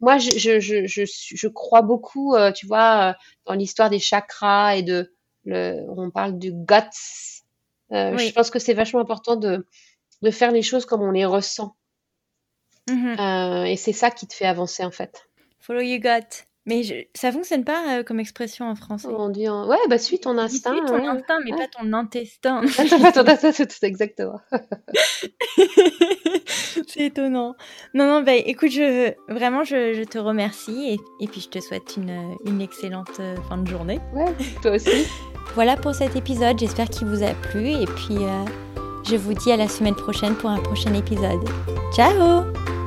moi, 0.00 0.18
je, 0.18 0.30
je, 0.38 0.60
je, 0.60 1.04
je, 1.04 1.48
crois 1.48 1.82
beaucoup, 1.82 2.34
euh, 2.34 2.52
tu 2.52 2.66
vois, 2.66 3.10
euh, 3.10 3.12
dans 3.46 3.54
l'histoire 3.54 3.90
des 3.90 3.98
chakras 3.98 4.76
et 4.76 4.82
de, 4.82 5.12
le, 5.44 5.84
on 5.88 6.10
parle 6.10 6.38
du 6.38 6.52
guts. 6.52 6.74
Euh, 7.92 8.16
Je 8.16 8.32
pense 8.32 8.50
que 8.50 8.58
c'est 8.58 8.74
vachement 8.74 9.00
important 9.00 9.36
de, 9.36 9.66
de 10.22 10.30
faire 10.30 10.52
les 10.52 10.62
choses 10.62 10.86
comme 10.86 11.02
on 11.02 11.10
les 11.10 11.26
ressent. 11.26 11.76
Euh, 12.90 13.64
et 13.64 13.76
c'est 13.76 13.92
ça 13.92 14.10
qui 14.10 14.26
te 14.26 14.34
fait 14.34 14.46
avancer, 14.46 14.84
en 14.84 14.90
fait. 14.90 15.28
Follow 15.60 15.80
your 15.80 16.00
gut. 16.00 16.44
Mais 16.70 16.84
je... 16.84 16.94
ça 17.14 17.32
fonctionne 17.32 17.64
pas 17.64 17.98
euh, 17.98 18.02
comme 18.04 18.20
expression 18.20 18.66
en 18.66 18.76
français. 18.76 19.08
On 19.10 19.28
dit 19.28 19.48
Ouais, 19.48 19.76
bah 19.88 19.98
suis 19.98 20.20
ton 20.20 20.38
instinct. 20.38 20.72
Suis 20.72 20.86
ton 20.86 21.08
instinct, 21.08 21.38
mais 21.44 21.50
pas 21.50 21.66
ton 21.66 21.92
intestin. 21.92 22.62
pas 22.76 23.12
ton 23.12 23.26
instinct, 23.28 23.50
c'est 23.52 23.82
exactement. 23.82 24.40
c'est 26.86 27.00
étonnant. 27.00 27.56
Non, 27.92 28.06
non, 28.06 28.22
bah 28.22 28.34
écoute, 28.34 28.70
je, 28.70 29.12
vraiment, 29.28 29.64
je, 29.64 29.94
je 29.94 30.04
te 30.04 30.18
remercie 30.18 30.90
et, 30.90 31.24
et, 31.24 31.26
puis 31.26 31.40
je 31.40 31.48
te 31.48 31.58
souhaite 31.58 31.96
une, 31.96 32.36
une 32.44 32.60
excellente 32.60 33.18
euh, 33.18 33.34
fin 33.48 33.58
de 33.58 33.68
journée. 33.68 33.98
Ouais, 34.14 34.32
toi 34.62 34.72
aussi. 34.72 35.06
voilà 35.54 35.76
pour 35.76 35.94
cet 35.94 36.14
épisode, 36.14 36.56
j'espère 36.58 36.88
qu'il 36.88 37.08
vous 37.08 37.24
a 37.24 37.34
plu 37.34 37.70
et 37.70 37.86
puis 37.86 38.16
euh, 38.16 38.44
je 39.04 39.16
vous 39.16 39.34
dis 39.34 39.50
à 39.50 39.56
la 39.56 39.68
semaine 39.68 39.96
prochaine 39.96 40.36
pour 40.36 40.50
un 40.50 40.60
prochain 40.60 40.94
épisode. 40.94 41.40
Ciao 41.92 42.79